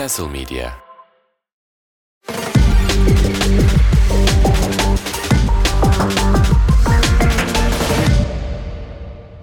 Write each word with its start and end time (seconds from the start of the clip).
Castle 0.00 0.28
Media 0.28 0.70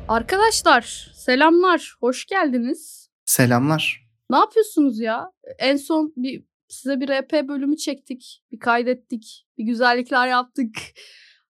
Arkadaşlar 0.07 1.11
selamlar, 1.15 1.95
hoş 1.99 2.25
geldiniz. 2.25 3.09
Selamlar. 3.25 4.07
Ne 4.29 4.37
yapıyorsunuz 4.37 4.99
ya? 4.99 5.31
En 5.59 5.75
son 5.77 6.13
bir 6.15 6.43
size 6.67 6.99
bir 6.99 7.09
RP 7.09 7.47
bölümü 7.47 7.77
çektik, 7.77 8.43
bir 8.51 8.59
kaydettik, 8.59 9.47
bir 9.57 9.63
güzellikler 9.63 10.27
yaptık. 10.27 10.75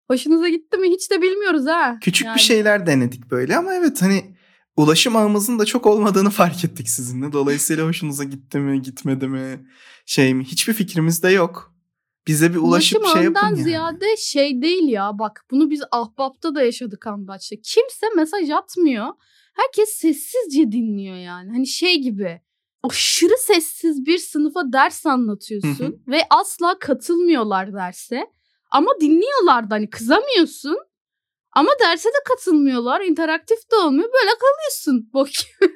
Hoşunuza 0.07 0.49
gitti 0.49 0.77
mi 0.77 0.89
hiç 0.89 1.11
de 1.11 1.21
bilmiyoruz 1.21 1.67
ha. 1.67 1.97
Küçük 2.01 2.25
Yani. 2.25 2.35
bir 2.35 2.41
şeyler 2.41 2.85
denedik 2.85 3.31
böyle 3.31 3.57
ama 3.57 3.73
evet 3.73 4.01
hani 4.01 4.35
ulaşım 4.77 5.15
ağımızın 5.15 5.59
da 5.59 5.65
çok 5.65 5.85
olmadığını 5.85 6.29
fark 6.29 6.65
ettik 6.65 6.89
sizinle. 6.89 7.31
Dolayısıyla 7.33 7.87
hoşunuza 7.87 8.23
gitti 8.23 8.57
mi, 8.57 8.81
gitmedi 8.81 9.27
mi, 9.27 9.67
şey 10.05 10.33
mi? 10.33 10.43
Hiçbir 10.43 10.73
fikrimiz 10.73 11.23
de 11.23 11.29
yok. 11.29 11.73
Bize 12.27 12.53
bir 12.53 12.59
ulaşıp 12.59 13.01
Ulaşım 13.01 13.13
şey 13.15 13.23
yapın 13.23 13.39
yani. 13.47 13.63
ziyade 13.63 14.17
şey 14.17 14.61
değil 14.61 14.87
ya 14.87 15.11
bak 15.19 15.45
bunu 15.51 15.69
biz 15.69 15.81
Ahbap'ta 15.91 16.55
da 16.55 16.63
yaşadık 16.63 17.07
Andaç'ta. 17.07 17.55
Kimse 17.55 18.05
mesaj 18.15 18.49
atmıyor. 18.49 19.07
Herkes 19.55 19.89
sessizce 19.89 20.71
dinliyor 20.71 21.15
yani. 21.15 21.51
Hani 21.51 21.67
şey 21.67 22.01
gibi 22.01 22.41
aşırı 22.83 23.37
sessiz 23.39 24.05
bir 24.05 24.17
sınıfa 24.17 24.73
ders 24.73 25.05
anlatıyorsun 25.05 26.03
ve 26.07 26.21
asla 26.29 26.79
katılmıyorlar 26.79 27.73
derse. 27.73 28.25
Ama 28.71 28.91
dinliyorlar 29.01 29.69
da 29.69 29.75
hani 29.75 29.89
kızamıyorsun. 29.89 30.77
Ama 31.55 31.69
derse 31.81 32.09
de 32.09 32.23
katılmıyorlar. 32.29 33.01
interaktif 33.01 33.57
de 33.71 33.75
olmuyor. 33.75 34.09
Böyle 34.13 34.31
kalıyorsun. 34.39 35.09
Bok. 35.13 35.27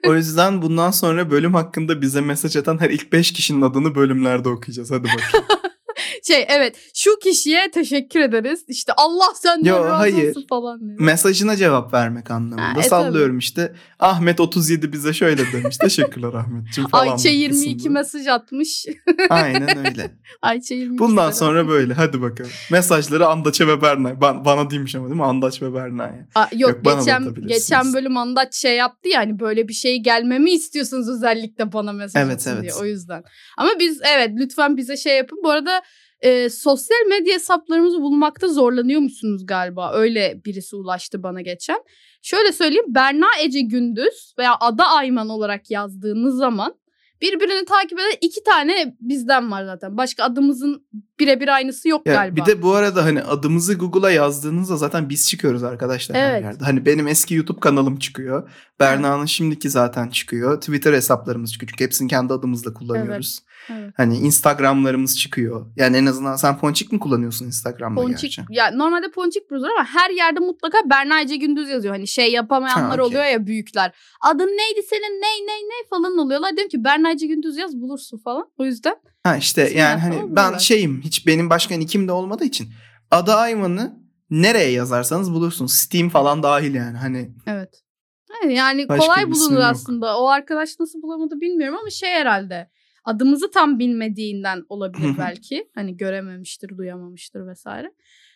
O 0.07 0.15
yüzden 0.15 0.61
bundan 0.61 0.91
sonra 0.91 1.31
bölüm 1.31 1.53
hakkında 1.53 2.01
bize 2.01 2.21
mesaj 2.21 2.55
atan 2.55 2.81
her 2.81 2.89
ilk 2.89 3.13
5 3.13 3.33
kişinin 3.33 3.61
adını 3.61 3.95
bölümlerde 3.95 4.49
okuyacağız. 4.49 4.91
Hadi 4.91 5.03
bakalım. 5.03 5.45
şey 6.27 6.45
evet 6.49 6.75
şu 6.95 7.19
kişiye 7.19 7.71
teşekkür 7.71 8.19
ederiz. 8.19 8.63
İşte 8.67 8.93
Allah 8.97 9.27
senden 9.35 9.69
Yo, 9.69 9.85
razı 9.85 9.89
hayır. 9.95 10.29
olsun 10.29 10.45
falan 10.49 10.79
diyor. 10.79 10.99
Mesajına 10.99 11.55
cevap 11.55 11.93
vermek 11.93 12.31
anlamında. 12.31 12.61
Ha, 12.75 12.79
e, 12.79 12.83
Sallıyorum 12.83 13.37
işte. 13.37 13.73
Ahmet 13.99 14.39
37 14.39 14.93
bize 14.93 15.13
şöyle 15.13 15.51
demiş. 15.51 15.77
Teşekkürler 15.77 16.33
Ahmetciğim 16.33 16.89
falan. 16.89 17.07
Ayça 17.07 17.29
22 17.29 17.77
kısımda. 17.77 17.99
mesaj 17.99 18.27
atmış. 18.27 18.85
Aynen 19.29 19.77
öyle. 19.77 20.11
Ayça 20.41 20.75
22. 20.75 20.99
Bundan 20.99 21.31
sonra 21.31 21.67
böyle 21.67 21.93
hadi 21.93 22.21
bakalım. 22.21 22.51
Mesajları 22.71 23.27
Andaç'a 23.27 23.67
ve 23.67 23.81
Berna'ya. 23.81 24.15
Ban- 24.15 24.45
bana 24.45 24.69
değilmiş 24.69 24.95
ama 24.95 25.05
değil 25.07 25.15
mi? 25.19 25.25
Andaç 25.25 25.61
ve 25.61 25.73
Berna'ya. 25.73 26.27
Yok, 26.55 26.71
Yok, 26.71 26.85
geçen 26.85 27.33
geçen 27.47 27.93
bölüm 27.93 28.17
Andaç 28.17 28.55
şey 28.55 28.75
yaptı 28.75 29.09
ya 29.09 29.19
hani 29.19 29.39
böyle 29.39 29.67
bir 29.67 29.73
şey 29.73 29.97
gelmemi 29.97 30.51
istiyorsunuz 30.51 31.09
özellikle 31.09 31.73
bana 31.73 31.91
mesaj 31.91 32.23
Evet, 32.25 32.47
evet. 32.47 32.61
diye 32.61 32.73
o 32.73 32.85
yüzden. 32.85 33.23
Ama 33.57 33.69
biz 33.79 33.99
evet 34.15 34.31
lütfen 34.37 34.77
bize 34.77 34.97
şey 34.97 35.17
yapın. 35.17 35.39
Bu 35.43 35.49
arada 35.49 35.81
e, 36.21 36.49
sosyal 36.49 37.05
medya 37.09 37.33
hesaplarımızı 37.33 38.01
bulmakta 38.01 38.47
zorlanıyormuşsunuz 38.47 39.45
galiba. 39.45 39.93
Öyle 39.93 40.41
birisi 40.45 40.75
ulaştı 40.75 41.23
bana 41.23 41.41
geçen. 41.41 41.79
Şöyle 42.21 42.51
söyleyeyim 42.51 42.85
Berna 42.87 43.27
Ece 43.43 43.61
Gündüz 43.61 44.33
veya 44.37 44.57
Ada 44.59 44.87
Ayman 44.87 45.29
olarak 45.29 45.71
yazdığınız 45.71 46.37
zaman 46.37 46.75
birbirini 47.21 47.65
takip 47.65 47.99
eden 47.99 48.17
iki 48.21 48.43
tane 48.43 48.95
bizden 49.01 49.51
var 49.51 49.65
zaten. 49.65 49.97
Başka 49.97 50.23
adımızın 50.23 50.87
birebir 51.19 51.47
aynısı 51.47 51.89
yok 51.89 52.07
Ya 52.07 52.13
galiba. 52.13 52.35
bir 52.35 52.45
de 52.45 52.61
bu 52.61 52.73
arada 52.73 53.03
hani 53.05 53.21
adımızı 53.23 53.73
Google'a 53.73 54.11
yazdığınızda 54.11 54.77
zaten 54.77 55.09
biz 55.09 55.29
çıkıyoruz 55.29 55.63
arkadaşlar 55.63 56.17
her 56.17 56.31
Evet. 56.31 56.43
yerde. 56.43 56.63
Hani 56.63 56.85
benim 56.85 57.07
eski 57.07 57.35
YouTube 57.35 57.59
kanalım 57.59 57.99
çıkıyor. 57.99 58.49
Berna'nın 58.79 59.25
şimdiki 59.25 59.69
zaten 59.69 60.09
çıkıyor. 60.09 60.59
Twitter 60.59 60.93
hesaplarımız 60.93 61.51
çıkıyor. 61.53 61.69
Çünkü 61.69 61.83
hepsini 61.83 62.07
kendi 62.07 62.33
adımızla 62.33 62.73
kullanıyoruz. 62.73 63.39
Evet. 63.69 63.93
Hani 63.97 64.17
Instagram'larımız 64.17 65.19
çıkıyor. 65.19 65.65
Yani 65.75 65.97
en 65.97 66.05
azından 66.05 66.35
sen 66.35 66.57
Ponçik 66.57 66.91
mi 66.91 66.99
kullanıyorsun 66.99 67.45
Instagram'da 67.45 68.01
Ponçik 68.01 68.21
gerçi? 68.21 68.41
ya 68.49 68.71
normalde 68.71 69.11
Ponçik 69.11 69.51
Bruiser 69.51 69.69
ama 69.77 69.85
her 69.85 70.09
yerde 70.09 70.39
mutlaka 70.39 70.77
Berna 70.89 71.21
Ece 71.21 71.35
Gündüz 71.35 71.69
yazıyor. 71.69 71.93
Hani 71.95 72.07
şey 72.07 72.31
yapamayanlar 72.31 72.89
Ha, 72.89 72.93
okey. 72.93 73.05
oluyor 73.05 73.25
ya 73.31 73.47
büyükler. 73.47 73.91
Adın 74.21 74.47
neydi 74.47 74.87
senin 74.89 75.21
ney 75.21 75.47
ney 75.47 75.61
ney 75.69 75.89
falan 75.89 76.17
oluyorlar. 76.17 76.51
Diyorum 76.55 76.69
ki 76.69 76.83
Berna 76.83 77.11
Ece 77.11 77.27
Gündüz 77.27 77.57
yaz 77.57 77.75
bulursun 77.75 78.17
falan. 78.17 78.49
O 78.57 78.65
yüzden 78.65 78.95
Ha 79.23 79.37
işte 79.37 79.67
İsmi 79.67 79.79
yani 79.79 79.99
hani 79.99 80.15
ben 80.15 80.29
buralar. 80.29 80.59
şeyim 80.59 81.01
hiç 81.01 81.27
benim 81.27 81.49
başka 81.49 81.75
nikim 81.77 82.07
de 82.07 82.11
olmadığı 82.11 82.45
için 82.45 82.67
Ada 83.11 83.37
Ayman'ı 83.37 83.99
nereye 84.29 84.71
yazarsanız 84.71 85.33
bulursunuz. 85.33 85.71
Steam 85.71 86.09
falan 86.09 86.43
dahil 86.43 86.73
yani 86.75 86.97
hani 86.97 87.31
evet. 87.47 87.83
Yani, 88.49 88.89
Başka 88.89 89.05
kolay 89.05 89.31
bulunur 89.31 89.55
yok. 89.59 89.63
aslında. 89.71 90.19
O 90.19 90.27
arkadaş 90.27 90.69
nasıl 90.79 91.01
bulamadı 91.01 91.41
bilmiyorum 91.41 91.77
ama 91.81 91.89
şey 91.89 92.09
herhalde. 92.09 92.69
Adımızı 93.07 93.51
tam 93.51 93.79
bilmediğinden 93.79 94.63
olabilir 94.69 95.09
belki. 95.17 95.69
Hani 95.75 95.97
görememiştir, 95.97 96.77
duyamamıştır 96.77 97.47
vesaire. 97.47 97.91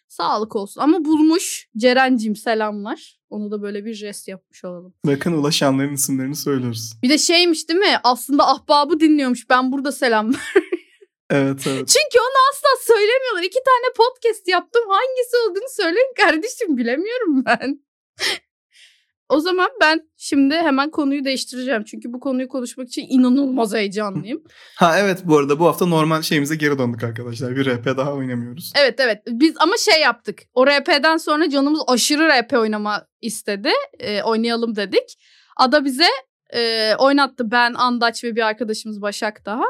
Sağlık 0.07 0.55
olsun. 0.55 0.81
Ama 0.81 1.05
bulmuş 1.05 1.67
Ceren'cim 1.77 2.35
selamlar. 2.35 3.19
Onu 3.29 3.51
da 3.51 3.61
böyle 3.61 3.85
bir 3.85 3.93
jest 3.93 4.27
yapmış 4.27 4.65
olalım. 4.65 4.93
bakın 5.05 5.33
ulaşanların 5.33 5.93
isimlerini 5.93 6.35
söylüyoruz. 6.35 6.93
Bir 7.03 7.09
de 7.09 7.17
şeymiş 7.17 7.69
değil 7.69 7.79
mi? 7.79 7.99
Aslında 8.03 8.47
ahbabı 8.47 8.99
dinliyormuş. 8.99 9.49
Ben 9.49 9.71
burada 9.71 9.91
selam 9.91 10.33
ver. 10.33 10.39
Evet 11.33 11.67
evet. 11.67 11.87
Çünkü 11.87 12.19
onu 12.19 12.37
asla 12.51 12.93
söylemiyorlar. 12.93 13.43
İki 13.43 13.59
tane 13.65 13.93
podcast 13.97 14.47
yaptım. 14.47 14.81
Hangisi 14.89 15.37
olduğunu 15.45 15.69
söyleyin 15.69 16.13
kardeşim. 16.17 16.77
Bilemiyorum 16.77 17.45
ben. 17.45 17.79
O 19.31 19.39
zaman 19.39 19.69
ben 19.81 20.01
şimdi 20.17 20.55
hemen 20.55 20.89
konuyu 20.91 21.25
değiştireceğim. 21.25 21.83
Çünkü 21.83 22.13
bu 22.13 22.19
konuyu 22.19 22.47
konuşmak 22.47 22.87
için 22.87 23.05
inanılmaz 23.09 23.73
heyecanlıyım. 23.73 24.43
Ha 24.75 24.99
evet 24.99 25.19
bu 25.25 25.37
arada 25.37 25.59
bu 25.59 25.65
hafta 25.67 25.85
normal 25.85 26.21
şeyimize 26.21 26.55
geri 26.55 26.79
döndük 26.79 27.03
arkadaşlar. 27.03 27.55
Bir 27.55 27.65
RP 27.65 27.85
daha 27.97 28.13
oynamıyoruz. 28.13 28.71
evet 28.79 28.99
evet. 28.99 29.17
Biz 29.27 29.55
ama 29.59 29.77
şey 29.77 30.01
yaptık. 30.01 30.39
O 30.53 30.67
RP'den 30.67 31.17
sonra 31.17 31.49
canımız 31.49 31.81
aşırı 31.87 32.29
RP 32.29 32.53
oynama 32.53 33.07
istedi. 33.21 33.69
Ee, 33.99 34.21
oynayalım 34.23 34.75
dedik. 34.75 35.17
Ada 35.57 35.85
bize 35.85 36.07
e, 36.53 36.93
oynattı. 36.95 37.51
Ben, 37.51 37.73
Andaç 37.73 38.23
ve 38.23 38.35
bir 38.35 38.41
arkadaşımız 38.47 39.01
Başak 39.01 39.45
daha. 39.45 39.63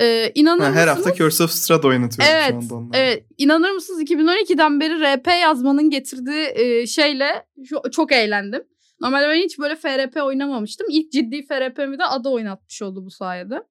Ee, 0.00 0.32
inanır 0.34 0.60
Ha, 0.64 0.72
her 0.72 0.88
mısınız? 0.88 1.06
hafta 1.06 1.14
Curse 1.24 1.44
of 1.44 1.50
Strahd 1.50 1.84
oynatıyorum 1.84 2.34
Evet, 2.36 2.48
şu 2.50 2.56
anda 2.56 2.74
onları. 2.74 3.00
Evet, 3.02 3.24
inanır 3.38 3.70
mısınız 3.70 4.02
2012'den 4.02 4.80
beri 4.80 5.16
RP 5.16 5.26
yazmanın 5.26 5.90
getirdiği 5.90 6.46
e, 6.54 6.86
şeyle 6.86 7.46
şu- 7.68 7.90
çok 7.92 8.12
eğlendim. 8.12 8.62
Normalde 9.00 9.28
ben 9.28 9.34
hiç 9.42 9.58
böyle 9.58 9.76
FRP 9.76 10.16
oynamamıştım. 10.22 10.86
İlk 10.90 11.12
ciddi 11.12 11.46
FRP'mi 11.46 11.98
de 11.98 12.04
Ada 12.04 12.30
oynatmış 12.30 12.82
oldu 12.82 13.04
bu 13.04 13.10
sayede. 13.10 13.62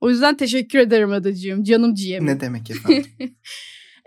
O 0.00 0.10
yüzden 0.10 0.36
teşekkür 0.36 0.78
ederim 0.78 1.12
Adacığım. 1.12 1.64
Canım 1.64 1.94
ciğerim. 1.94 2.26
Ne 2.26 2.40
demek 2.40 2.70
efendim? 2.70 3.04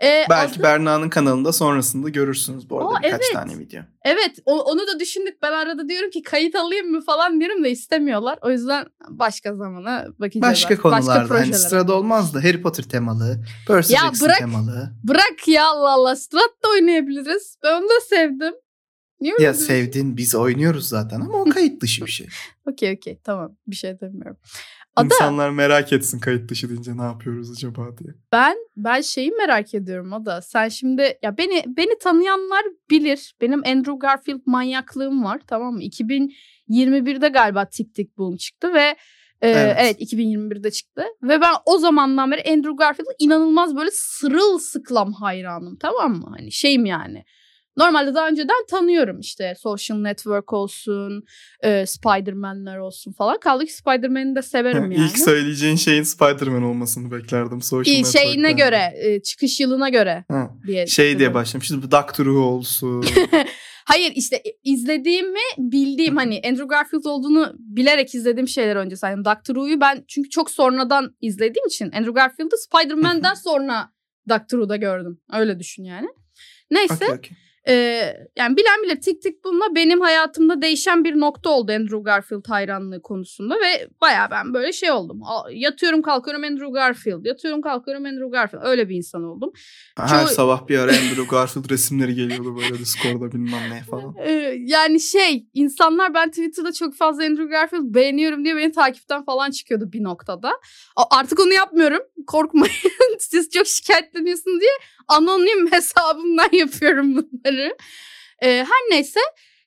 Ee, 0.02 0.24
Belki 0.30 0.50
aslında- 0.50 0.62
Berna'nın 0.62 1.08
kanalında 1.08 1.52
sonrasında 1.52 2.08
görürsünüz 2.08 2.70
bu 2.70 2.78
arada 2.80 2.88
Aa, 2.90 3.02
birkaç 3.02 3.20
evet. 3.24 3.32
tane 3.32 3.58
video. 3.58 3.82
Evet 4.04 4.38
o- 4.44 4.60
onu 4.62 4.80
da 4.86 5.00
düşündük. 5.00 5.42
Ben 5.42 5.52
arada 5.52 5.88
diyorum 5.88 6.10
ki 6.10 6.22
kayıt 6.22 6.54
alayım 6.54 6.90
mı 6.90 7.00
falan 7.00 7.40
diyorum 7.40 7.64
da 7.64 7.68
istemiyorlar. 7.68 8.38
O 8.42 8.50
yüzden 8.50 8.86
başka 9.08 9.54
zamana 9.56 10.06
bakacağız. 10.18 10.42
Başka 10.42 10.68
artık. 10.68 10.82
konularda 10.82 11.14
hani 11.20 11.28
projelere. 11.28 11.52
sırada 11.58 11.94
olmaz 11.94 12.34
da 12.34 12.38
Harry 12.38 12.62
Potter 12.62 12.82
temalı, 12.84 13.44
Percy 13.68 13.94
Ya 13.94 14.00
Jackson 14.00 14.26
bırak. 14.28 14.38
temalı. 14.38 14.90
Bırak 15.04 15.48
ya 15.48 15.66
Allah 15.66 15.90
Allah. 15.92 16.16
Strat 16.16 16.50
da 16.64 16.68
oynayabiliriz. 16.70 17.56
Ben 17.62 17.80
onu 17.80 17.88
da 17.88 18.00
sevdim. 18.08 18.54
Niye 19.22 19.32
öyle 19.34 19.44
Ya 19.44 19.52
diyorsun? 19.54 19.66
sevdin 19.66 20.16
biz 20.16 20.34
oynuyoruz 20.34 20.88
zaten 20.88 21.20
ama 21.20 21.38
o 21.40 21.44
kayıt 21.44 21.82
dışı 21.82 22.06
bir 22.06 22.10
şey. 22.10 22.26
Okey 22.70 22.92
okey 22.94 23.18
tamam 23.24 23.56
bir 23.66 23.76
şey 23.76 24.00
demiyorum. 24.00 24.36
Ada 24.96 25.04
İnsanlar 25.04 25.50
merak 25.50 25.92
etsin 25.92 26.18
kayıt 26.18 26.50
dışı 26.50 26.68
deyince 26.68 26.96
ne 26.96 27.02
yapıyoruz 27.02 27.50
acaba 27.50 27.98
diye. 27.98 28.14
ben 28.32 28.56
ben 28.76 29.00
şeyi 29.00 29.30
merak 29.30 29.74
ediyorum 29.74 30.12
Ada. 30.12 30.42
Sen 30.42 30.68
şimdi 30.68 31.18
ya 31.22 31.38
beni 31.38 31.64
beni 31.66 31.98
tanıyanlar 31.98 32.62
bilir. 32.90 33.34
Benim 33.40 33.62
Andrew 33.66 33.94
Garfield 34.00 34.40
manyaklığım 34.46 35.24
var 35.24 35.40
tamam 35.46 35.74
mı? 35.74 35.82
2021'de 35.82 37.28
galiba 37.28 37.64
Tik 37.64 37.94
Tik 37.94 38.18
Boom 38.18 38.36
çıktı 38.36 38.74
ve 38.74 38.96
e, 39.40 39.48
Evet. 39.50 39.76
evet. 39.80 40.00
2021'de 40.12 40.70
çıktı 40.70 41.04
ve 41.22 41.40
ben 41.40 41.52
o 41.66 41.78
zamandan 41.78 42.30
beri 42.30 42.50
Andrew 42.52 42.76
Garfield'a 42.78 43.10
inanılmaz 43.18 43.76
böyle 43.76 43.90
sırılsıklam 43.92 45.12
hayranım 45.12 45.76
tamam 45.76 46.12
mı? 46.12 46.26
Hani 46.38 46.52
şeyim 46.52 46.84
yani. 46.86 47.24
Normalde 47.76 48.14
daha 48.14 48.28
önceden 48.28 48.66
tanıyorum 48.70 49.20
işte 49.20 49.54
Social 49.58 49.98
Network 49.98 50.52
olsun, 50.52 51.24
e, 51.60 51.86
Spider-Man'ler 51.86 52.78
olsun 52.78 53.12
falan. 53.12 53.40
Kaldı 53.40 53.64
ki 53.64 53.72
Spider-Man'i 53.72 54.36
de 54.36 54.42
severim 54.42 54.82
yani. 54.92 55.04
İlk 55.04 55.18
söyleyeceğin 55.18 55.76
şeyin 55.76 56.02
Spider-Man 56.02 56.62
olmasını 56.62 57.10
beklerdim. 57.10 57.62
Social 57.62 57.94
İyi, 57.94 58.04
şeyine 58.04 58.52
göre, 58.52 58.92
e, 59.02 59.22
çıkış 59.22 59.60
yılına 59.60 59.88
göre 59.88 60.24
Ha, 60.28 60.50
diye. 60.66 60.86
Şey 60.86 61.18
diye 61.18 61.34
başlamışız. 61.34 61.82
Bu 61.82 61.90
Doctor 61.90 62.24
Who 62.24 62.40
olsun. 62.40 63.04
Hayır 63.84 64.12
işte 64.16 64.42
izlediğimi 64.64 65.38
bildiğim 65.58 66.16
hani 66.16 66.40
Andrew 66.44 66.66
Garfield 66.66 67.04
olduğunu 67.04 67.52
bilerek 67.58 68.14
izlediğim 68.14 68.48
şeyler 68.48 68.76
önce 68.76 68.96
saydım. 68.96 69.24
Doctor 69.24 69.54
Who'yu 69.54 69.80
ben 69.80 70.04
çünkü 70.08 70.30
çok 70.30 70.50
sonradan 70.50 71.16
izlediğim 71.20 71.66
için 71.66 71.90
Andrew 71.92 72.12
Garfield'ı 72.12 72.56
Spider-Man'den 72.56 73.34
sonra 73.34 73.92
Doctor 74.28 74.58
Who'da 74.58 74.76
gördüm. 74.76 75.20
Öyle 75.32 75.58
düşün 75.58 75.84
yani. 75.84 76.08
Neyse 76.70 76.94
Okey, 76.94 77.08
okey. 77.08 77.36
Ee, 77.68 78.14
yani 78.36 78.56
bilen 78.56 78.82
bilir 78.84 79.00
Tik 79.00 79.22
Tik 79.22 79.44
Boom'la 79.44 79.74
benim 79.74 80.00
hayatımda 80.00 80.62
değişen 80.62 81.04
bir 81.04 81.20
nokta 81.20 81.50
oldu 81.50 81.72
Andrew 81.72 81.98
Garfield 82.02 82.48
hayranlığı 82.48 83.02
konusunda 83.02 83.54
ve 83.54 83.88
baya 84.00 84.28
ben 84.30 84.54
böyle 84.54 84.72
şey 84.72 84.90
oldum. 84.90 85.20
Yatıyorum 85.52 86.02
kalkıyorum 86.02 86.44
Andrew 86.44 86.70
Garfield, 86.72 87.24
yatıyorum 87.24 87.62
kalkıyorum 87.62 88.04
Andrew 88.04 88.28
Garfield. 88.28 88.62
Öyle 88.64 88.88
bir 88.88 88.96
insan 88.96 89.24
oldum. 89.24 89.52
Her 89.96 90.26
Çoğu... 90.26 90.34
sabah 90.34 90.68
bir 90.68 90.78
ara 90.78 90.90
Andrew 91.02 91.24
Garfield 91.30 91.70
resimleri 91.70 92.14
geliyordu 92.14 92.56
böyle 92.56 92.78
Discord'da 92.78 93.32
bilmem 93.32 93.70
ne 93.70 93.82
falan. 93.82 94.14
Ee, 94.24 94.54
yani 94.58 95.00
şey 95.00 95.46
insanlar 95.54 96.14
ben 96.14 96.28
Twitter'da 96.28 96.72
çok 96.72 96.94
fazla 96.94 97.24
Andrew 97.24 97.46
Garfield 97.46 97.94
beğeniyorum 97.94 98.44
diye 98.44 98.56
beni 98.56 98.72
takipten 98.72 99.24
falan 99.24 99.50
çıkıyordu 99.50 99.92
bir 99.92 100.02
noktada. 100.02 100.52
Artık 101.10 101.40
onu 101.40 101.52
yapmıyorum. 101.52 102.00
Korkmayın. 102.26 102.74
Siz 103.18 103.50
çok 103.50 103.66
şikayetleniyorsunuz 103.66 104.60
diye 104.60 104.70
anonim 105.08 105.72
hesabımdan 105.72 106.48
yapıyorum 106.52 107.16
bunları. 107.16 107.51
Ee, 108.42 108.48
her 108.48 108.90
neyse. 108.90 109.20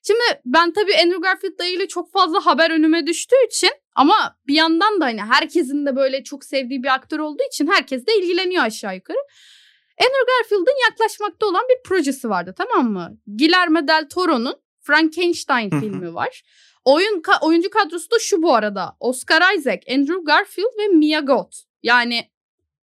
Şimdi 0.06 0.20
ben 0.44 0.72
tabii 0.72 0.96
Andrew 0.96 1.20
Garfield'la 1.20 1.64
ilgili 1.64 1.88
çok 1.88 2.12
fazla 2.12 2.46
haber 2.46 2.70
önüme 2.70 3.06
düştüğü 3.06 3.46
için 3.46 3.70
ama 3.94 4.36
bir 4.46 4.54
yandan 4.54 5.00
da 5.00 5.04
hani 5.04 5.22
herkesin 5.22 5.86
de 5.86 5.96
böyle 5.96 6.24
çok 6.24 6.44
sevdiği 6.44 6.82
bir 6.82 6.94
aktör 6.94 7.18
olduğu 7.18 7.42
için 7.52 7.66
herkes 7.66 8.06
de 8.06 8.16
ilgileniyor 8.16 8.64
aşağı 8.64 8.94
yukarı. 8.94 9.18
Andrew 10.00 10.24
Garfield'ın 10.38 10.90
yaklaşmakta 10.90 11.46
olan 11.46 11.62
bir 11.70 11.88
projesi 11.88 12.28
vardı 12.30 12.54
tamam 12.58 12.92
mı? 12.92 13.18
Guillermo 13.26 13.88
del 13.88 14.08
Toro'nun 14.08 14.54
Frankenstein 14.80 15.70
filmi 15.70 16.14
var. 16.14 16.42
Oyun 16.84 17.20
ka- 17.20 17.46
oyuncu 17.46 17.70
kadrosu 17.70 18.10
da 18.10 18.18
şu 18.18 18.42
bu 18.42 18.54
arada. 18.54 18.96
Oscar 19.00 19.54
Isaac, 19.54 19.80
Andrew 19.90 20.20
Garfield 20.26 20.78
ve 20.78 20.88
Mia 20.88 21.20
Goth. 21.20 21.56
Yani 21.82 22.30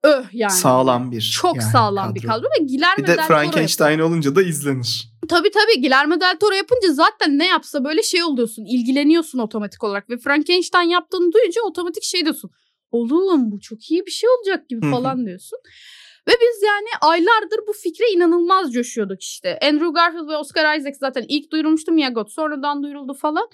öh 0.03 0.25
yani. 0.33 0.51
Sağlam 0.51 1.11
bir. 1.11 1.21
Çok 1.21 1.55
yani 1.55 1.71
sağlam 1.71 2.07
kadro. 2.07 2.15
bir 2.15 2.27
kadro 2.27 2.45
ve 2.45 2.63
Guillermo 2.65 2.97
bir 2.97 3.07
de 3.07 3.17
del 3.17 3.27
Frankenstein 3.27 3.97
Toro 3.97 4.07
olunca 4.07 4.35
da 4.35 4.41
izlenir. 4.41 5.11
Tabii 5.29 5.51
tabii 5.51 5.81
Guillermo 5.81 6.21
del 6.21 6.37
Toro 6.39 6.53
yapınca 6.53 6.93
zaten 6.93 7.39
ne 7.39 7.47
yapsa 7.47 7.83
böyle 7.83 8.03
şey 8.03 8.23
oluyorsun. 8.23 8.65
ilgileniyorsun 8.65 9.39
otomatik 9.39 9.83
olarak 9.83 10.09
ve 10.09 10.17
Frankenstein 10.17 10.89
yaptığını 10.89 11.33
duyunca 11.33 11.61
otomatik 11.61 12.03
şey 12.03 12.21
diyorsun. 12.21 12.51
Oğlum 12.91 13.51
bu 13.51 13.59
çok 13.59 13.91
iyi 13.91 14.05
bir 14.05 14.11
şey 14.11 14.29
olacak 14.29 14.69
gibi 14.69 14.91
falan 14.91 15.25
diyorsun. 15.25 15.59
Ve 16.27 16.31
biz 16.31 16.63
yani 16.63 16.87
aylardır 17.01 17.59
bu 17.67 17.73
fikre 17.73 18.05
inanılmaz 18.15 18.73
coşuyorduk 18.73 19.21
işte. 19.21 19.59
Andrew 19.63 19.89
Garfield 19.93 20.27
ve 20.27 20.37
Oscar 20.37 20.77
Isaac 20.77 20.97
zaten 20.99 21.25
ilk 21.27 21.51
duyurulmuştu 21.51 21.91
Mia 21.91 22.09
Goth 22.09 22.31
sonradan 22.31 22.83
duyuruldu 22.83 23.13
falan. 23.13 23.47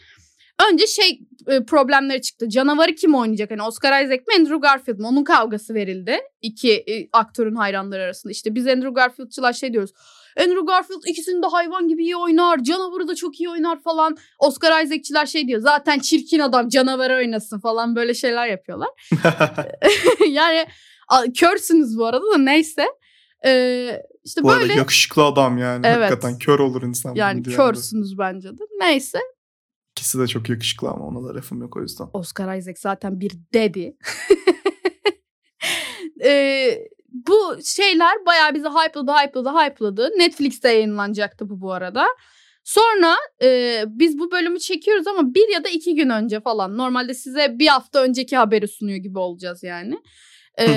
Önce 0.72 0.88
şey 0.88 1.22
e, 1.48 1.66
problemleri 1.66 2.22
çıktı. 2.22 2.50
Canavarı 2.50 2.96
kim 2.96 3.16
oynayacak? 3.16 3.52
Hani 3.52 3.62
Oscar 3.62 4.04
Isaac 4.04 4.22
mi 4.28 4.34
Andrew 4.38 4.58
Garfield 4.58 5.00
mi? 5.00 5.08
Onun 5.08 5.24
kavgası 5.24 5.74
verildi. 5.74 6.20
İki 6.42 6.74
e, 6.74 7.10
aktörün 7.14 7.56
hayranları 7.56 8.04
arasında. 8.04 8.32
İşte 8.32 8.56
biz 8.56 8.68
Andrew 8.68 8.94
Garfield'çılar 8.94 9.54
şey 9.54 9.74
diyoruz. 9.74 9.92
Andrew 10.40 10.66
Garfield 10.66 11.02
ikisini 11.06 11.44
de 11.44 11.48
hayvan 11.48 11.88
gibi 11.88 12.04
iyi 12.04 12.16
oynar. 12.16 12.64
Canavarı 12.64 13.08
da 13.08 13.16
çok 13.16 13.40
iyi 13.40 13.50
oynar 13.50 13.82
falan. 13.82 14.18
Oscar 14.40 14.84
Isaac'çiler 14.84 15.26
şey 15.26 15.48
diyor. 15.48 15.62
Zaten 15.62 16.00
çirkin 16.00 16.40
adam 16.40 16.70
canavarı 16.70 17.16
oynasın 17.16 17.60
falan 17.60 17.96
böyle 17.96 18.14
şeyler 18.14 18.48
yapıyorlar. 18.48 18.90
yani 20.30 20.66
körsünüz 21.34 21.98
bu 21.98 22.06
arada 22.06 22.26
da 22.34 22.38
neyse. 22.38 22.86
Ee, 23.46 24.02
işte 24.26 24.44
bu 24.44 24.48
böyle. 24.48 24.74
yakışıklı 24.74 25.24
adam 25.24 25.58
yani. 25.58 25.88
Evet. 25.88 26.12
Hakikaten 26.12 26.38
kör 26.40 26.60
olur 26.60 26.84
insan. 26.84 27.16
Yani 27.16 27.44
körsünüz 27.44 28.18
bence 28.18 28.50
de. 28.50 28.64
Neyse. 28.80 29.20
İkisi 29.98 30.20
de 30.20 30.28
çok 30.28 30.50
yakışıklı 30.50 30.90
ama 30.90 31.06
ona 31.06 31.30
da 31.30 31.36
lafım 31.36 31.62
yok 31.62 31.78
o 31.78 31.82
yüzden. 31.82 32.08
Oscar 32.14 32.58
Isaac 32.58 32.80
zaten 32.80 33.20
bir 33.20 33.32
dedi. 33.54 33.98
ee, 36.24 36.88
bu 37.12 37.58
şeyler 37.66 38.26
bayağı 38.26 38.54
bizi 38.54 38.68
hype'ladı, 38.68 39.12
hype'ladı, 39.12 39.50
hype'ladı. 39.50 40.10
Netflix'te 40.18 40.70
yayınlanacaktı 40.70 41.50
bu 41.50 41.62
bu 41.62 41.74
arada. 41.74 42.08
Sonra 42.64 43.16
e, 43.44 43.84
biz 43.88 44.20
bu 44.20 44.32
bölümü 44.32 44.60
çekiyoruz 44.60 45.08
ama 45.08 45.34
bir 45.34 45.54
ya 45.54 45.64
da 45.64 45.70
iki 45.70 45.96
gün 45.96 46.10
önce 46.10 46.40
falan. 46.40 46.78
Normalde 46.78 47.14
size 47.14 47.60
bir 47.60 47.68
hafta 47.68 48.04
önceki 48.04 48.38
haberi 48.38 48.68
sunuyor 48.68 48.98
gibi 48.98 49.20
olacağız 49.20 49.64
yani. 49.64 50.02
E, 50.60 50.68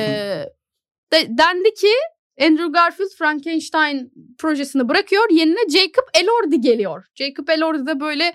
de, 1.13 1.27
dendi 1.29 1.75
ki 1.75 1.93
Andrew 2.41 2.73
Garfield 2.73 3.11
Frankenstein 3.19 4.13
projesini 4.39 4.89
bırakıyor. 4.89 5.31
Yerine 5.31 5.69
Jacob 5.71 6.09
Elordi 6.15 6.61
geliyor. 6.61 7.05
Jacob 7.15 7.49
Elordi 7.49 7.87
de 7.87 8.01
böyle 8.01 8.33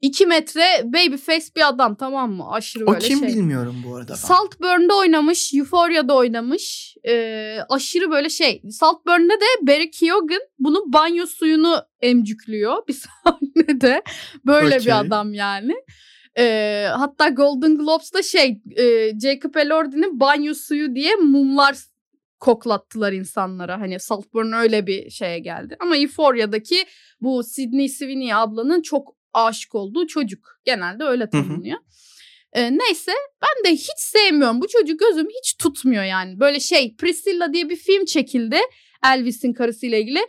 2 0.00 0.26
metre 0.26 0.62
baby 0.84 1.16
face 1.16 1.46
bir 1.56 1.68
adam 1.68 1.94
tamam 1.94 2.32
mı? 2.32 2.50
Aşırı 2.50 2.86
böyle 2.86 3.00
şey. 3.00 3.16
O 3.16 3.20
kim 3.20 3.28
bilmiyorum 3.28 3.76
bu 3.86 3.96
arada. 3.96 4.10
Ben. 4.12 4.14
Saltburn'da 4.14 4.96
oynamış, 4.96 5.54
Euphoria'da 5.54 6.14
oynamış. 6.14 6.96
Ee, 7.08 7.58
aşırı 7.68 8.10
böyle 8.10 8.30
şey. 8.30 8.62
Saltburn'da 8.70 9.34
da 9.34 9.66
Barry 9.66 9.90
Keoghan 9.90 10.40
bunun 10.58 10.92
banyo 10.92 11.26
suyunu 11.26 11.76
emcüklüyor 12.00 12.76
bir 12.88 12.96
sahnede. 13.24 14.02
Böyle 14.46 14.66
okay. 14.66 14.80
bir 14.80 15.00
adam 15.00 15.34
yani. 15.34 15.74
Ee, 16.38 16.86
hatta 16.92 17.28
Golden 17.28 17.78
Globes'da 17.78 18.22
şey 18.22 18.60
e, 18.76 19.10
Jacob 19.20 19.54
Elordi'nin 19.54 20.20
banyo 20.20 20.54
suyu 20.54 20.94
diye 20.94 21.14
mumlar 21.14 21.76
koklattılar 22.40 23.12
insanlara. 23.12 23.80
Hani 23.80 24.00
Saltburn 24.00 24.52
öyle 24.52 24.86
bir 24.86 25.10
şeye 25.10 25.38
geldi. 25.38 25.76
Ama 25.80 25.96
Euphoria'daki 25.96 26.84
bu 27.20 27.42
Sydney 27.42 27.88
Sweeney 27.88 28.34
ablanın 28.34 28.82
çok 28.82 29.15
aşık 29.36 29.74
olduğu 29.74 30.06
çocuk. 30.06 30.60
Genelde 30.64 31.04
öyle 31.04 31.30
tanımlıyor. 31.30 31.78
Ee, 32.52 32.78
neyse 32.78 33.12
ben 33.42 33.64
de 33.64 33.74
hiç 33.74 33.98
sevmiyorum. 33.98 34.60
Bu 34.60 34.68
çocuk 34.68 35.00
gözüm 35.00 35.28
hiç 35.28 35.56
tutmuyor 35.56 36.04
yani. 36.04 36.40
Böyle 36.40 36.60
şey 36.60 36.96
Priscilla 36.96 37.52
diye 37.52 37.68
bir 37.68 37.76
film 37.76 38.04
çekildi. 38.04 38.58
Elvis'in 39.06 39.52
karısıyla 39.52 39.98
ilgili. 39.98 40.26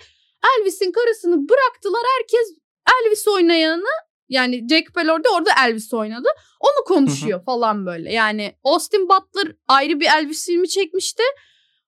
Elvis'in 0.58 0.92
karısını 0.92 1.50
bıraktılar. 1.50 2.02
Herkes 2.18 2.58
Elvis 2.96 3.28
oynayanı 3.28 3.84
yani 4.30 4.68
Jack 4.70 4.98
Elordi 4.98 5.30
orada 5.30 5.50
Elvis 5.68 5.94
oynadı. 5.94 6.28
Onu 6.60 6.86
konuşuyor 6.86 7.46
falan 7.46 7.86
böyle. 7.86 8.14
Yani 8.14 8.56
Austin 8.64 9.10
Butler 9.10 9.56
ayrı 9.68 10.00
bir 10.00 10.08
Elvis 10.18 10.46
filmi 10.46 10.70
çekmişti. 10.70 11.24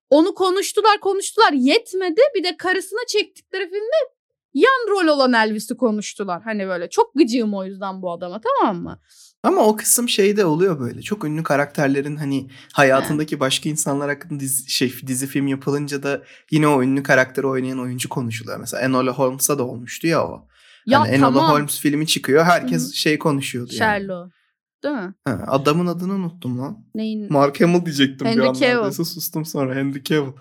Onu 0.09 0.33
konuştular 0.33 0.99
konuştular 0.99 1.53
yetmedi. 1.53 2.21
Bir 2.35 2.43
de 2.43 2.57
karısına 2.57 2.99
çektikleri 3.07 3.69
filmde 3.69 4.18
yan 4.53 4.89
rol 4.89 5.07
olan 5.07 5.33
Elvis'i 5.33 5.77
konuştular. 5.77 6.41
Hani 6.43 6.67
böyle 6.67 6.89
çok 6.89 7.15
gıcığım 7.15 7.53
o 7.53 7.65
yüzden 7.65 8.01
bu 8.01 8.11
adama 8.11 8.41
tamam 8.41 8.83
mı? 8.83 8.99
Ama 9.43 9.61
o 9.61 9.75
kısım 9.75 10.09
şeyde 10.09 10.45
oluyor 10.45 10.79
böyle. 10.79 11.01
Çok 11.01 11.25
ünlü 11.25 11.43
karakterlerin 11.43 12.15
hani 12.15 12.49
hayatındaki 12.73 13.39
başka 13.39 13.69
insanlar 13.69 14.09
hakkında 14.09 14.39
dizi, 14.39 14.71
şey, 14.71 14.93
dizi 15.07 15.27
film 15.27 15.47
yapılınca 15.47 16.03
da 16.03 16.23
yine 16.51 16.67
o 16.67 16.83
ünlü 16.83 17.03
karakteri 17.03 17.47
oynayan 17.47 17.79
oyuncu 17.79 18.09
konuşuluyor. 18.09 18.59
Mesela 18.59 18.83
Enola 18.83 19.13
Holmes'a 19.13 19.57
da 19.57 19.63
olmuştu 19.63 20.07
ya 20.07 20.27
o. 20.27 20.47
Ya 20.85 20.99
hani 20.99 21.19
tamam. 21.19 21.33
Enola 21.33 21.53
Holmes 21.53 21.79
filmi 21.79 22.07
çıkıyor. 22.07 22.45
Herkes 22.45 22.83
Hı-hı. 22.83 22.93
şey 22.93 23.19
konuşuyordu 23.19 23.71
Sherlock. 23.71 24.09
yani. 24.11 24.31
Değil 24.83 24.95
mi? 24.95 25.13
Ha, 25.25 25.43
adamın 25.47 25.87
adını 25.87 26.13
unuttum 26.13 26.59
lan. 26.59 26.85
Neyin? 26.95 27.33
Mark 27.33 27.61
Hamill 27.61 27.85
diyecektim 27.85 28.27
Henry 28.27 28.39
bir 28.39 28.45
an 28.45 28.55
neredeyse 28.61 29.05
sustum 29.05 29.45
sonra. 29.45 29.75
Henry 29.75 30.03
Cavill. 30.03 30.31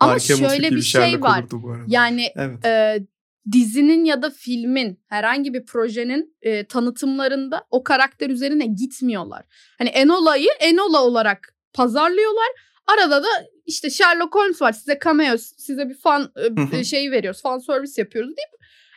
Ama 0.00 0.12
Mark 0.12 0.22
şöyle 0.22 0.70
bir 0.70 0.82
şey 0.82 1.22
var. 1.22 1.44
Yani 1.86 2.32
evet. 2.36 2.64
e, 2.64 3.06
dizinin 3.52 4.04
ya 4.04 4.22
da 4.22 4.30
filmin 4.30 5.00
herhangi 5.06 5.54
bir 5.54 5.64
projenin 5.64 6.36
e, 6.42 6.66
tanıtımlarında 6.66 7.64
o 7.70 7.84
karakter 7.84 8.30
üzerine 8.30 8.66
gitmiyorlar. 8.66 9.44
Hani 9.78 9.88
Enola'yı 9.88 10.48
Enola 10.60 11.04
olarak 11.04 11.54
pazarlıyorlar. 11.72 12.48
Arada 12.86 13.22
da 13.22 13.28
işte 13.66 13.90
Sherlock 13.90 14.34
Holmes 14.34 14.62
var 14.62 14.72
size 14.72 14.98
cameo 15.04 15.36
size 15.38 15.88
bir 15.88 15.98
fan 15.98 16.32
e, 16.72 16.84
şeyi 16.84 17.10
veriyoruz 17.10 17.42
fan 17.42 17.58
servis 17.58 17.98
yapıyoruz 17.98 18.30
deyip 18.36 18.50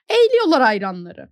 eğliyorlar 0.10 0.62
hayranları. 0.62 1.30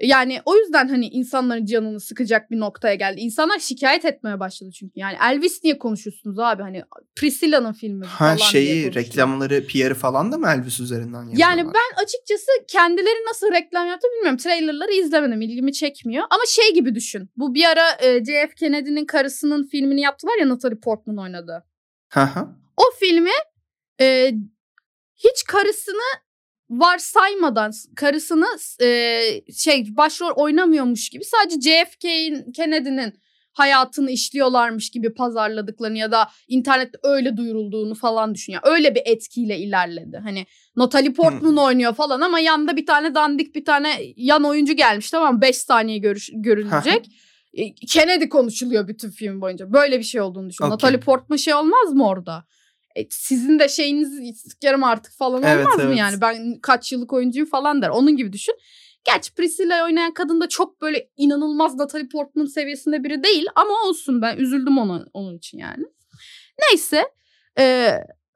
Yani 0.00 0.40
o 0.44 0.56
yüzden 0.56 0.88
hani 0.88 1.06
insanların 1.06 1.64
canını 1.64 2.00
sıkacak 2.00 2.50
bir 2.50 2.60
noktaya 2.60 2.94
geldi. 2.94 3.20
İnsanlar 3.20 3.58
şikayet 3.58 4.04
etmeye 4.04 4.40
başladı 4.40 4.70
çünkü. 4.70 4.92
Yani 4.96 5.16
Elvis 5.30 5.64
niye 5.64 5.78
konuşuyorsunuz 5.78 6.38
abi? 6.38 6.62
Hani 6.62 6.82
Priscilla'nın 7.16 7.72
filmi 7.72 8.06
ha, 8.06 8.18
falan 8.18 8.36
şeyi 8.36 8.94
reklamları, 8.94 9.66
PR'ı 9.66 9.94
falan 9.94 10.32
da 10.32 10.38
mı 10.38 10.48
Elvis 10.48 10.80
üzerinden 10.80 11.22
yapıyorlar? 11.22 11.38
Yani 11.38 11.64
ben 11.64 12.02
açıkçası 12.02 12.50
kendileri 12.68 13.26
nasıl 13.28 13.52
reklam 13.52 13.86
yaptı 13.86 14.08
bilmiyorum. 14.14 14.38
Trailerları 14.38 14.92
izlemedim. 14.92 15.40
ilgimi 15.40 15.72
çekmiyor. 15.72 16.24
Ama 16.30 16.42
şey 16.48 16.74
gibi 16.74 16.94
düşün. 16.94 17.30
Bu 17.36 17.54
bir 17.54 17.64
ara 17.64 17.90
e, 18.02 18.24
JF 18.24 18.54
Kennedy'nin 18.56 19.06
karısının 19.06 19.66
filmini 19.66 20.00
yaptılar 20.00 20.38
ya 20.40 20.48
Natalie 20.48 20.78
Portman 20.78 21.18
oynadı. 21.18 21.64
o 22.76 22.82
filmi 23.00 23.30
e, 24.00 24.32
hiç 25.16 25.44
karısını 25.44 26.27
varsaymadan 26.70 27.72
karısını 27.96 28.46
e, 28.82 29.20
şey 29.56 29.96
başrol 29.96 30.30
oynamıyormuş 30.36 31.08
gibi 31.10 31.24
sadece 31.24 31.70
JFK'in 31.70 32.52
Kennedy'nin 32.52 33.14
hayatını 33.58 34.10
işliyorlarmış 34.10 34.90
gibi 34.90 35.14
pazarladıklarını 35.14 35.98
ya 35.98 36.12
da 36.12 36.28
internette 36.48 36.98
öyle 37.02 37.36
duyurulduğunu 37.36 37.94
falan 37.94 38.34
düşünüyor. 38.34 38.62
Öyle 38.64 38.94
bir 38.94 39.02
etkiyle 39.04 39.58
ilerledi. 39.58 40.20
Hani 40.22 40.46
Natalie 40.76 41.12
Portman 41.12 41.50
hmm. 41.50 41.58
oynuyor 41.58 41.94
falan 41.94 42.20
ama 42.20 42.40
yanında 42.40 42.76
bir 42.76 42.86
tane 42.86 43.14
dandik 43.14 43.54
bir 43.54 43.64
tane 43.64 44.00
yan 44.16 44.44
oyuncu 44.44 44.72
gelmiş 44.72 45.10
tamam 45.10 45.40
5 45.40 45.56
saniye 45.56 45.98
görüş, 45.98 46.30
görülecek. 46.34 47.06
Kennedy 47.88 48.28
konuşuluyor 48.28 48.88
bütün 48.88 49.10
film 49.10 49.40
boyunca. 49.40 49.72
Böyle 49.72 49.98
bir 49.98 50.04
şey 50.04 50.20
olduğunu 50.20 50.50
düşün. 50.50 50.64
Okay. 50.64 50.74
Natalie 50.74 51.00
Portman 51.00 51.36
şey 51.36 51.54
olmaz 51.54 51.92
mı 51.92 52.08
orada? 52.08 52.44
E, 52.98 53.06
sizin 53.10 53.58
de 53.58 53.68
şeyinizi 53.68 54.34
sikerim 54.34 54.84
artık 54.84 55.12
falan 55.12 55.42
Evet, 55.42 55.66
olmaz 55.66 55.76
mı 55.76 55.84
evet. 55.86 55.98
yani? 55.98 56.20
Ben 56.20 56.58
kaç 56.62 56.92
yıllık 56.92 57.12
oyuncuyum 57.12 57.48
falan 57.48 57.82
der. 57.82 57.88
Onun 57.88 58.16
gibi 58.16 58.32
düşün. 58.32 58.54
Gerçi 59.04 59.34
Priscilla'yı 59.34 59.84
oynayan 59.84 60.14
kadın 60.14 60.40
da 60.40 60.48
çok 60.48 60.80
böyle 60.80 61.10
inanılmaz 61.16 61.74
Natalie 61.74 62.08
Portman 62.08 62.44
seviyesinde 62.44 63.04
biri 63.04 63.22
değil 63.22 63.46
ama 63.54 63.74
olsun 63.88 64.22
ben 64.22 64.36
üzüldüm 64.36 64.78
ona, 64.78 65.06
onun 65.12 65.38
için 65.38 65.58
yani. 65.58 65.84
Neyse. 66.60 67.04
E, 67.58 67.64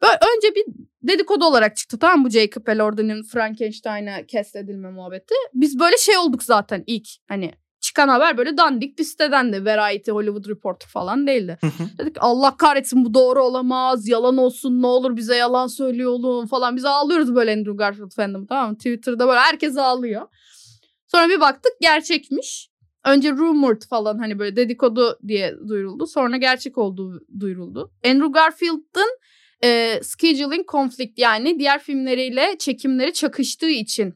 önce 0.02 0.54
bir 0.54 0.64
dedikodu 1.02 1.44
olarak 1.44 1.76
çıktı 1.76 1.98
tamam 1.98 2.18
mı 2.18 2.24
bu 2.24 2.30
Jacob 2.30 2.66
Elordi'nin 2.66 3.22
Frankenstein'a 3.22 4.26
cast 4.26 4.56
edilme 4.56 4.90
muhabbeti. 4.90 5.34
Biz 5.54 5.80
böyle 5.80 5.96
şey 5.96 6.18
olduk 6.18 6.42
zaten 6.42 6.84
ilk 6.86 7.08
hani 7.28 7.52
çıkan 7.92 8.08
haber 8.08 8.38
böyle 8.38 8.56
dandik 8.56 8.98
bir 8.98 9.04
siteden 9.04 9.52
de 9.52 9.64
Variety, 9.64 10.10
Hollywood 10.10 10.48
Reporter 10.48 10.88
falan 10.88 11.26
değildi. 11.26 11.58
Hı 11.60 11.66
hı. 11.66 11.98
Dedik 11.98 12.16
Allah 12.20 12.56
kahretsin 12.56 13.04
bu 13.04 13.14
doğru 13.14 13.42
olamaz. 13.42 14.08
Yalan 14.08 14.36
olsun 14.36 14.82
ne 14.82 14.86
olur 14.86 15.16
bize 15.16 15.36
yalan 15.36 15.66
söylüyor 15.66 16.10
olun 16.10 16.46
falan. 16.46 16.76
Biz 16.76 16.84
ağlıyoruz 16.84 17.34
böyle 17.34 17.52
Andrew 17.52 17.76
Garfield 17.76 18.10
fandom 18.16 18.46
tamam 18.46 18.70
mı? 18.70 18.76
Twitter'da 18.76 19.28
böyle 19.28 19.40
herkes 19.40 19.76
ağlıyor. 19.76 20.28
Sonra 21.06 21.28
bir 21.28 21.40
baktık 21.40 21.72
gerçekmiş. 21.80 22.70
Önce 23.04 23.30
rumored 23.32 23.82
falan 23.90 24.18
hani 24.18 24.38
böyle 24.38 24.56
dedikodu 24.56 25.18
diye 25.28 25.54
duyuruldu. 25.68 26.06
Sonra 26.06 26.36
gerçek 26.36 26.78
olduğu 26.78 27.20
duyuruldu. 27.40 27.92
Andrew 28.04 28.32
Garfield'ın 28.32 29.18
e, 29.64 30.00
scheduling 30.02 30.68
conflict 30.68 31.18
yani 31.18 31.58
diğer 31.58 31.78
filmleriyle 31.82 32.56
çekimleri 32.58 33.12
çakıştığı 33.12 33.70
için 33.70 34.14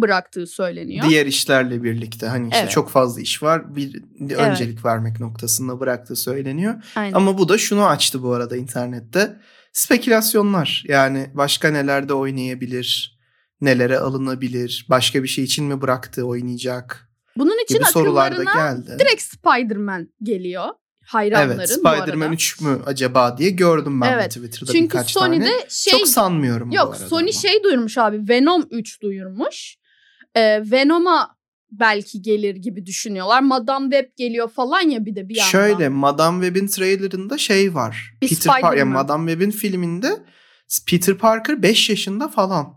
bıraktığı 0.00 0.46
söyleniyor. 0.46 1.08
Diğer 1.08 1.26
işlerle 1.26 1.82
birlikte 1.82 2.26
hani 2.26 2.48
işte 2.48 2.58
Evet. 2.60 2.70
çok 2.70 2.90
fazla 2.90 3.20
iş 3.20 3.42
var. 3.42 3.76
Bir 3.76 4.02
öncelik 4.34 4.84
vermek 4.84 5.20
noktasında 5.20 5.80
bıraktığı 5.80 6.16
söyleniyor. 6.16 6.74
Aynen. 6.96 7.12
Ama 7.12 7.38
bu 7.38 7.48
da 7.48 7.58
şunu 7.58 7.86
açtı 7.86 8.22
bu 8.22 8.32
arada 8.32 8.56
internette. 8.56 9.36
Spekülasyonlar. 9.72 10.84
Yani 10.88 11.30
başka 11.34 11.70
nelerde 11.70 12.14
oynayabilir? 12.14 13.18
Nelere 13.60 13.98
alınabilir? 13.98 14.86
Başka 14.90 15.22
bir 15.22 15.28
şey 15.28 15.44
için 15.44 15.64
mi 15.64 15.80
bıraktı 15.82 16.24
oynayacak? 16.24 17.08
Bunun 17.36 17.62
için 17.64 17.82
akıllarına 17.82 18.52
geldi. 18.54 18.96
direkt 18.98 19.22
Spider-Man 19.22 20.08
geliyor. 20.22 20.64
Hayranların 21.04 21.58
Evet 21.58 21.70
Spider-Man 21.70 22.20
arada. 22.26 22.34
3 22.34 22.60
mü 22.60 22.78
acaba 22.86 23.38
diye 23.38 23.50
gördüm 23.50 24.00
ben 24.00 24.12
Evet, 24.12 24.30
Twitter'da 24.30 24.72
Çünkü 24.72 24.84
birkaç 24.84 25.10
Sony'de 25.10 25.44
tane. 25.44 25.60
şey 25.68 25.98
Çok 25.98 26.08
sanmıyorum 26.08 26.70
yok 26.70 26.96
Sony 26.96 27.22
ama. 27.22 27.32
şey 27.32 27.62
duyurmuş 27.64 27.98
abi 27.98 28.28
Venom 28.28 28.66
3 28.70 29.02
duyurmuş. 29.02 29.76
Ee, 30.36 30.62
Venom'a 30.70 31.36
belki 31.72 32.22
gelir 32.22 32.56
gibi 32.56 32.86
düşünüyorlar. 32.86 33.42
Madame 33.42 33.96
Web 33.96 34.16
geliyor 34.16 34.48
falan 34.48 34.80
ya 34.80 35.06
bir 35.06 35.16
de 35.16 35.28
bir 35.28 35.36
yandan. 35.36 35.50
Şöyle 35.50 35.88
Madame 35.88 36.46
Web'in 36.46 36.66
trailerında 36.66 37.38
şey 37.38 37.74
var. 37.74 38.14
Bir 38.22 38.28
Peter 38.28 38.60
Parker, 38.60 38.78
yani. 38.78 38.92
Madame 38.92 39.30
Web'in 39.32 39.50
filminde 39.50 40.22
Peter 40.86 41.14
Parker 41.14 41.62
5 41.62 41.90
yaşında 41.90 42.28
falan. 42.28 42.74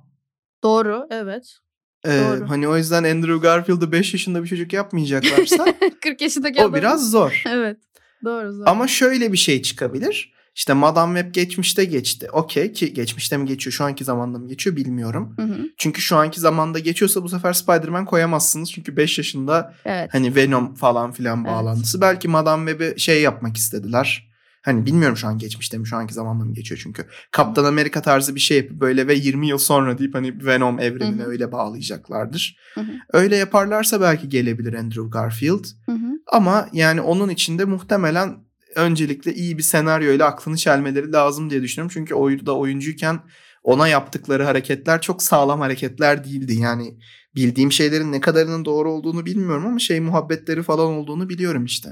Doğru 0.63 1.07
evet. 1.09 1.57
Ee, 2.05 2.09
Doğru. 2.09 2.49
hani 2.49 2.67
o 2.67 2.77
yüzden 2.77 3.03
Andrew 3.03 3.37
Garfield'ı 3.37 3.91
5 3.91 4.13
yaşında 4.13 4.43
bir 4.43 4.47
çocuk 4.47 4.73
yapmayacaklarsa 4.73 5.65
40 6.01 6.21
yaşındaki 6.21 6.59
o 6.59 6.63
adam. 6.63 6.73
biraz 6.73 7.11
zor. 7.11 7.43
Evet. 7.49 7.77
Doğru 8.25 8.53
zor. 8.53 8.67
Ama 8.67 8.87
şöyle 8.87 9.31
bir 9.31 9.37
şey 9.37 9.61
çıkabilir. 9.61 10.33
İşte 10.55 10.73
Madame 10.73 11.19
Web 11.19 11.35
geçmişte 11.35 11.85
geçti. 11.85 12.27
Okey 12.31 12.73
ki 12.73 12.93
geçmişte 12.93 13.37
mi 13.37 13.45
geçiyor 13.45 13.71
şu 13.73 13.83
anki 13.83 14.03
zamanda 14.03 14.37
mı 14.39 14.47
geçiyor 14.47 14.75
bilmiyorum. 14.75 15.33
Hı 15.37 15.41
hı, 15.43 15.57
Çünkü 15.77 16.01
şu 16.01 16.15
anki 16.17 16.39
zamanda 16.39 16.79
geçiyorsa 16.79 17.23
bu 17.23 17.29
sefer 17.29 17.53
Spider-Man 17.53 18.05
koyamazsınız. 18.05 18.71
Çünkü 18.71 18.97
5 18.97 19.17
yaşında 19.17 19.73
Evet. 19.85 20.09
hani 20.13 20.35
Venom 20.35 20.73
falan 20.75 21.11
filan 21.11 21.37
Evet. 21.37 21.47
bağlantısı. 21.47 22.01
Belki 22.01 22.27
Madame 22.27 22.71
Web'i 22.71 22.99
şey 22.99 23.21
yapmak 23.21 23.57
istediler. 23.57 24.33
Hani 24.61 24.85
bilmiyorum 24.85 25.17
şu 25.17 25.27
an 25.27 25.37
geçmişte 25.37 25.77
mi 25.77 25.87
şu 25.87 25.97
anki 25.97 26.13
zamanda 26.13 26.43
mı 26.45 26.53
geçiyor 26.53 26.79
çünkü. 26.83 27.05
Kaptan 27.31 27.63
Amerika 27.65 28.01
tarzı 28.01 28.35
bir 28.35 28.39
şey 28.39 28.57
yapıp 28.57 28.79
böyle 28.81 29.07
ve 29.07 29.13
20 29.13 29.47
yıl 29.47 29.57
sonra 29.57 29.97
deyip 29.97 30.15
hani 30.15 30.45
Venom 30.45 30.79
evrenine 30.79 31.21
Hı 31.21 31.25
hı. 31.25 31.29
öyle 31.29 31.51
bağlayacaklardır. 31.51 32.57
Hı 32.75 32.81
hı. 32.81 32.91
Öyle 33.13 33.35
yaparlarsa 33.35 34.01
belki 34.01 34.29
gelebilir 34.29 34.73
Andrew 34.73 35.09
Garfield. 35.09 35.65
Hı 35.85 35.91
hı. 35.91 35.97
Ama 36.31 36.69
yani 36.73 37.01
onun 37.01 37.29
içinde 37.29 37.65
muhtemelen 37.65 38.42
öncelikle 38.75 39.33
iyi 39.33 39.57
bir 39.57 39.63
senaryo 39.63 40.13
ile 40.13 40.23
aklını 40.23 40.57
çelmeleri 40.57 41.11
lazım 41.11 41.49
diye 41.49 41.61
düşünüyorum. 41.61 41.91
Çünkü 41.93 42.15
oyunda 42.15 42.57
oyuncuyken 42.57 43.19
ona 43.63 43.87
yaptıkları 43.87 44.43
hareketler 44.43 45.01
çok 45.01 45.23
sağlam 45.23 45.59
hareketler 45.59 46.23
değildi. 46.23 46.53
Yani 46.53 46.97
bildiğim 47.35 47.71
şeylerin 47.71 48.11
ne 48.11 48.21
kadarının 48.21 48.65
doğru 48.65 48.91
olduğunu 48.91 49.25
bilmiyorum 49.25 49.65
ama 49.65 49.79
şey 49.79 49.99
muhabbetleri 49.99 50.63
falan 50.63 50.87
olduğunu 50.87 51.29
biliyorum 51.29 51.65
işte. 51.65 51.89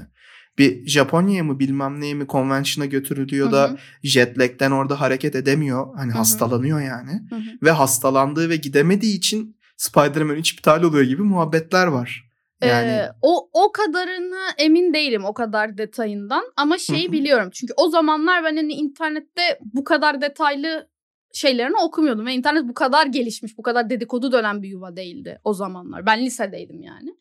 Bir 0.58 0.86
Japonya'ya 0.86 1.44
mı 1.44 1.58
bilmem 1.58 2.00
neye 2.00 2.14
mi 2.14 2.26
konvensiyona 2.26 2.86
götürülüyor 2.86 3.52
da 3.52 3.70
hı. 3.70 3.76
jet 4.02 4.38
lag'den 4.38 4.70
orada 4.70 5.00
hareket 5.00 5.34
edemiyor. 5.34 5.86
Hani 5.96 6.10
Hı 6.10 6.14
hı. 6.14 6.18
hastalanıyor 6.18 6.80
yani. 6.80 7.10
Hı 7.30 7.36
hı. 7.36 7.40
Ve 7.62 7.70
hastalandığı 7.70 8.48
ve 8.48 8.56
gidemediği 8.56 9.16
için 9.16 9.56
Spider-Man 9.76 10.36
3 10.36 10.52
iptal 10.52 10.82
oluyor 10.82 11.04
gibi 11.04 11.22
muhabbetler 11.22 11.86
var. 11.86 12.31
Yani 12.66 12.90
Ee, 12.90 13.08
o 13.22 13.48
o 13.52 13.72
kadarını 13.72 14.40
emin 14.58 14.94
değilim 14.94 15.24
o 15.24 15.34
kadar 15.34 15.78
detayından 15.78 16.44
ama 16.56 16.78
şeyi 16.78 17.12
biliyorum. 17.12 17.50
Çünkü 17.52 17.72
o 17.76 17.88
zamanlar 17.88 18.44
ben 18.44 18.56
hani 18.56 18.72
internette 18.72 19.58
bu 19.60 19.84
kadar 19.84 20.20
detaylı 20.20 20.88
şeylerini 21.34 21.76
okumuyordum 21.76 22.26
ve 22.26 22.32
internet 22.32 22.68
bu 22.68 22.74
kadar 22.74 23.06
gelişmiş, 23.06 23.58
bu 23.58 23.62
kadar 23.62 23.90
dedikodu 23.90 24.32
dönen 24.32 24.62
bir 24.62 24.68
yuva 24.68 24.96
değildi 24.96 25.40
o 25.44 25.54
zamanlar. 25.54 26.06
Ben 26.06 26.24
lisedeydim 26.24 26.82
yani. 26.82 27.16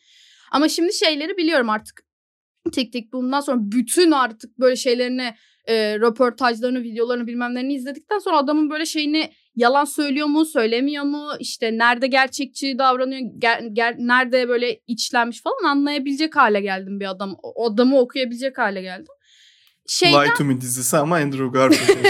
Ama 0.51 0.69
şimdi 0.69 0.93
şeyleri 0.93 1.37
biliyorum 1.37 1.69
artık. 1.69 2.03
Tik 2.71 2.93
tik 2.93 3.13
bundan 3.13 3.39
sonra 3.39 3.57
bütün 3.61 4.11
artık 4.11 4.59
böyle 4.59 4.75
şeylerini 4.75 5.35
e, 5.65 5.99
röportajlarını, 5.99 6.83
videolarını 6.83 7.27
bilmem 7.27 7.51
nelerini 7.51 7.73
izledikten 7.73 8.19
sonra 8.19 8.37
adamın 8.37 8.69
böyle 8.69 8.85
şeyini 8.85 9.31
yalan 9.55 9.85
söylüyor 9.85 10.27
mu, 10.27 10.45
söylemiyor 10.45 11.03
mu, 11.03 11.29
işte 11.39 11.77
nerede 11.77 12.07
gerçekçi 12.07 12.77
davranıyor, 12.79 13.21
ger- 13.21 13.73
ger- 13.73 14.07
nerede 14.07 14.47
böyle 14.47 14.81
içlenmiş 14.87 15.41
falan 15.41 15.71
anlayabilecek 15.71 16.35
hale 16.35 16.61
geldim 16.61 16.99
bir 16.99 17.09
adam. 17.09 17.35
O 17.43 17.71
adamı 17.71 17.99
okuyabilecek 17.99 18.57
hale 18.57 18.81
geldim. 18.81 19.13
Şey 19.87 20.11
Lie 20.11 20.33
to 20.37 20.43
Me 20.43 20.61
dizisi 20.61 20.97
ama 20.97 21.15
Andrew 21.15 21.47
Garfield. 21.47 22.05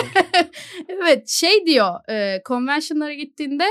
evet 0.89 1.29
şey 1.29 1.65
diyor 1.65 2.09
e, 2.09 2.41
convention'lara 2.45 3.13
gittiğinde 3.13 3.63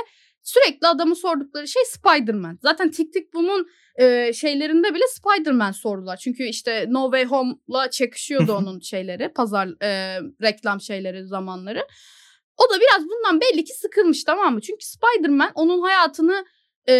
sürekli 0.42 0.86
adamı 0.86 1.16
sordukları 1.16 1.68
şey 1.68 1.82
Spider-Man. 1.84 2.58
Zaten 2.62 2.90
Tik 2.90 3.12
Tik 3.12 3.34
Boom'un 3.34 3.66
e, 4.00 4.32
şeylerinde 4.32 4.94
bile 4.94 5.04
Spider-Man 5.08 5.72
sordular. 5.72 6.16
Çünkü 6.16 6.44
işte 6.44 6.86
No 6.88 7.04
Way 7.04 7.24
Home'la 7.24 7.90
çakışıyordu 7.90 8.52
onun 8.56 8.80
şeyleri, 8.80 9.32
pazar 9.32 9.68
e, 9.82 10.20
reklam 10.42 10.80
şeyleri 10.80 11.26
zamanları. 11.26 11.86
O 12.60 12.74
da 12.74 12.80
biraz 12.80 13.08
bundan 13.08 13.40
belli 13.40 13.64
ki 13.64 13.72
sıkılmış 13.74 14.24
tamam 14.24 14.54
mı? 14.54 14.60
Çünkü 14.60 14.86
Spider-Man 14.86 15.50
onun 15.54 15.80
hayatını 15.80 16.44
e, 16.88 16.94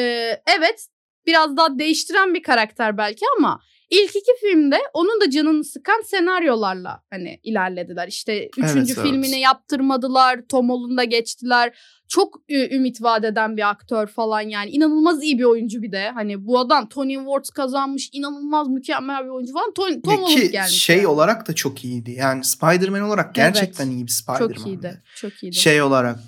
evet 0.59 0.87
biraz 1.27 1.57
daha 1.57 1.79
değiştiren 1.79 2.35
bir 2.35 2.43
karakter 2.43 2.99
belki 2.99 3.25
ama 3.39 3.61
ilk 3.91 4.17
iki 4.17 4.33
filmde 4.41 4.79
onun 4.95 5.21
da 5.21 5.31
canını 5.31 5.65
sıkan 5.65 6.03
senaryolarla 6.07 7.03
hani 7.11 7.41
ilerlediler. 7.43 8.09
İşte 8.09 8.49
üçüncü 8.59 8.93
evet. 8.93 9.03
filmini 9.03 9.41
yaptırmadılar, 9.41 10.41
Tom 10.49 10.71
Holland'a 10.71 11.05
geçtiler. 11.05 11.79
Çok 12.09 12.41
ümit 12.49 13.03
vaat 13.03 13.25
eden 13.25 13.57
bir 13.57 13.71
aktör 13.71 14.07
falan 14.07 14.41
yani. 14.41 14.71
inanılmaz 14.71 15.23
iyi 15.23 15.39
bir 15.39 15.45
oyuncu 15.45 15.83
bir 15.83 15.93
de. 15.93 16.11
Hani 16.11 16.47
bu 16.47 16.59
adam 16.59 16.89
Tony 16.89 17.19
Awards 17.19 17.51
kazanmış, 17.51 18.11
inanılmaz 18.13 18.69
mükemmel 18.69 19.25
bir 19.25 19.29
oyuncu 19.29 19.53
falan. 19.53 19.73
Tom, 19.75 20.01
Tom 20.01 20.23
Holland 20.23 20.51
gelmiş. 20.51 20.85
şey 20.85 20.97
yani. 20.97 21.07
olarak 21.07 21.49
da 21.49 21.55
çok 21.55 21.85
iyiydi. 21.85 22.11
Yani 22.11 22.45
Spider-Man 22.45 23.01
olarak 23.01 23.35
gerçekten 23.35 23.91
iyi 23.91 24.07
bir 24.07 24.11
Spider-Man'di. 24.11 24.55
Çok 24.55 24.67
iyiydi. 24.67 25.03
Çok 25.17 25.43
iyiydi. 25.43 25.57
Şey 25.57 25.83
olarak 25.83 26.19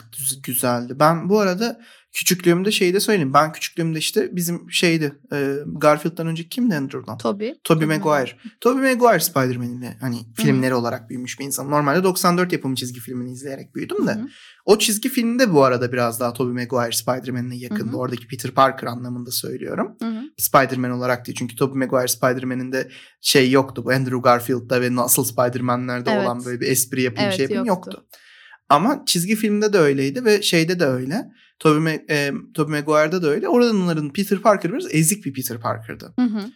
güzeldi. 0.43 0.93
Ben 0.99 1.29
bu 1.29 1.39
arada 1.39 1.81
küçüklüğümde 2.13 2.71
şeyi 2.71 2.95
de 2.95 3.01
söyleyeyim. 3.01 3.35
Ben 3.35 3.53
küçüklüğümde 3.53 3.99
işte 3.99 4.37
bizim 4.37 4.71
şeydi 4.71 5.13
e, 5.33 5.57
Garfield'dan 5.67 6.27
önce 6.27 6.49
kimdi 6.49 6.75
Andrew'dan? 6.77 7.19
Toby. 7.19 7.51
Tobey 7.65 7.87
Maguire. 7.87 8.31
Tobey 8.61 8.95
Maguire 8.95 9.21
Spider-Man'in 9.21 9.87
hani 10.01 10.17
filmleri 10.37 10.75
olarak 10.75 11.11
büyümüş 11.11 11.41
bir 11.41 11.45
insan. 11.45 11.71
Normalde 11.71 12.05
94 12.05 12.53
yapımı 12.53 12.75
çizgi 12.75 13.01
filmini 13.01 13.33
izleyerek 13.33 13.75
büyüdüm 13.75 14.07
de. 14.07 14.19
O 14.65 14.79
çizgi 14.79 15.09
filmde 15.09 15.53
bu 15.53 15.65
arada 15.65 15.93
biraz 15.93 16.21
daha 16.21 16.33
Tobey 16.33 16.65
Maguire 16.65 16.93
Spider-Man'e 16.93 17.57
yakındı. 17.57 17.97
Oradaki 17.97 18.27
Peter 18.27 18.51
Parker 18.51 18.87
anlamında 18.87 19.31
söylüyorum. 19.31 19.97
Hı 20.03 20.09
hı. 20.09 20.23
Spider-Man 20.39 20.91
olarak 20.91 21.27
değil. 21.27 21.37
Çünkü 21.39 21.57
Tobey 21.57 21.79
Maguire 21.79 22.09
Spider-Man'in 22.09 22.73
de 22.73 22.89
şey 23.21 23.51
yoktu. 23.51 23.85
Bu 23.85 23.91
Andrew 23.91 24.21
Garfield'da 24.21 24.81
ve 24.81 24.95
nasıl 24.97 25.25
Spider-Man'lerde 25.25 26.11
Evet. 26.11 26.25
olan 26.25 26.45
böyle 26.45 26.61
bir 26.61 26.67
espri 26.67 27.03
yapayım 27.03 27.29
Evet, 27.29 27.37
şey 27.37 27.43
yapayım 27.43 27.65
yoktu. 27.65 27.91
yoktu. 27.95 28.07
Ama 28.69 29.03
çizgi 29.07 29.37
filmde 29.37 29.73
de 29.73 29.79
öyleydi 29.79 30.25
ve 30.25 30.43
şeyde 30.43 30.81
de 30.81 30.85
öyle. 30.87 31.25
Tobey, 31.63 32.05
e, 32.11 32.33
Tobey 32.55 32.81
Maguire'da 32.81 33.23
da 33.23 33.29
öyle. 33.29 33.49
Oradanların 33.49 34.11
Peter 34.11 34.39
Parker 34.39 34.73
biraz 34.73 34.95
ezik 34.95 35.25
bir 35.25 35.33
Peter 35.33 35.61
Parker'dı. 35.61 36.13
Hı 36.19 36.23
hı. 36.23 36.51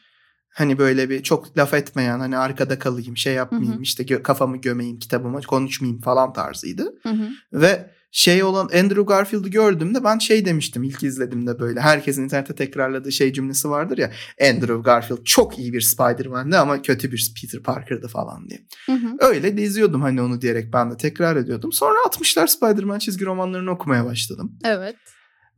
Hani 0.49 0.79
böyle 0.79 1.11
bir 1.11 1.23
çok 1.23 1.59
laf 1.59 1.75
etmeyen 1.75 2.19
hani 2.19 2.39
arkada 2.39 2.79
kalayım 2.79 3.17
şey 3.17 3.35
yapmayayım 3.35 3.75
Hı 3.75 3.79
hı. 3.79 3.83
işte 3.83 4.03
gö- 4.03 4.23
kafamı 4.23 4.57
gömeyim 4.57 4.99
kitabıma 4.99 5.41
konuşmayayım 5.41 6.01
falan 6.01 6.33
tarzıydı. 6.33 6.95
Hı 7.03 7.09
hı. 7.09 7.29
Ve 7.53 7.91
şey 8.17 8.43
olan 8.43 8.65
Andrew 8.65 9.03
Garfield'ı 9.03 9.49
gördüğümde 9.49 10.05
ben 10.05 10.19
şey 10.19 10.45
demiştim 10.45 10.83
ilk 10.83 11.03
izlediğimde 11.03 11.59
böyle. 11.59 11.81
Herkesin 11.81 12.25
internette 12.25 12.55
tekrarladığı 12.55 13.13
şey 13.13 13.33
cümlesi 13.33 13.71
vardır 13.71 13.99
ya. 13.99 14.11
Andrew 14.41 14.83
Garfield 14.83 15.25
çok 15.25 15.59
iyi 15.59 15.73
bir 15.73 15.81
Spider-Man'di 15.81 16.57
ama 16.57 16.83
kötü 16.83 17.13
bir 17.13 17.33
Peter 17.41 17.63
Parker'dı 17.63 18.09
falan 18.09 18.49
diye. 18.49 18.61
Hı 18.87 18.93
hı. 18.93 19.17
Öyle 19.21 19.57
de 19.57 19.63
izliyordum 19.63 20.03
hani 20.03 20.23
onu 20.23 20.41
diyerek 20.41 20.73
ben 20.73 20.91
de 20.91 20.97
tekrar 20.97 21.37
ediyordum. 21.37 21.73
Sonra 21.73 21.99
60'lar 21.99 22.49
Spider-Man 22.49 22.99
çizgi 22.99 23.25
romanlarını 23.25 23.71
okumaya 23.71 24.05
başladım. 24.05 24.59
Evet. 24.65 24.97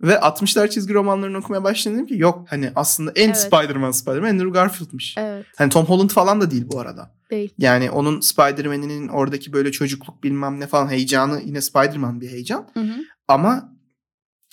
Ve 0.03 0.13
60'lar 0.13 0.71
çizgi 0.71 0.95
romanlarını 0.95 1.39
okumaya 1.39 1.65
başladım 1.65 2.07
ki 2.07 2.15
yok 2.19 2.47
hani 2.51 2.73
aslında 2.75 3.13
en 3.17 3.27
Evet. 3.27 3.39
Spider-Man 3.39 3.91
Spider-Man 3.91 4.29
Andrew 4.29 4.51
Garfield'mış. 4.51 5.15
Evet. 5.19 5.47
Hani 5.57 5.71
Tom 5.71 5.85
Holland 5.85 6.11
falan 6.11 6.41
da 6.41 6.51
değil 6.51 6.65
bu 6.73 6.81
arada. 6.81 7.18
Değil. 7.31 7.55
Yani 7.59 7.91
onun 7.91 8.21
Spider-Man'inin 8.21 9.09
oradaki 9.09 9.53
böyle 9.53 9.73
çocukluk 9.73 10.23
bilmem 10.25 10.61
ne 10.61 10.67
falan 10.67 10.89
heyecanı 10.89 11.43
yine 11.45 11.61
Spider-Man 11.61 12.21
bir 12.21 12.31
heyecan. 12.31 12.69
Hı 12.75 12.81
hı. 12.81 12.95
Ama 13.29 13.79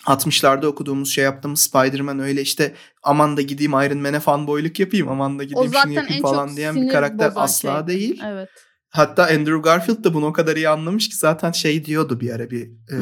60'larda 0.06 0.66
okuduğumuz 0.66 1.10
şey 1.10 1.24
yaptığımız 1.24 1.60
Spider-Man 1.60 2.20
öyle 2.20 2.42
işte 2.42 2.74
aman 3.04 3.38
da 3.38 3.42
gideyim 3.42 3.72
Iron 3.72 3.98
Man'e 3.98 4.20
fanboyluk 4.20 4.80
yapayım 4.80 5.10
aman 5.10 5.40
da 5.40 5.44
gideyim 5.44 5.72
şunu 5.84 5.94
yapayım 5.94 6.22
falan 6.22 6.56
diyen 6.56 6.76
bir 6.76 6.90
karakter 6.90 7.32
asla 7.36 7.78
şey. 7.78 7.88
değil. 7.88 8.22
Evet. 8.26 8.50
Hatta 8.90 9.24
Andrew 9.24 9.62
Garfield 9.62 10.04
da 10.04 10.14
bunu 10.14 10.26
o 10.26 10.34
kadar 10.34 10.56
iyi 10.56 10.70
anlamış 10.70 11.10
ki 11.10 11.16
zaten 11.16 11.52
şey 11.52 11.86
diyordu 11.86 12.20
bir 12.20 12.30
ara 12.30 12.52
bir 12.52 12.66
e, 12.66 12.98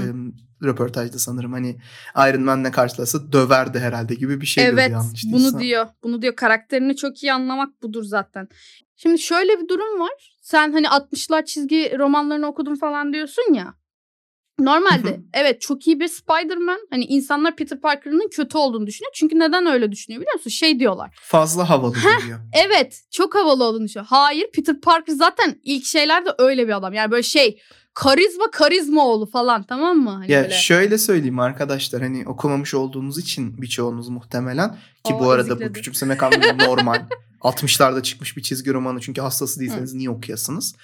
röportajda 0.63 1.20
sanırım 1.20 1.53
hani 1.53 1.77
Iron 2.18 2.42
Man'le 2.42 2.72
karşılasa 2.72 3.32
döverdi 3.32 3.80
herhalde 3.80 4.15
gibi 4.15 4.42
bir 4.42 4.46
şey 4.46 4.65
evet 4.65 4.92
yanlış 4.92 5.24
bunu 5.25 5.39
değilsem. 5.39 5.60
diyor. 5.60 5.88
Bunu 6.03 6.22
diyor. 6.22 6.36
Karakterini 6.36 6.96
çok 6.96 7.24
iyi 7.24 7.34
anlamak 7.34 7.84
budur 7.84 8.03
zaten. 8.03 8.48
Şimdi 9.03 9.19
şöyle 9.19 9.60
bir 9.62 9.67
durum 9.67 10.00
var. 10.00 10.38
Sen 10.41 10.72
hani 10.72 10.86
60'lar 10.88 11.45
çizgi 11.45 11.95
romanlarını 12.00 12.48
okudun 12.48 12.75
falan 12.75 13.13
diyorsun 13.13 13.53
ya. 13.53 13.74
Normalde 14.60 15.19
evet 15.33 15.62
çok 15.62 15.88
iyi 15.88 16.00
bir 16.00 16.07
Spider-Man. 16.07 16.79
Hani 16.89 17.05
insanlar 17.05 17.55
Peter 17.55 17.81
Parker'ın 17.81 18.29
kötü 18.31 18.57
olduğunu 18.57 18.88
düşünüyor. 18.88 19.12
Çünkü 19.15 19.39
neden 19.39 19.65
öyle 19.65 19.91
düşünüyor 19.91 20.22
biliyor 20.22 20.33
musun? 20.36 20.50
Şey 20.50 20.79
diyorlar. 20.79 21.15
Fazla 21.22 21.69
havalı 21.69 21.93
geliyor. 21.93 22.39
Evet 22.67 23.01
çok 23.12 23.36
havalı 23.36 23.63
olduğunu 23.63 23.86
düşünüyor. 23.86 24.07
Hayır 24.10 24.51
Peter 24.55 24.81
Parker 24.81 25.13
zaten 25.13 25.60
ilk 25.63 25.86
şeylerde 25.86 26.29
öyle 26.38 26.67
bir 26.67 26.77
adam. 26.77 26.93
Yani 26.93 27.12
böyle 27.12 27.24
şey 27.24 27.60
karizma 27.93 28.51
karizma 28.51 29.07
oğlu 29.07 29.25
falan 29.25 29.63
tamam 29.63 29.98
mı? 29.98 30.10
Hani 30.10 30.31
Ya 30.31 30.41
böyle. 30.43 30.53
şöyle 30.53 30.98
söyleyeyim 30.98 31.39
arkadaşlar 31.39 32.01
hani 32.01 32.27
okumamış 32.27 32.74
olduğunuz 32.74 33.17
için 33.17 33.62
birçoğunuz 33.62 34.10
muhtemelen 34.10 34.69
ki 35.05 35.13
Oo, 35.13 35.19
bu 35.19 35.29
arada 35.29 35.48
ezikledi. 35.48 35.69
bu 35.69 35.74
küçümsemek 35.74 36.24
anlamında 36.24 36.65
normal. 36.65 37.00
60'larda 37.43 38.03
çıkmış 38.03 38.38
bir 38.38 38.41
çizgi 38.41 38.73
romanı 38.73 39.00
çünkü 39.00 39.21
hastası 39.21 39.59
değilseniz 39.59 39.93
niye 39.93 40.09
okuyasınız? 40.09 40.75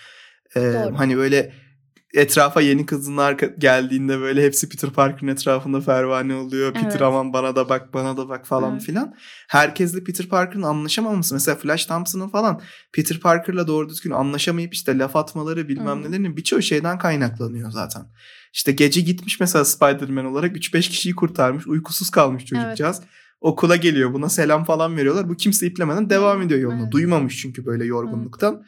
Ee, 0.56 0.60
Doğru. 0.62 1.00
hani 1.00 1.18
böyle 1.18 1.54
etrafa 2.14 2.62
yeni 2.62 2.86
kızınlar 2.86 3.34
geldiğinde 3.58 4.20
böyle 4.20 4.44
hepsi 4.44 4.70
Peter 4.70 4.90
Parker'ın 4.90 5.32
etrafında 5.32 5.82
pervane 5.82 6.36
oluyor. 6.36 6.74
Peter 6.74 6.90
Evet. 6.90 7.02
aman 7.02 7.34
bana 7.34 7.56
da 7.56 7.70
bak 7.70 7.94
bana 7.94 8.18
da 8.18 8.30
bak 8.30 8.48
falan 8.48 8.72
Evet. 8.72 8.82
filan. 8.82 9.16
Herkesle 9.48 10.04
Peter 10.04 10.28
Parker'ın 10.28 10.64
anlaşamaması. 10.64 11.34
Mesela 11.34 11.56
Flash 11.56 11.86
Thompson'ın 11.86 12.30
falan 12.30 12.62
Peter 12.94 13.20
Parker'la 13.20 13.68
doğru 13.68 13.90
düzgün 13.90 14.12
anlaşamayıp 14.12 14.74
işte 14.74 14.98
laf 14.98 15.16
atmaları 15.16 15.68
bilmem 15.68 16.04
Hı. 16.04 16.08
nelerinin 16.08 16.38
birçoğu 16.38 16.62
şeyden 16.62 16.98
kaynaklanıyor 16.98 17.72
zaten. 17.72 18.06
İşte 18.54 18.72
gece 18.72 19.02
gitmiş 19.02 19.40
mesela 19.40 19.66
Spider-Man 19.66 20.26
olarak 20.26 20.56
3-5 20.58 20.90
kişiyi 20.90 21.16
kurtarmış. 21.16 21.68
Uykusuz 21.68 22.10
kalmış 22.10 22.46
çocukcağız. 22.46 23.02
Okula 23.42 23.76
geliyor 23.76 24.14
buna 24.14 24.30
selam 24.30 24.64
falan 24.64 24.98
veriyorlar. 24.98 25.30
Bu 25.30 25.36
kimse 25.36 25.68
iplemeden 25.68 26.10
devam 26.10 26.42
ediyor 26.42 26.60
yoluna. 26.60 26.82
Evet. 26.82 26.92
Duymamış 26.92 27.42
çünkü 27.42 27.66
böyle 27.66 27.86
yorgunluktan. 27.86 28.64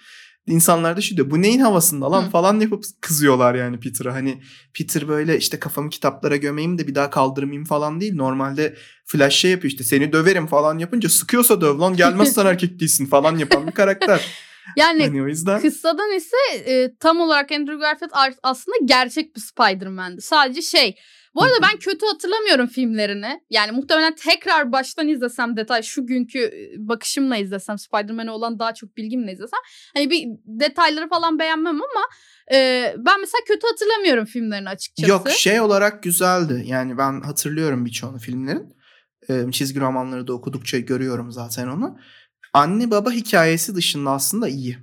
İnsanlar 0.47 0.97
da 0.97 1.01
şu 1.01 1.17
diyor 1.17 1.31
bu 1.31 1.41
neyin 1.41 1.59
havasında 1.59 2.11
lan 2.11 2.23
Hı. 2.23 2.29
falan 2.29 2.59
yapıp 2.59 2.83
kızıyorlar 3.01 3.55
yani 3.55 3.79
Peter'a. 3.79 4.13
Hani 4.13 4.41
Peter 4.73 5.07
böyle 5.07 5.37
işte 5.37 5.59
kafamı 5.59 5.89
kitaplara 5.89 6.35
gömeyim 6.35 6.77
de 6.77 6.87
bir 6.87 6.95
daha 6.95 7.09
kaldırmayayım 7.09 7.65
falan 7.65 8.01
değil. 8.01 8.15
Normalde 8.15 8.75
Flash 9.05 9.35
şey 9.35 9.51
yapıyor 9.51 9.71
işte 9.71 9.83
seni 9.83 10.13
döverim 10.13 10.47
falan 10.47 10.79
yapınca 10.79 11.09
sıkıyorsa 11.09 11.61
döv 11.61 11.79
lan 11.79 11.95
gelmezsen 11.95 12.45
erkek 12.45 12.79
değilsin 12.79 13.05
falan 13.05 13.37
yapan 13.37 13.67
bir 13.67 13.71
karakter. 13.71 14.27
Yani 14.77 15.03
hani 15.03 15.23
o 15.23 15.27
yüzden 15.27 15.61
Kıssadan 15.61 16.11
ise 16.11 16.37
e, 16.65 16.95
tam 16.99 17.19
olarak 17.19 17.51
Andrew 17.51 17.75
Garfield 17.75 18.11
ar- 18.13 18.33
aslında 18.43 18.77
gerçek 18.85 19.35
bir 19.35 19.41
Spider-Man'di. 19.41 20.21
Sadece 20.21 20.61
şey. 20.61 20.95
Bu 21.35 21.43
arada 21.43 21.57
ben 21.61 21.79
kötü 21.79 22.05
hatırlamıyorum 22.05 22.67
filmlerini. 22.67 23.41
Yani 23.49 23.71
muhtemelen 23.71 24.15
tekrar 24.15 24.71
baştan 24.71 25.07
izlesem 25.07 25.57
detay 25.57 25.81
şu 25.83 26.05
günkü 26.05 26.39
e, 26.39 26.71
bakışımla 26.77 27.37
izlesem 27.37 27.77
Spider-Man'e 27.77 28.31
olan 28.31 28.59
daha 28.59 28.73
çok 28.73 28.97
bilgimle 28.97 29.33
izlesem. 29.33 29.59
Hani 29.95 30.09
bir 30.09 30.25
detayları 30.45 31.09
falan 31.09 31.39
beğenmem 31.39 31.75
ama 31.75 32.05
e, 32.51 32.57
ben 32.97 33.19
mesela 33.19 33.41
kötü 33.47 33.67
hatırlamıyorum 33.67 34.25
filmlerini 34.25 34.69
açıkçası. 34.69 35.09
Yok 35.09 35.29
şey 35.29 35.61
olarak 35.61 36.03
güzeldi. 36.03 36.63
Yani 36.65 36.97
ben 36.97 37.21
hatırlıyorum 37.21 37.85
birçoğunu 37.85 38.19
filmlerin. 38.19 38.81
Ee, 39.29 39.51
çizgi 39.51 39.79
romanları 39.79 40.27
da 40.27 40.33
okudukça 40.33 40.79
görüyorum 40.79 41.31
zaten 41.31 41.67
onu. 41.67 41.97
Anne 42.53 42.91
baba 42.91 43.11
hikayesi 43.11 43.75
dışında 43.75 44.11
aslında 44.11 44.47
iyi. 44.47 44.77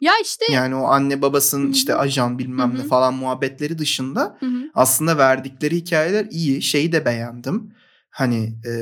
Ya 0.00 0.12
işte 0.22 0.44
Yani 0.52 0.74
o 0.74 0.84
anne 0.84 1.22
babasının 1.22 1.64
Hı 1.64 1.68
hı. 1.68 1.72
işte 1.72 1.94
ajan 1.94 2.38
bilmem 2.38 2.72
Hı 2.72 2.78
ne 2.78 2.82
falan 2.82 3.14
muhabbetleri 3.14 3.78
dışında 3.78 4.36
Hı 4.40 4.46
hı. 4.46 4.70
aslında 4.74 5.18
verdikleri 5.18 5.76
hikayeler 5.76 6.26
iyi. 6.30 6.62
Şeyi 6.62 6.92
de 6.92 7.04
beğendim. 7.04 7.74
Hani 8.10 8.54
e, 8.66 8.72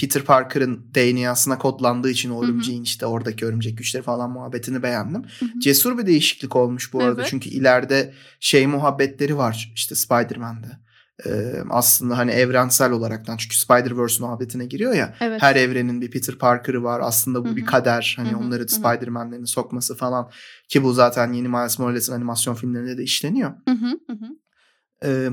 Peter 0.00 0.22
Parker'ın 0.22 0.86
DNA'sına 0.94 1.58
kodlandığı 1.58 2.10
için 2.10 2.30
o 2.30 2.44
örümceğin 2.44 2.82
işte 2.82 3.06
oradaki 3.06 3.46
örümcek 3.46 3.78
güçleri 3.78 4.02
falan 4.02 4.30
muhabbetini 4.30 4.82
beğendim. 4.82 5.22
Hı 5.40 5.46
hı. 5.46 5.60
Cesur 5.60 5.98
bir 5.98 6.06
değişiklik 6.06 6.56
olmuş 6.56 6.92
bu 6.92 7.02
arada. 7.02 7.20
Evet. 7.20 7.30
Çünkü 7.30 7.48
ileride 7.48 8.14
şey 8.40 8.66
muhabbetleri 8.66 9.36
var 9.36 9.72
işte 9.74 9.94
Spider-Man'de. 9.94 10.83
Ee, 11.26 11.62
aslında 11.70 12.18
hani 12.18 12.30
evrensel 12.30 12.92
olaraktan 12.92 13.36
çünkü 13.36 13.56
Spider-Verse 13.56 14.22
muhabbetine 14.22 14.66
giriyor 14.66 14.94
ya. 14.94 15.14
evet. 15.20 15.42
Her 15.42 15.56
evrenin 15.56 16.00
bir 16.00 16.10
Peter 16.10 16.38
Parker'ı 16.38 16.82
var. 16.82 17.00
Aslında 17.04 17.44
bu 17.44 17.48
Hı 17.48 17.56
bir 17.56 17.64
kader. 17.64 18.14
Hani 18.18 18.30
Hı 18.30 18.32
hı, 18.32 18.38
onları. 18.38 18.68
Spider-Man'lerini 18.68 19.46
sokması 19.46 19.96
falan. 19.96 20.30
Ki 20.68 20.82
bu 20.82 20.92
zaten 20.92 21.32
yeni 21.32 21.48
Miles 21.48 21.78
Morales'in 21.78 22.12
animasyon 22.12 22.54
filmlerinde 22.54 22.98
de 22.98 23.02
işleniyor. 23.02 23.50
Hı 23.68 23.74
hı, 23.74 24.14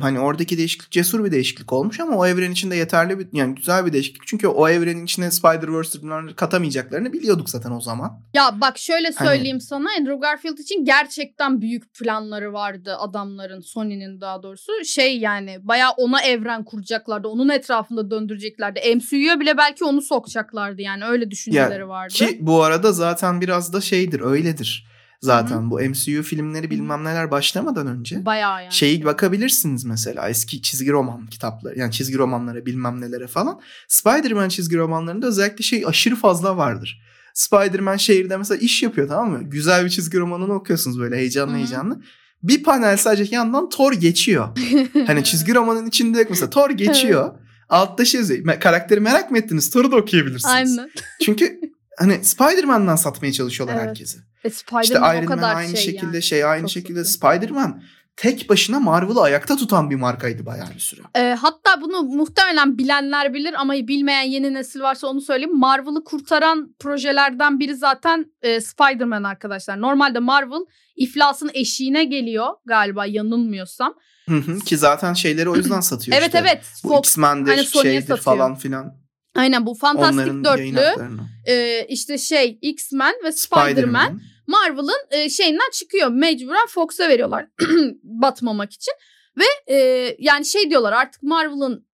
hani 0.02 0.20
oradaki 0.20 0.58
değişiklik 0.58 0.92
cesur 0.92 1.26
bir 1.26 1.32
değişiklik 1.32 1.74
olmuş 1.74 2.00
ama 2.00 2.18
o 2.18 2.26
evren 2.26 2.52
içinde 2.52 2.76
yeterli 2.76 3.20
bir 3.20 3.28
yani 3.34 3.56
güzel 3.56 3.86
bir 3.86 3.94
değişiklik. 3.94 4.28
Çünkü 4.28 4.48
o 4.48 4.70
evrenin 4.70 5.06
içine 5.06 5.32
Spider-Verse'ı 5.32 6.36
katamayacaklarını 6.36 7.14
biliyorduk 7.14 7.50
zaten 7.50 7.72
o 7.72 7.82
zaman. 7.82 8.22
Ya 8.34 8.62
bak 8.62 8.78
şöyle 8.78 9.12
Hani- 9.16 9.28
söyleyeyim 9.28 9.62
sana 9.62 9.90
Andrew 10.00 10.20
Garfield 10.20 10.58
için 10.58 10.86
gerçekten 10.86 11.62
büyük 11.62 11.94
planları 11.94 12.54
vardı 12.54 12.96
adamların 13.00 13.60
Sony'nin 13.60 14.22
daha 14.22 14.44
doğrusu. 14.44 14.72
Şey 14.86 15.18
yani 15.20 15.58
bayağı 15.62 15.92
ona 15.92 16.22
evren 16.22 16.64
kuracaklardı. 16.64 17.28
Onun 17.28 17.50
etrafında 17.50 18.12
döndüreceklerdi. 18.12 18.96
MCU'ya 18.96 19.40
bile 19.40 19.58
belki 19.58 19.84
onu 19.84 20.02
sokacaklardı 20.02 20.82
yani 20.82 21.06
öyle 21.06 21.32
düşünceleri 21.32 21.88
vardı. 21.88 22.14
Ki 22.14 22.38
bu 22.42 22.64
arada 22.64 22.92
zaten 22.92 23.42
biraz 23.42 23.74
da 23.74 23.82
şeydir 23.82 24.20
öyledir. 24.22 24.92
Zaten 25.22 25.72
bu 25.72 25.80
MCU 25.80 26.24
filmleri 26.24 26.70
bilmem 26.72 27.04
neler 27.04 27.32
başlamadan 27.32 27.88
önce 27.88 28.26
bayağı 28.26 28.64
yani. 28.64 28.74
şeyi 28.74 29.06
bakabilirsiniz 29.06 29.84
mesela 29.86 30.30
eski 30.30 30.62
çizgi 30.62 30.92
roman 30.92 31.28
kitapları 31.28 31.80
yani 31.80 31.92
çizgi 31.92 32.18
romanlara 32.18 32.66
bilmem 32.66 33.02
nelere 33.02 33.28
falan. 33.28 33.60
Spider-Man 33.88 34.50
çizgi 34.50 34.78
romanlarında 34.78 35.28
özellikle 35.28 35.64
şey 35.64 35.84
aşırı 35.88 36.16
fazla 36.16 36.58
vardır. 36.58 37.02
Spider-Man 37.34 37.98
şehirde 37.98 38.38
mesela 38.38 38.58
iş 38.58 38.84
yapıyor 38.84 39.08
tamam 39.08 39.32
mı? 39.32 39.44
Güzel 39.44 39.86
bir 39.86 39.90
çizgi 39.90 40.18
romanını 40.20 40.54
okuyorsunuz 40.54 41.00
böyle 41.00 41.16
heyecanlı 41.16 41.52
Hı 41.52 41.56
hı. 41.56 41.58
heyecanlı. 41.58 42.02
Bir 42.44 42.64
panel 42.64 42.98
sadece 42.98 43.36
yandan 43.36 43.70
Thor 43.70 43.94
geçiyor. 43.94 44.48
Hani 45.08 45.24
çizgi 45.24 45.56
romanın 45.56 45.88
içinde 45.88 46.18
yok 46.20 46.28
mesela 46.30 46.50
Thor 46.50 46.70
geçiyor. 46.70 47.34
Altta 47.70 48.06
şey 48.06 48.20
yazıyor. 48.22 48.46
"Me- 48.46 48.60
Karakteri 48.60 49.00
merak 49.00 49.32
mı 49.32 49.38
ettiniz? 49.38 49.70
Thor'u 49.70 49.92
da 49.92 49.96
okuyabilirsiniz. 49.96 50.54
Aynen. 50.54 50.92
Çünkü 51.26 51.60
hani 52.02 52.24
Spider-Man'dan 52.26 52.96
satmaya 52.96 53.34
çalışıyorlar 53.34 53.76
Evet. 53.76 53.88
herkesi. 53.88 54.18
E, 54.44 54.50
Spider-Man 54.50 54.84
İşte 54.84 55.00
o 55.00 55.14
Iron 55.14 55.40
Man 55.40 55.56
aynı 55.56 55.78
şey 55.78 55.86
şekilde 55.86 56.06
yani. 56.16 56.24
şey 56.24 56.46
aynı 56.46 56.62
Çok 56.62 56.70
şekilde. 56.70 57.06
Spider-Man 57.06 57.82
tek 58.18 58.50
başına 58.50 58.80
Marvel'ı 58.80 59.22
ayakta 59.22 59.56
tutan 59.56 59.90
bir 59.90 59.96
markaydı 59.96 60.46
bayağı 60.46 60.68
bir 60.76 60.80
süre. 60.80 61.02
E, 61.16 61.22
hatta 61.42 61.82
bunu 61.82 62.04
muhtemelen 62.04 62.78
bilenler 62.78 63.34
bilir 63.34 63.54
ama 63.58 63.74
bilmeyen 63.74 64.24
yeni 64.24 64.54
nesil 64.54 64.80
varsa 64.82 65.08
onu 65.08 65.22
söyleyeyim. 65.22 65.58
Marvel'ı 65.60 66.04
kurtaran 66.04 66.76
projelerden 66.80 67.60
biri 67.60 67.76
zaten 67.76 68.26
e, 68.42 68.62
Spider-Man 68.62 69.24
arkadaşlar. 69.24 69.82
Normalde 69.82 70.20
Marvel 70.20 70.66
iflasın 70.96 71.52
eşiğine 71.54 72.04
geliyor 72.04 72.48
galiba 72.66 73.06
yanılmıyorsam. 73.06 73.94
Hı 74.30 74.36
hı, 74.38 74.60
Ki 74.60 74.78
zaten 74.78 75.14
şeyleri 75.14 75.50
o 75.50 75.56
yüzden 75.56 75.80
satıyor 75.80 76.18
Evet 76.18 76.28
işte. 76.28 76.38
evet. 76.40 76.64
Bu 76.84 76.90
Fox 76.90 77.00
X-Men'dir 77.00 77.52
hani 77.52 77.66
şeydir 77.66 78.00
satıyor. 78.02 78.18
falan 78.20 78.56
filan. 78.56 79.01
Aynen 79.36 79.66
bu 79.66 79.74
fantastik 79.74 80.20
Onların 80.20 80.44
dörtlü 80.44 81.18
e, 81.48 81.86
işte 81.90 82.18
şey 82.18 82.60
X-Men 82.62 83.14
ve 83.24 83.32
Spider-Man 83.32 84.22
Marvel'ın 84.48 85.00
e, 85.12 85.30
şeyinden 85.30 85.70
çıkıyor. 85.74 86.08
Mecburen 86.08 86.68
Fox'a 86.68 87.10
veriyorlar 87.10 87.46
batmamak 88.04 88.74
için. 88.74 88.94
Ve 89.38 89.74
e, 89.76 89.78
yani 90.20 90.46
şey 90.46 90.70
diyorlar 90.70 90.94
artık 90.94 91.24
Marvel'ın 91.24 91.88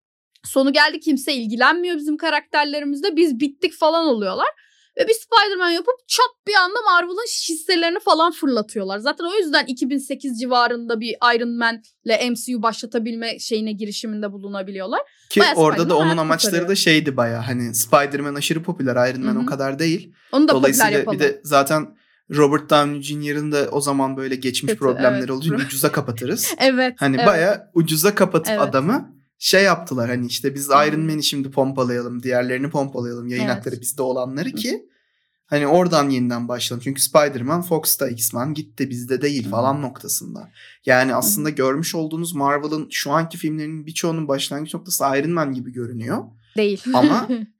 sonu 0.44 0.74
geldi 0.74 1.00
kimse 1.00 1.34
ilgilenmiyor 1.34 1.98
bizim 1.98 2.18
karakterlerimizle 2.18 3.16
biz 3.16 3.40
bittik 3.40 3.74
falan 3.74 4.06
oluyorlar. 4.06 4.48
Ve 5.00 5.08
bir 5.08 5.14
Spider-Man 5.14 5.70
yapıp 5.70 5.94
çat 6.08 6.48
bir 6.48 6.54
anda 6.54 6.82
Marvel'ın 6.82 7.26
hisselerini 7.50 8.00
falan 8.00 8.32
fırlatıyorlar. 8.32 9.00
Zaten 9.00 9.26
o 9.26 9.36
yüzden 9.38 9.66
2008 9.66 10.40
civarında 10.40 11.00
bir 11.00 11.16
Iron 11.36 11.58
Man'le 11.58 12.32
MCU 12.32 12.62
başlatabilme 12.62 13.40
şeyine 13.40 13.72
girişiminde 13.72 14.32
bulunabiliyorlar. 14.32 15.00
Ki 15.30 15.40
Bayağı 15.40 15.56
orada 15.56 15.90
da 15.90 15.98
onun 15.98 16.18
amaçları 16.18 16.52
kurtarıyor. 16.52 16.70
da 16.70 16.76
şeydi 16.76 17.18
baya 17.18 17.48
hani 17.48 17.76
Spider-Man 17.76 18.36
aşırı 18.36 18.64
popüler 18.64 19.10
Iron 19.10 19.26
Man 19.26 19.36
Hı 19.36 19.40
hı. 19.40 19.44
o 19.44 19.46
kadar 19.46 19.80
değil. 19.80 20.14
Onu 20.32 20.48
da 20.48 20.52
popüler 20.52 20.62
Dolayısıyla 20.62 21.00
yapalım. 21.00 21.20
bir 21.20 21.24
de 21.24 21.42
zaten 21.44 21.98
Robert 22.36 22.70
Downey 22.70 23.02
Jr.'ın 23.02 23.52
da 23.52 23.68
o 23.72 23.82
zaman 23.82 24.18
böyle 24.18 24.36
geçmiş 24.36 24.72
Kötü, 24.72 24.80
problemleri 24.80 25.20
evet. 25.20 25.30
olunca 25.30 25.56
ucuza 25.56 25.92
kapatırız. 25.92 26.54
Evet. 26.60 26.96
Hani 26.98 27.16
evet. 27.16 27.28
baya 27.28 27.72
ucuza 27.74 28.16
kapatıp 28.16 28.50
Evet. 28.50 28.62
adamı 28.62 29.17
şey 29.40 29.64
yaptılar 29.64 30.10
hani 30.10 30.28
işte 30.28 30.56
biz. 30.56 30.70
Iron 30.70 31.00
Man'i 31.02 31.24
şimdi 31.24 31.52
pompalayalım, 31.52 32.24
diğerlerini 32.24 32.70
pompalayalım, 32.70 33.28
yayın 33.28 33.44
Evet. 33.46 33.56
hakları 33.56 33.82
bizde 33.82 34.02
olanları 34.02 34.52
ki 34.52 34.86
hani 35.46 35.68
oradan 35.68 36.10
yeniden 36.10 36.48
başlayalım. 36.48 36.84
Çünkü 36.84 37.02
Spider-Man 37.02 37.62
Fox'ta 37.62 38.08
X-Men 38.08 38.54
gitti 38.54 38.90
bizde 38.90 39.22
değil 39.22 39.50
falan 39.50 39.82
noktasında. 39.82 40.52
Yani 40.86 41.16
aslında 41.16 41.50
görmüş 41.50 41.96
olduğunuz 41.96 42.36
Marvel'ın 42.36 42.88
şu 42.92 43.12
anki 43.12 43.38
filmlerinin 43.38 43.86
birçoğunun 43.86 44.28
başlangıç 44.28 44.74
noktası 44.74 45.04
Iron 45.04 45.32
Man 45.32 45.54
gibi 45.54 45.72
görünüyor. 45.72 46.24
Değil. 46.58 46.84
Ama 46.94 47.28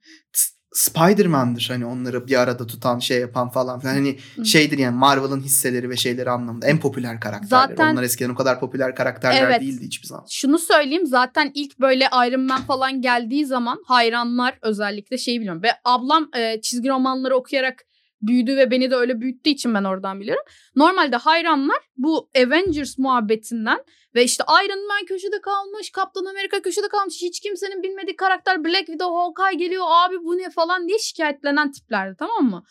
Spider-Man'dir 0.78 1.66
hani 1.70 1.86
onları 1.86 2.26
bir 2.26 2.40
arada 2.40 2.66
tutan 2.66 2.98
şey 2.98 3.20
yapan 3.20 3.48
falan 3.48 3.80
filan. 3.80 3.94
Hani 3.94 4.18
Hı. 4.36 4.44
şeydir 4.44 4.78
yani 4.78 4.96
Marvel'ın 4.96 5.40
hisseleri 5.40 5.90
ve 5.90 5.96
şeyleri 5.96 6.30
anlamında 6.30 6.66
en 6.66 6.80
popüler 6.80 7.20
karakterler. 7.20 7.68
Zaten- 7.68 7.92
Onlar 7.92 8.02
eskiden 8.02 8.30
o 8.30 8.34
kadar 8.34 8.60
popüler 8.60 8.94
karakterler 8.94 9.42
Evet. 9.42 9.60
değildi 9.60 9.84
hiçbir 9.86 10.06
zaman. 10.06 10.24
Şunu 10.28 10.58
söyleyeyim 10.58 11.06
zaten 11.06 11.50
ilk 11.54 11.80
böyle 11.80 12.04
Iron 12.28 12.40
Man 12.40 12.62
falan 12.62 13.00
geldiği 13.02 13.46
zaman 13.46 13.82
hayranlar 13.86 14.58
özellikle 14.62 15.18
şeyi 15.18 15.40
biliyorum. 15.40 15.62
Ve 15.62 15.68
ablam 15.84 16.28
e, 16.36 16.60
çizgi 16.60 16.88
romanları 16.88 17.36
okuyarak 17.36 17.84
büyüdü 18.22 18.56
ve 18.56 18.70
beni 18.70 18.90
de 18.90 18.96
öyle 18.96 19.20
büyüttüğü 19.20 19.50
için 19.50 19.74
ben 19.74 19.84
oradan 19.84 20.20
biliyorum. 20.20 20.44
Normalde 20.76 21.16
hayranlar 21.16 21.78
bu 21.96 22.30
Avengers 22.36 22.98
muhabbetinden 22.98 23.84
ve 24.14 24.24
işte 24.24 24.44
Iron 24.64 24.86
Man 24.86 25.04
köşede 25.06 25.40
kalmış, 25.40 25.90
Kaptan 25.90 26.24
Amerika 26.24 26.62
köşede 26.62 26.88
kalmış, 26.88 27.22
hiç 27.22 27.40
kimsenin 27.40 27.82
bilmediği 27.82 28.16
karakter 28.16 28.64
Black 28.64 28.86
Widow, 28.86 29.16
Hawkeye 29.16 29.64
geliyor 29.64 29.84
abi 29.88 30.16
bu 30.24 30.38
ne 30.38 30.50
falan 30.50 30.88
diye 30.88 30.98
şikayetlenen 30.98 31.72
tiplerdi 31.72 32.16
tamam 32.18 32.44
mı? 32.44 32.64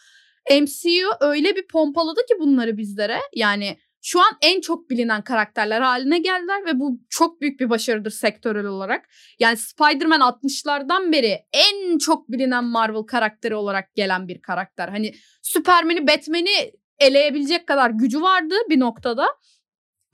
MCU 0.52 1.10
öyle 1.20 1.56
bir 1.56 1.68
pompaladı 1.68 2.20
ki 2.20 2.40
bunları 2.40 2.78
bizlere 2.78 3.20
yani 3.36 3.78
şu 4.08 4.20
an 4.20 4.38
en 4.42 4.62
çok 4.62 4.90
bilinen 4.90 5.22
karakterler 5.22 5.82
haline 5.82 6.20
geldiler 6.20 6.66
ve 6.66 6.80
bu 6.80 7.00
çok 7.10 7.42
büyük 7.42 7.60
bir 7.60 7.70
başarıdır 7.70 8.12
sektörel 8.12 8.66
olarak. 8.66 9.10
Yani 9.40 9.58
Spider-Man 9.58 10.20
60'lardan 10.20 11.12
beri 11.12 11.40
en 11.54 11.98
çok 11.98 12.32
bilinen 12.32 12.64
Marvel 12.64 13.04
karakteri 13.04 13.56
olarak 13.56 13.96
gelen 13.96 14.28
bir 14.28 14.42
karakter. 14.42 14.88
Hani 14.90 15.16
Superman'i, 15.42 16.08
Batman'i 16.08 16.72
eleyebilecek 17.00 17.68
kadar 17.68 17.90
gücü 17.90 18.22
vardı 18.22 18.56
bir 18.70 18.80
noktada. 18.80 19.28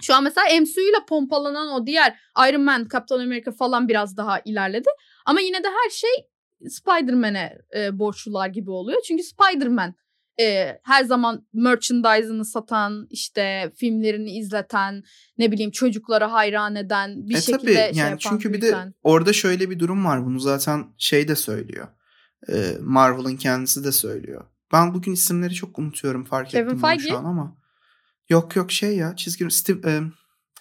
Şu 0.02 0.16
an 0.16 0.24
mesela 0.24 0.62
MCU 0.62 0.82
ile 0.82 1.06
pompalanan 1.10 1.68
o 1.68 1.86
diğer 1.88 2.20
Iron 2.50 2.62
Man, 2.62 2.88
Captain 2.92 3.20
America 3.20 3.52
falan 3.52 3.88
biraz 3.88 4.18
daha 4.18 4.40
ilerledi. 4.46 4.90
Ama 5.26 5.42
yine 5.42 5.64
de 5.64 5.68
her 5.68 5.90
şey 5.90 6.30
Spider-Man'e 6.70 7.58
e, 7.76 8.00
borçlular 8.00 8.48
gibi 8.48 8.72
oluyor. 8.72 9.02
Çünkü 9.08 9.24
Spider-Man 9.24 9.94
e, 10.40 10.80
her 10.84 11.04
zaman 11.04 11.48
merchandise'ını 11.54 12.46
satan, 12.46 13.08
işte 13.10 13.72
filmlerini 13.76 14.38
izleten, 14.38 15.04
ne 15.38 15.52
bileyim 15.52 15.72
çocuklara 15.72 16.32
hayran 16.32 16.76
eden 16.76 17.30
bir 17.30 17.36
e 17.36 17.42
şekilde 17.42 17.58
tabii 17.58 17.74
şey 17.74 17.84
yani 17.84 17.98
yapan, 18.10 18.18
çünkü 18.18 18.50
bir 18.50 18.58
de 18.58 18.62
büyüten. 18.62 18.94
orada 19.04 19.34
şöyle 19.34 19.70
bir 19.70 19.80
durum 19.80 20.06
var. 20.06 20.26
Bunu 20.26 20.40
zaten 20.40 20.86
şey 20.98 21.28
de 21.28 21.36
söylüyor. 21.36 21.88
Ee, 22.50 22.78
Marvel'ın 22.82 23.38
kendisi 23.38 23.84
de 23.84 23.92
söylüyor. 23.92 24.46
Ben 24.74 24.94
bugün 24.94 25.14
isimleri 25.14 25.54
çok 25.54 25.80
unutuyorum 25.80 26.26
fark 26.26 26.50
Kevin 26.50 26.66
ettim 26.66 26.82
Feige? 26.82 27.10
şu 27.10 27.18
an 27.18 27.26
ama. 27.26 27.58
Yok 28.30 28.56
yok 28.56 28.72
şey 28.72 28.98
ya 28.98 29.16
çizgi 29.16 29.52
Steve, 29.52 29.92
e, 29.92 30.02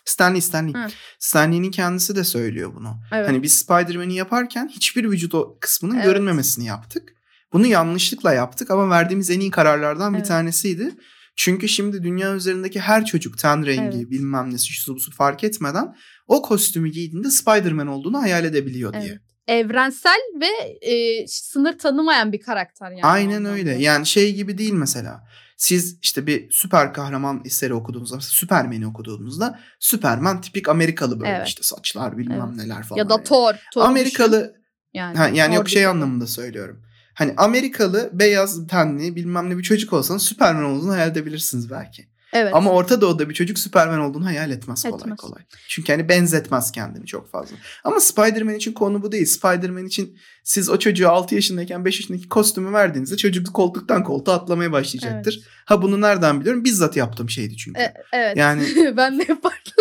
Stanley 0.05 0.41
Stanley. 0.41 0.75
Hı. 0.75 0.87
Stanley'nin 1.19 1.71
kendisi 1.71 2.17
de 2.17 2.25
söylüyor 2.25 2.75
bunu. 2.75 3.01
Evet. 3.13 3.29
Hani 3.29 3.43
biz 3.43 3.59
Spider-Man'i 3.59 4.15
yaparken 4.15 4.69
hiçbir 4.69 5.05
vücut 5.11 5.35
o 5.35 5.57
kısmının 5.61 5.95
Evet. 5.95 6.05
görünmemesini 6.05 6.67
yaptık. 6.67 7.15
Bunu 7.53 7.67
yanlışlıkla 7.67 8.33
yaptık 8.35 8.71
ama 8.71 8.91
verdiğimiz 8.91 9.31
en 9.31 9.41
iyi 9.41 9.51
kararlardan 9.51 10.13
bir 10.13 10.19
Evet. 10.19 10.29
tanesiydi. 10.29 10.95
Çünkü 11.37 11.69
şimdi 11.69 12.03
dünya 12.03 12.35
üzerindeki 12.35 12.81
her 12.81 13.05
çocuk 13.05 13.39
ten 13.39 13.67
rengi 13.67 13.97
Evet. 13.97 14.11
bilmem 14.11 14.55
nesi 14.55 14.73
şu 14.73 14.99
su 14.99 15.13
fark 15.13 15.45
etmeden 15.45 15.95
o 16.27 16.43
kostümü 16.43 16.91
giydiğinde 16.91 17.31
Spider-Man 17.31 17.87
olduğunu 17.87 18.23
hayal 18.23 18.45
edebiliyor 18.45 18.93
diye. 18.93 19.03
Evet. 19.05 19.21
Evrensel 19.47 20.21
ve 20.41 20.47
e, 20.93 21.27
sınır 21.27 21.79
tanımayan 21.79 22.33
bir 22.33 22.41
karakter 22.41 22.91
yani. 22.91 23.05
Aynen 23.05 23.45
öyle. 23.45 23.75
Yani 23.79 24.07
şey 24.07 24.35
gibi 24.35 24.59
değil 24.59 24.73
mesela. 24.73 25.23
Siz 25.57 25.99
işte 26.03 26.27
bir 26.27 26.51
süper 26.51 26.93
kahraman 26.93 27.43
eseri 27.45 27.75
okuduğunuzda, 27.75 28.21
Superman'i 28.21 28.87
okuduğunuzda 28.87 29.61
Superman 29.81 30.41
tipik 30.41 30.69
Amerikalı 30.69 31.21
böyle 31.21 31.31
Evet. 31.33 31.49
işte 31.49 31.63
saçlar 31.63 32.19
bilmem 32.19 32.47
Evet. 32.49 32.57
neler 32.57 32.83
falan. 32.83 32.99
Ya 32.99 33.09
da. 33.09 33.23
Thor. 33.23 33.55
Thor'u 33.75 33.85
Amerikalı 33.85 34.55
yani. 34.95 35.17
Ha, 35.17 35.29
yani 35.29 35.55
yok 35.55 35.65
Thor 35.65 35.71
şey 35.71 35.83
gibi. 35.83 35.89
anlamında 35.89 36.27
söylüyorum. 36.27 36.83
Hani 37.15 37.35
Amerikalı 37.37 38.11
beyaz 38.13 38.67
tenli 38.67 39.17
bilmem 39.17 39.51
ne 39.51 39.59
bir 39.59 39.63
çocuk 39.63 39.93
olsanız 39.93 40.23
Superman 40.23 40.65
olduğunu 40.65 40.93
hayal 40.93 41.11
edebilirsiniz 41.11 41.71
belki. 41.71 42.07
Evet. 42.33 42.55
Ama 42.55 42.71
Orta 42.71 43.01
Doğu'da 43.01 43.29
bir 43.29 43.35
çocuk 43.35 43.59
Superman 43.59 44.01
olduğunu 44.01 44.27
hayal 44.27 44.51
etmez 44.51 44.83
kolay 44.83 45.01
Etmez. 45.01 45.17
kolay. 45.17 45.43
Çünkü 45.69 45.93
hani 45.93 46.09
benzetmez 46.09 46.73
kendini 46.73 47.07
çok 47.07 47.31
fazla. 47.31 47.57
Ama 47.85 48.01
Spider-Man 48.01 48.55
için 48.55 48.73
konu 48.73 49.03
bu 49.03 49.13
değil. 49.13 49.27
Spider-Man 49.27 49.87
için 49.87 50.19
siz 50.45 50.71
o 50.71 50.79
çocuğa 50.79 51.11
6 51.11 51.35
yaşındayken 51.35 51.85
5 51.85 52.01
yaşındaki 52.01 52.29
kostümü 52.29 52.73
verdiğinizde 52.73 53.17
çocuk 53.17 53.55
koltuktan 53.55 54.05
koltuğa 54.05 54.35
atlamaya 54.35 54.73
başlayacaktır. 54.73 55.35
Evet. 55.39 55.49
Ha 55.65 55.83
bunu 55.83 56.01
nereden 56.01 56.41
biliyorum? 56.41 56.65
Bizzat 56.65 56.97
yaptığım 56.97 57.31
şeydi 57.31 57.57
çünkü. 57.57 57.81
E, 57.81 57.95
evet. 58.13 58.37
Yani- 58.37 58.67
ben 58.97 59.19
de 59.19 59.25
yapardım. 59.29 59.73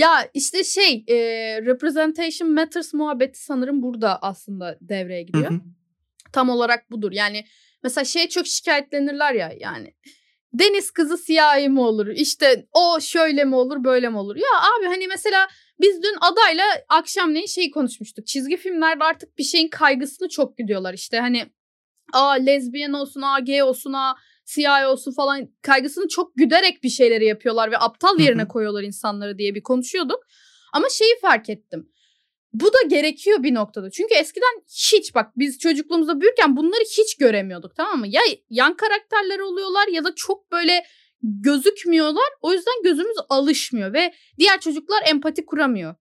Ya 0.00 0.30
işte 0.34 0.64
şey 0.64 1.04
e, 1.08 1.16
representation 1.62 2.50
matters 2.50 2.94
muhabbeti 2.94 3.44
sanırım 3.44 3.82
burada 3.82 4.18
aslında 4.22 4.78
devreye 4.80 5.22
giriyor. 5.22 5.50
hı. 5.50 5.60
Tam 6.32 6.48
olarak 6.48 6.90
budur. 6.90 7.12
Yani 7.12 7.44
mesela 7.82 8.04
şey 8.04 8.28
çok 8.28 8.46
şikayetlenirler 8.46 9.34
ya 9.34 9.52
yani 9.60 9.94
deniz 10.52 10.90
kızı 10.90 11.18
siyahi 11.18 11.68
mi 11.68 11.80
olur? 11.80 12.06
İşte 12.06 12.66
o 12.72 13.00
şöyle 13.00 13.44
mi 13.44 13.54
olur 13.54 13.84
böyle 13.84 14.08
mi 14.08 14.18
olur? 14.18 14.36
Ya 14.36 14.48
abi 14.78 14.86
hani 14.86 15.08
mesela 15.08 15.48
biz 15.80 16.02
dün 16.02 16.16
adayla 16.20 16.64
akşamleyin 16.88 17.46
şeyi 17.46 17.70
konuşmuştuk. 17.70 18.26
Çizgi 18.26 18.56
filmlerde 18.56 19.04
artık 19.04 19.38
bir 19.38 19.44
şeyin 19.44 19.68
kaygısını 19.68 20.28
çok 20.28 20.58
gidiyorlar. 20.58 20.94
İşte 20.94 21.20
hani 21.20 21.46
a 22.12 22.30
lezbiyen 22.30 22.92
olsun, 22.92 23.22
a 23.22 23.40
gay 23.40 23.62
olsun, 23.62 23.92
a 23.92 24.16
olsun 24.86 25.12
falan 25.12 25.48
kaygısını 25.62 26.08
çok 26.08 26.36
güderek 26.36 26.82
bir 26.82 26.88
şeyleri 26.88 27.26
yapıyorlar 27.26 27.70
ve 27.70 27.78
aptal 27.78 28.20
yerine 28.20 28.48
koyuyorlar 28.48 28.82
insanları 28.82 29.38
diye 29.38 29.54
bir 29.54 29.62
konuşuyorduk. 29.62 30.20
Ama 30.72 30.88
şeyi 30.88 31.18
fark 31.22 31.50
ettim. 31.50 31.88
Bu 32.52 32.66
da 32.66 32.78
gerekiyor 32.88 33.42
bir 33.42 33.54
noktada. 33.54 33.90
Çünkü 33.90 34.14
eskiden 34.14 34.62
hiç 34.68 35.14
bak 35.14 35.32
biz 35.36 35.58
çocukluğumuzda 35.58 36.20
büyürken 36.20 36.56
bunları 36.56 36.82
hiç 36.98 37.16
göremiyorduk 37.16 37.76
tamam 37.76 37.98
mı? 38.00 38.06
Ya 38.08 38.20
yan 38.50 38.76
karakterler 38.76 39.38
oluyorlar 39.38 39.88
ya 39.88 40.04
da 40.04 40.14
çok 40.16 40.52
böyle 40.52 40.84
gözükmüyorlar. 41.22 42.28
O 42.42 42.52
yüzden 42.52 42.82
gözümüz 42.84 43.16
alışmıyor 43.28 43.92
ve 43.92 44.12
diğer 44.38 44.60
çocuklar 44.60 45.02
empati 45.06 45.46
kuramıyor. 45.46 45.94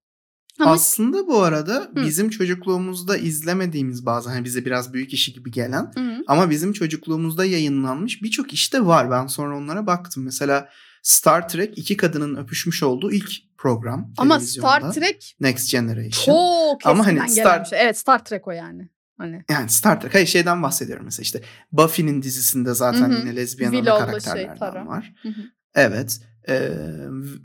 Ama 0.60 0.72
Aslında 0.72 1.28
bu 1.28 1.42
arada 1.44 1.90
Hı. 1.96 2.06
bizim 2.06 2.30
çocukluğumuzda 2.30 3.18
izlemediğimiz 3.18 4.06
bazı 4.06 4.30
hani 4.30 4.46
bize 4.46 4.66
biraz 4.66 4.94
büyük 4.94 5.14
işi 5.14 5.34
gibi 5.34 5.52
gelen 5.52 5.92
Hı 5.96 6.20
ama 6.28 6.50
bizim 6.50 6.74
çocukluğumuzda 6.74 7.46
yayınlanmış 7.46 8.24
birçok 8.24 8.54
işte 8.54 8.86
var. 8.86 9.12
Ben 9.12 9.28
sonra 9.28 9.58
onlara 9.58 9.88
baktım. 9.88 10.24
Mesela 10.24 10.70
Star 11.04 11.50
Trek 11.50 11.78
iki 11.78 11.98
kadının 11.98 12.36
öpüşmüş 12.36 12.84
olduğu 12.84 13.12
ilk 13.12 13.32
program. 13.58 14.14
ama. 14.18 14.40
Star 14.40 14.94
Trek 14.94 15.36
Next 15.40 15.72
Generation. 15.72 16.12
çok 16.26 16.86
Ama 16.86 17.06
hani 17.06 17.20
Star- 17.20 17.70
şey. 17.70 17.82
Evet 17.82 17.98
Star 17.98 18.26
Trek 18.26 18.48
o 18.48 18.52
yani. 18.52 18.90
Hani 19.18 19.44
Yani 19.50 19.70
Star 19.70 20.02
Trek. 20.02 20.14
Hayır 20.14 20.28
şeyden 20.28 20.64
bahsediyorum 20.64 21.06
mesela 21.06 21.24
işte. 21.24 21.42
Buffy'nin 21.72 22.22
dizisinde 22.22 22.74
zaten 22.74 23.10
Hı 23.12 23.16
hı. 23.16 23.20
yine 23.20 23.36
lezbiyen 23.36 23.72
ana 23.74 23.76
şey, 23.76 23.84
karakterlerden 24.06 24.58
Tara. 24.58 24.88
var. 24.88 25.14
Hı 25.24 25.30
hı. 25.30 25.42
Evet. 25.76 26.22
Ee, 26.50 26.70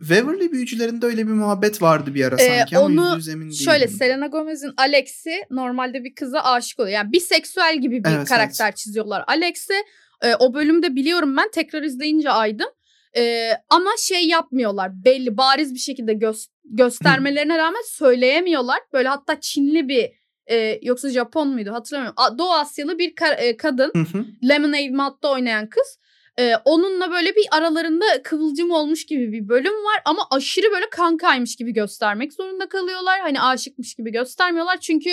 Waverly 0.01 0.53
Büyücülerinde 0.53 1.07
öyle 1.07 1.27
bir 1.27 1.33
muhabbet 1.33 1.83
vardı 1.83 2.15
bir 2.15 2.25
ara 2.25 2.37
Ee, 2.43 2.59
sanki 2.59 2.79
ama 2.79 2.87
onu 2.87 2.93
yüzde 3.05 3.17
yüz 3.17 3.29
emin 3.29 3.51
değilim. 3.51 3.65
Şöyle 3.65 3.89
Selena 3.89 4.27
Gomez'in 4.27 4.73
Alex'i 4.77 5.45
normalde 5.51 6.05
bir 6.05 6.15
kıza 6.15 6.41
aşık 6.41 6.81
oluyor. 6.81 6.95
Yani 6.95 7.13
biseksüel 7.13 7.79
gibi 7.81 8.05
bir 8.05 8.11
Evet, 8.11 8.29
karakter 8.29 8.75
çiziyorlar 8.75 9.25
Alex'i. 9.27 9.75
Ee, 10.23 10.35
o 10.35 10.55
bölümde 10.55 10.97
biliyorum 10.97 11.37
ben 11.37 11.51
tekrar 11.51 11.83
izleyince 11.83 12.31
aydım. 12.31 12.69
Ee, 13.17 13.51
ama 13.71 13.91
şey 13.99 14.27
yapmıyorlar 14.27 15.05
belli 15.05 15.37
bariz 15.37 15.75
bir 15.75 15.79
şekilde 15.79 16.13
gö- 16.13 16.49
göstermelerine 16.65 17.59
rağmen 17.59 17.83
söyleyemiyorlar. 17.89 18.79
Böyle 18.93 19.09
hatta 19.09 19.41
Çinli 19.41 19.89
bir 19.89 20.11
e, 20.51 20.79
yoksa 20.83 21.11
Japon 21.11 21.49
muydu 21.49 21.73
hatırlamıyorum. 21.73 22.15
A- 22.19 22.39
Doğu 22.39 22.53
Asyalı 22.53 22.99
bir 22.99 23.15
ka- 23.15 23.37
e, 23.37 23.57
kadın. 23.57 23.93
Lemonade 24.49 24.91
Mad'da 24.91 25.31
oynayan 25.31 25.69
kız. 25.69 25.99
Ee, 26.39 26.55
onunla 26.65 27.11
böyle 27.11 27.37
bir 27.37 27.47
aralarında 27.51 28.05
kıvılcım 28.25 28.71
olmuş 28.71 29.07
gibi 29.07 29.33
bir 29.33 29.49
bölüm 29.49 29.73
var 29.73 30.03
ama 30.05 30.23
aşırı 30.31 30.73
böyle 30.73 30.91
kankaymış 30.91 31.57
gibi 31.57 31.73
göstermek 31.73 32.33
zorunda 32.33 32.69
kalıyorlar. 32.69 33.21
Hani 33.21 33.41
aşıkmış 33.41 33.95
gibi 33.95 34.13
göstermiyorlar 34.13 34.81
çünkü. 34.81 35.11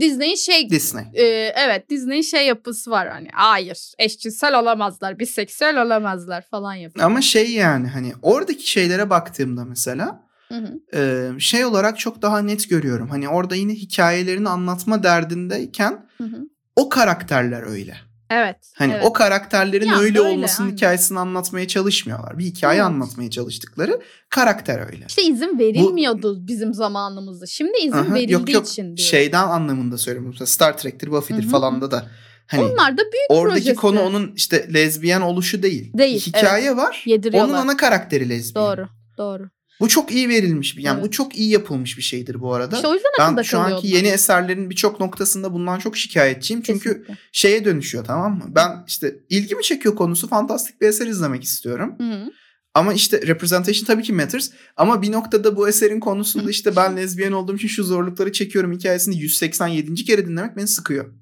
Disney'in 0.00 0.34
şey 0.34 0.70
Disney. 0.70 1.04
e, 1.14 1.22
evet 1.56 1.90
Disney'in 1.90 2.22
şey 2.22 2.46
yapısı 2.46 2.90
var 2.90 3.08
hani 3.08 3.28
hayır 3.32 3.92
eşcinsel 3.98 4.58
olamazlar, 4.58 5.18
biseksüel 5.18 5.82
olamazlar 5.82 6.42
falan 6.50 6.74
yapıyor. 6.74 7.06
Ama 7.06 7.20
şey 7.20 7.50
yani 7.52 7.88
hani 7.88 8.12
oradaki 8.22 8.70
şeylere 8.70 9.10
baktığımda 9.10 9.64
mesela 9.64 10.28
Hı 10.48 10.54
hı. 10.54 10.98
e, 10.98 11.40
şey 11.40 11.64
olarak 11.64 11.98
çok 11.98 12.22
daha 12.22 12.38
net 12.38 12.70
görüyorum. 12.70 13.08
Hani 13.08 13.28
orada 13.28 13.54
yine 13.54 13.72
hikayelerini 13.72 14.48
anlatma 14.48 15.02
derdindeyken 15.02 16.06
Hı 16.18 16.24
hı. 16.24 16.48
o 16.76 16.88
karakterler 16.88 17.62
öyle. 17.70 18.07
Evet. 18.30 18.56
Hani 18.74 18.92
evet. 18.92 19.04
o 19.06 19.12
karakterlerin 19.12 19.86
Ya 19.86 19.98
öyle 19.98 20.18
öyle, 20.18 20.20
olmasının 20.20 20.66
aynen. 20.66 20.76
hikayesini 20.76 21.18
anlatmaya 21.18 21.68
çalışmıyorlar. 21.68 22.38
Bir 22.38 22.44
hikaye 22.44 22.78
Evet. 22.80 22.86
anlatmaya 22.86 23.30
çalıştıkları 23.30 24.00
karakter 24.30 24.86
öyle. 24.92 25.04
İşte 25.08 25.22
izin 25.22 25.58
verilmiyordu 25.58 26.46
bizim 26.46 26.74
zamanımızda. 26.74 27.46
Şimdi 27.46 27.78
izin 27.78 27.92
Aha, 27.92 28.14
verildiği 28.14 28.32
yok 28.32 28.52
yok 28.52 28.66
için 28.68 28.82
diyorum. 28.82 28.98
şeyden 28.98 29.48
anlamında 29.48 29.98
söylüyorum. 29.98 30.30
Mesela 30.30 30.46
Star 30.46 30.78
Trek'tir, 30.78 31.10
Buffy'dir 31.10 31.42
Hı 31.42 31.46
hı, 31.46 31.50
falan 31.50 31.80
da 31.80 31.90
da 31.90 32.06
hani 32.46 32.62
Onlar 32.64 32.92
da 32.92 33.02
büyük 33.02 33.30
oradaki 33.30 33.60
projesi. 33.64 33.76
konu 33.80 34.00
onun 34.00 34.32
işte 34.36 34.74
lezbiyen 34.74 35.20
oluşu 35.20 35.62
değil. 35.62 35.92
Değil, 35.98 36.20
Hikaye 36.26 36.76
var. 36.76 37.02
Yediriyorlar. 37.06 37.48
Onun 37.54 37.58
ana 37.58 37.76
karakteri 37.76 38.28
lezbiyen. 38.28 38.66
Doğru. 38.66 38.86
Doğru. 39.18 39.48
Bu 39.80 39.88
çok 39.88 40.12
iyi 40.12 40.28
verilmiş 40.28 40.76
bir. 40.76 40.82
Yani 40.82 40.98
bu 40.98 41.02
Evet. 41.04 41.12
çok 41.12 41.36
iyi 41.38 41.50
yapılmış 41.50 41.96
bir 41.98 42.02
şeydir 42.02 42.40
bu 42.40 42.54
arada. 42.54 42.76
İşte 42.76 42.88
o 42.88 42.94
yüzden 42.94 43.36
ben 43.36 43.42
şu 43.42 43.58
anki 43.58 43.86
yeni 43.88 44.08
eserlerin 44.08 44.70
birçok 44.70 45.00
noktasında 45.00 45.52
bundan 45.52 45.78
çok 45.78 45.96
şikayetçiyim. 45.96 46.62
Çünkü 46.62 46.88
Kesinlikle. 46.88 47.16
şeye 47.32 47.64
dönüşüyor 47.64 48.04
tamam 48.04 48.38
mı? 48.38 48.44
Ben 48.48 48.84
işte 48.86 49.16
ilgimi 49.28 49.62
çekiyor 49.62 49.96
konusu 49.96 50.28
fantastik 50.28 50.80
bir 50.80 50.86
eser 50.88 51.06
izlemek 51.06 51.44
istiyorum. 51.44 51.94
Hı. 51.98 52.30
Ama 52.74 52.92
işte 52.92 53.26
representation 53.26 53.84
tabii 53.86 54.02
ki 54.02 54.12
matters. 54.12 54.50
Ama 54.76 55.02
bir 55.02 55.12
noktada 55.12 55.56
bu 55.56 55.68
eserin 55.68 56.00
konusunda 56.00 56.50
işte 56.50 56.76
ben 56.76 56.96
lezbiyen 56.96 57.32
olduğum 57.32 57.56
için 57.56 57.68
şu 57.68 57.84
zorlukları 57.84 58.32
çekiyorum 58.32 58.72
hikayesini 58.72 59.16
187. 59.18 59.94
kere 59.94 60.26
dinlemek 60.26 60.56
beni 60.56 60.66
sıkıyor. 60.68 61.12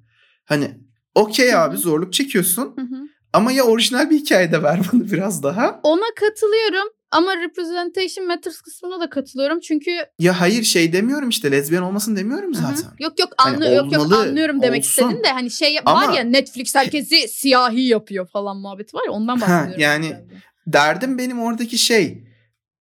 Hani 0.45 0.71
okey 1.15 1.55
abi 1.55 1.77
zorluk 1.77 2.13
çekiyorsun 2.13 2.63
Hı 2.75 2.81
hı. 2.81 3.07
ama 3.33 3.51
ya 3.51 3.63
orijinal 3.63 4.09
bir 4.09 4.17
hikaye 4.17 4.51
de 4.51 4.63
ver 4.63 4.79
bana 4.93 5.11
biraz 5.11 5.43
daha. 5.43 5.79
Ona 5.83 6.05
katılıyorum 6.19 6.87
ama 7.11 7.35
representation 7.37 8.27
matters 8.27 8.61
kısmına 8.61 8.99
da 8.99 9.09
katılıyorum 9.09 9.59
çünkü 9.59 9.91
Ya 10.19 10.39
hayır 10.41 10.63
şey 10.63 10.93
demiyorum 10.93 11.29
işte 11.29 11.51
lezbiyen 11.51 11.81
olmasın 11.81 12.15
demiyorum 12.15 12.53
zaten. 12.53 12.83
yok 12.99 13.19
yok 13.19 13.29
Hani 13.37 13.55
anlı 13.55 13.75
yok 13.75 13.93
yok 13.93 14.01
olmalı, 14.05 14.21
anlıyorum 14.21 14.61
demek 14.61 14.79
olsun. 14.79 14.89
istedin 15.09 15.23
de 15.23 15.27
hani 15.27 15.51
şey 15.51 15.77
Ama- 15.85 16.07
var 16.07 16.13
ya 16.13 16.23
Netflix 16.23 16.75
herkesi 16.75 17.27
siyahi 17.27 17.81
yapıyor 17.81 18.27
falan 18.27 18.57
muhabbeti 18.57 18.97
var 18.97 19.01
ya 19.05 19.11
ondan 19.11 19.35
Ha, 19.37 19.41
bahsediyorum. 19.41 19.81
yani- 19.81 20.05
herhalde. 20.07 20.27
Derdim 20.67 21.17
benim 21.17 21.39
oradaki 21.41 21.77
şey 21.77 22.23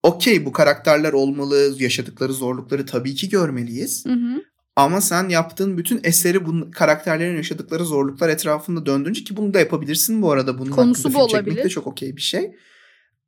okey 0.03 0.47
bu 0.47 0.53
karakterler 0.53 1.13
olmalı 1.13 1.75
yaşadıkları 1.79 2.33
zorlukları 2.33 2.87
tabii 2.87 3.15
ki 3.15 3.29
görmeliyiz. 3.29 4.07
Hı 4.07 4.13
hı. 4.13 4.43
Ama 4.77 5.01
sen 5.01 5.29
yaptığın 5.29 5.79
bütün 5.79 6.01
eseri 6.05 6.47
bu 6.47 6.71
karakterlerin 6.71 7.37
yaşadıkları 7.37 7.85
zorluklar 7.85 8.29
etrafında 8.29 8.87
döndürünce 8.87 9.25
ki 9.25 9.37
bunu 9.37 9.55
da 9.55 9.59
yapabilirsin 9.59 10.23
bu 10.23 10.31
arada. 10.33 10.59
Bunun 10.59 10.71
Konusu 10.71 11.09
bu 11.09 11.13
film 11.19 11.27
çekmek 11.29 11.47
de 11.47 11.51
olabilir. 11.51 11.71
çok 11.71 11.87
okey 11.87 12.17
bir 12.17 12.23
şey. 12.23 12.51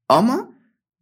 Ama 0.08 0.50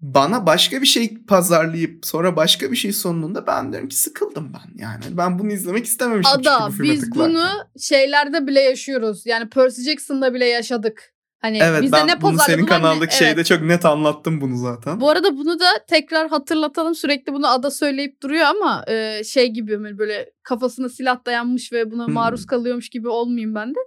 bana 0.01 0.47
başka 0.47 0.83
bir 0.83 0.87
şey 0.87 1.19
pazarlayıp 1.29 2.07
sonra 2.07 2.37
başka 2.37 2.71
bir 2.71 2.77
şey 2.77 2.93
sunduğunda 2.93 3.47
ben 3.47 3.73
diyorum 3.73 3.89
ki 3.89 3.97
sıkıldım 3.97 4.53
ben 4.55 4.83
yani. 4.83 5.05
Ben 5.11 5.39
bunu 5.39 5.53
izlemek 5.53 5.85
istememiştim 5.87 6.41
Ada 6.41 6.69
bu 6.79 6.83
biz 6.83 7.01
tıklarken. 7.01 7.35
bunu 7.35 7.47
şeylerde 7.81 8.47
bile 8.47 8.61
yaşıyoruz. 8.61 9.27
Yani 9.27 9.49
Percy 9.49 9.83
Jackson'da 9.83 10.35
bile 10.35 10.47
yaşadık. 10.47 11.13
Hani 11.39 11.59
Evet 11.63 11.83
bize 11.83 11.93
ben 11.93 12.07
ne 12.07 12.21
bunu 12.23 12.29
senin 12.31 12.37
pazarladılar 12.39 12.63
ne- 12.63 12.67
kanaldaki 12.83 13.17
Evet. 13.17 13.25
şeyde 13.29 13.45
çok 13.45 13.63
net 13.63 13.85
anlattım 13.85 14.41
bunu 14.41 14.57
zaten. 14.57 15.01
Bu 15.01 15.11
arada 15.11 15.37
bunu 15.37 15.61
da 15.61 15.67
tekrar 15.89 16.29
hatırlatalım. 16.29 16.95
Sürekli 16.95 17.33
bunu 17.33 17.47
Ada 17.49 17.71
söyleyip 17.71 18.23
duruyor 18.23 18.45
ama 18.45 18.85
e, 18.89 19.25
şey 19.25 19.47
gibi 19.49 19.99
böyle 19.99 20.31
kafasına 20.43 20.89
silah 20.89 21.25
dayanmış 21.27 21.73
ve 21.73 21.91
buna 21.91 22.07
Hmm. 22.07 22.15
maruz 22.15 22.47
kalıyormuş 22.47 22.89
gibi 22.89 23.09
olmayayım 23.09 23.55
ben 23.55 23.71
de. 23.71 23.79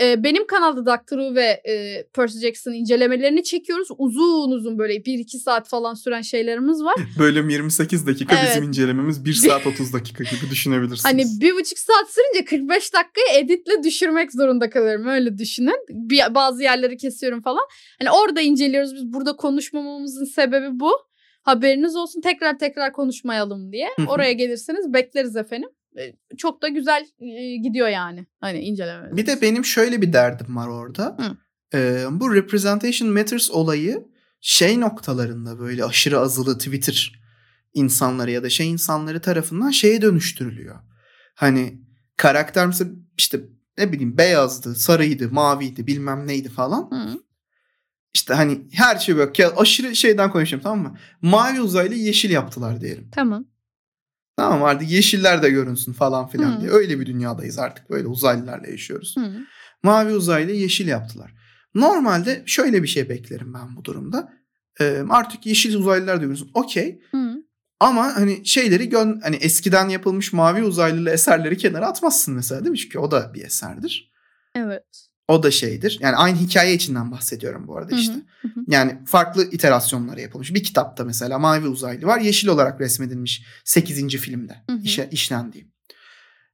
E, 0.00 0.24
benim 0.24 0.46
kanalda 0.46 0.86
Doctor 0.86 1.18
Who 1.18 1.34
ve 1.34 1.62
e, 1.68 2.04
Percy 2.14 2.38
Jackson 2.38 2.72
incelemelerini 2.72 3.44
çekiyoruz. 3.44 3.88
Uzun 3.98 4.50
uzun 4.50 4.78
böyle 4.78 4.94
1-2 4.94 5.38
saat 5.38 5.68
falan 5.68 5.94
süren 5.94 6.22
şeylerimiz 6.22 6.82
var. 6.84 6.94
Bölüm 7.18 7.48
28 7.48 8.06
dakika 8.06 8.36
Evet. 8.38 8.48
bizim 8.50 8.62
incelememiz 8.68 9.24
1 9.24 9.32
saat 9.32 9.66
30 9.66 9.92
dakika 9.92 10.24
gibi 10.24 10.50
düşünebilirsiniz. 10.50 11.04
Hani 11.04 11.24
bir 11.40 11.54
buçuk 11.54 11.78
saat 11.78 12.10
sürünce 12.10 12.44
45 12.44 12.94
dakikayı 12.94 13.44
editle 13.44 13.82
düşürmek 13.84 14.32
zorunda 14.32 14.70
kalıyorum. 14.70 15.06
Öyle 15.06 15.38
düşünün. 15.38 15.86
Bir, 15.88 16.34
bazı 16.34 16.62
yerleri 16.62 16.96
kesiyorum 16.96 17.42
falan. 17.42 17.66
Hani 17.98 18.10
orada 18.10 18.40
inceliyoruz. 18.40 18.94
Biz 18.94 19.12
burada 19.12 19.36
konuşmamamızın 19.36 20.24
sebebi 20.24 20.80
bu. 20.80 20.92
Haberiniz 21.42 21.96
olsun 21.96 22.20
tekrar 22.20 22.58
tekrar 22.58 22.92
konuşmayalım 22.92 23.72
diye. 23.72 23.88
Oraya 24.08 24.32
gelirseniz 24.32 24.92
bekleriz 24.92 25.36
efendim. 25.36 25.68
Çok 26.36 26.62
da 26.62 26.68
güzel 26.68 27.06
gidiyor 27.62 27.88
yani. 27.88 28.26
Hani 28.40 28.58
incelememiz. 28.58 29.16
Bir 29.16 29.26
de 29.26 29.42
benim 29.42 29.64
şöyle 29.64 30.02
bir 30.02 30.12
derdim 30.12 30.56
var 30.56 30.68
orada. 30.68 31.16
Hı. 31.20 31.36
Ee, 31.78 32.04
bu 32.10 32.34
representation 32.34 33.10
matters 33.10 33.50
olayı 33.50 34.08
şey 34.40 34.80
noktalarında 34.80 35.58
böyle 35.58 35.84
aşırı 35.84 36.18
azılı 36.18 36.58
Twitter 36.58 37.22
insanları 37.74 38.30
ya 38.30 38.42
da 38.42 38.50
şey 38.50 38.70
insanları 38.70 39.20
tarafından 39.20 39.70
şeye 39.70 40.02
dönüştürülüyor. 40.02 40.78
Hani 41.34 41.80
karakter 42.16 42.66
mesela 42.66 42.90
işte 43.18 43.40
ne 43.78 43.92
bileyim 43.92 44.18
beyazdı, 44.18 44.74
sarıydı, 44.74 45.30
maviydi, 45.30 45.86
bilmem 45.86 46.26
neydi 46.26 46.48
falan. 46.48 46.90
Hı. 46.90 47.18
İşte 48.14 48.34
hani 48.34 48.60
her 48.72 48.98
şey 48.98 49.16
böyle 49.16 49.46
aşırı 49.46 49.96
şeyden 49.96 50.30
konuşuyorum 50.30 50.62
tamam 50.62 50.82
mı? 50.82 50.98
Mavi 51.22 51.60
uzaylı 51.60 51.94
yeşil 51.94 52.30
yaptılar 52.30 52.80
diyelim. 52.80 53.10
Tamam. 53.12 53.44
Tamam 54.36 54.64
artık 54.64 54.90
yeşiller 54.90 55.42
de 55.42 55.50
görünsün 55.50 55.92
falan 55.92 56.28
filan 56.28 56.56
Hı. 56.56 56.60
diye. 56.60 56.70
Öyle 56.70 57.00
bir 57.00 57.06
dünyadayız 57.06 57.58
artık 57.58 57.90
böyle 57.90 58.06
uzaylılarla 58.06 58.66
yaşıyoruz. 58.68 59.14
Hı. 59.18 59.32
Mavi 59.82 60.14
uzaylı 60.14 60.52
yeşil 60.52 60.88
yaptılar. 60.88 61.34
Normalde 61.74 62.42
şöyle 62.46 62.82
bir 62.82 62.88
şey 62.88 63.08
beklerim 63.08 63.54
ben 63.54 63.76
bu 63.76 63.84
durumda. 63.84 64.32
Ee, 64.80 65.02
artık 65.10 65.46
yeşil 65.46 65.74
uzaylılar 65.74 66.16
da 66.16 66.20
görüyorsun. 66.20 66.50
Okey. 66.54 67.00
Ama 67.80 68.16
hani 68.16 68.46
şeyleri 68.46 68.88
gön 68.88 69.20
hani 69.22 69.36
eskiden 69.36 69.88
yapılmış 69.88 70.32
mavi 70.32 70.62
uzaylılı 70.64 71.10
eserleri 71.10 71.56
kenara 71.56 71.86
atmazsın 71.86 72.34
mesela 72.34 72.60
değil 72.60 72.70
mi? 72.70 72.78
Çünkü 72.78 72.98
o 72.98 73.10
da 73.10 73.34
bir 73.34 73.44
eserdir. 73.44 74.12
Evet. 74.54 75.08
O 75.28 75.42
da 75.42 75.50
şeydir. 75.50 75.98
Yani 76.02 76.16
aynı 76.16 76.38
hikaye 76.38 76.74
içinden 76.74 77.12
bahsediyorum 77.12 77.66
bu 77.66 77.76
arada 77.76 77.96
hı, 77.96 78.00
işte. 78.00 78.14
hı 78.42 78.48
hı. 78.48 78.60
Yani 78.68 78.98
farklı 79.06 79.50
iterasyonları 79.50 80.20
yapılmış. 80.20 80.54
Bir 80.54 80.62
kitapta 80.62 81.04
mesela 81.04 81.38
mavi 81.38 81.66
uzaylı 81.66 82.06
var. 82.06 82.20
Yeşil 82.20 82.48
olarak 82.48 82.80
resmedilmiş 82.80 83.44
8. 83.64 84.16
filmde 84.16 84.62
Hı 84.70 84.72
hı. 84.72 84.82
işe, 84.82 85.08
işlendiği. 85.12 85.72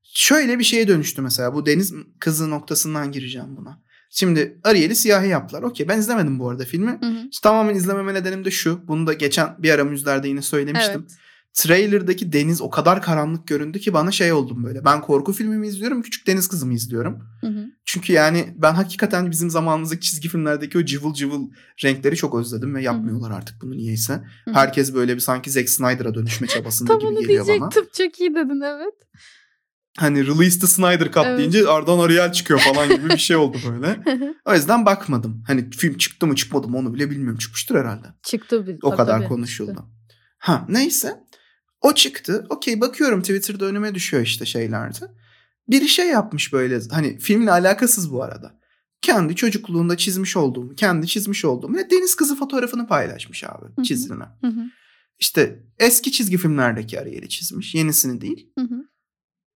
Şöyle 0.02 0.59
bir 0.59 0.64
şeye 0.64 0.88
dönüştü 0.88 1.22
mesela. 1.22 1.54
Bu 1.54 1.66
deniz 1.66 1.94
kızı 2.20 2.50
noktasından 2.50 3.12
gireceğim 3.12 3.57
buna. 3.57 3.83
Şimdi 4.11 4.59
Ariel'i 4.64 4.96
siyahi 4.96 5.28
yaptılar. 5.28 5.62
Okey 5.62 5.88
ben 5.88 5.98
izlemedim 5.98 6.38
bu 6.38 6.50
arada 6.50 6.64
filmi. 6.64 6.98
Hı 7.00 7.07
hı. 7.07 7.28
İşte 7.31 7.48
tamamen 7.48 7.74
izlememe 7.74 8.14
nedenim 8.14 8.44
de 8.44 8.50
şu. 8.50 8.88
Bunu 8.88 9.07
da 9.07 9.12
geçen 9.12 9.62
bir 9.62 9.70
ara 9.70 9.85
müzlerde 9.85 10.28
yine 10.28 10.42
söylemiştim. 10.42 11.07
Evet. 11.09 11.18
Trailer'daki 11.62 12.33
deniz 12.33 12.61
o 12.62 12.71
kadar 12.71 13.03
karanlık 13.03 13.47
göründü 13.47 13.79
ki 13.81 13.92
bana 13.94 14.11
şey 14.11 14.33
oldum 14.33 14.64
böyle. 14.64 14.85
Ben 14.85 15.01
korku 15.01 15.33
filmimi 15.33 15.66
izliyorum, 15.66 16.03
küçük 16.03 16.27
deniz 16.27 16.49
kızımı 16.49 16.75
izliyorum. 16.75 17.18
Hı 17.40 17.47
hı. 17.47 17.64
Çünkü 17.85 18.12
yani 18.12 18.55
ben 18.57 18.75
hakikaten 18.75 19.31
bizim 19.31 19.51
zamanımızdaki 19.51 20.01
çizgi 20.01 20.29
filmlerdeki 20.29 20.79
o 20.79 20.85
cıvıl 20.85 21.14
cıvıl 21.14 21.51
renkleri 21.85 22.16
çok 22.16 22.35
özledim 22.35 22.75
ve 22.75 22.83
yapmıyorlar 22.83 23.31
artık 23.31 23.62
bunu 23.62 23.77
niyeyse. 23.77 24.12
hı. 24.44 24.53
Herkes 24.55 24.94
böyle 24.94 25.14
bir 25.14 25.21
sanki 25.21 25.51
Zack 25.51 25.68
Snyder'a 25.68 26.14
dönüşme 26.14 26.47
çabasında 26.47 26.88
Tam 26.88 26.99
gibi 26.99 27.09
onu 27.09 27.21
geliyor 27.21 27.47
bana. 27.49 27.71
diyecektim. 27.71 27.85
Çok 28.07 28.21
iyi 28.21 28.35
dedin 28.35 28.61
evet. 28.61 28.94
Hani 29.99 30.27
Release 30.27 30.61
the 30.61 30.66
Snyder 30.66 31.12
Cut 31.12 31.25
Evet. 31.27 31.38
deyince 31.38 31.68
Ardan 31.68 31.99
Ariel 31.99 32.33
çıkıyor 32.33 32.61
falan 32.61 32.88
gibi 32.88 33.09
bir 33.09 33.18
şey 33.18 33.37
oldu 33.37 33.59
böyle. 33.71 34.01
O 34.44 34.55
yüzden 34.55 34.87
bakmadım. 34.87 35.42
Hani 35.47 35.71
film 35.71 35.97
çıktı 35.97 36.27
mı 36.27 36.35
çıkmadı 36.37 36.68
mı 36.68 36.79
onu 36.79 36.94
bile 36.94 37.11
bilmiyorum. 37.11 37.38
Çıkmıştır 37.38 37.75
herhalde. 37.75 38.07
çıktı. 38.23 38.79
O 38.83 38.88
tabii, 38.90 38.97
kadar 38.97 39.18
tabii, 39.18 39.29
konuşuldu. 39.29 39.71
çıktı. 39.71 39.85
Ha 40.38 40.66
neyse. 40.68 41.14
O 41.81 41.95
çıktı. 41.95 42.47
Okey 42.51 42.81
bakıyorum 42.81 43.21
Twitter'da 43.21 43.64
önüme 43.64 43.95
düşüyor 43.95 44.23
işte 44.23 44.47
şeylerde. 44.47 44.99
Biri 45.69 45.88
şey 45.88 46.09
yapmış 46.09 46.53
böyle 46.53 46.81
hani 46.91 47.19
filmle 47.19 47.51
alakasız 47.51 48.12
bu 48.12 48.23
arada. 48.23 48.59
Kendi 49.03 49.37
çocukluğunda 49.37 49.97
çizmiş 49.97 50.37
olduğum, 50.37 50.75
kendi 50.75 51.07
çizmiş 51.07 51.45
olduğum 51.45 51.73
ne 51.73 51.91
deniz 51.91 52.14
kızı 52.14 52.37
fotoğrafını 52.37 52.87
paylaşmış 52.87 53.45
abi 53.45 53.85
çizilme. 53.85 54.25
İşte 55.19 55.62
eski 55.79 56.12
çizgi 56.12 56.38
filmlerdeki 56.38 57.01
Ariel'i 57.01 57.29
çizmiş. 57.29 57.75
Yenisini 57.75 58.21
değil. 58.21 58.53
Hı 58.59 58.64
hı. 58.64 58.88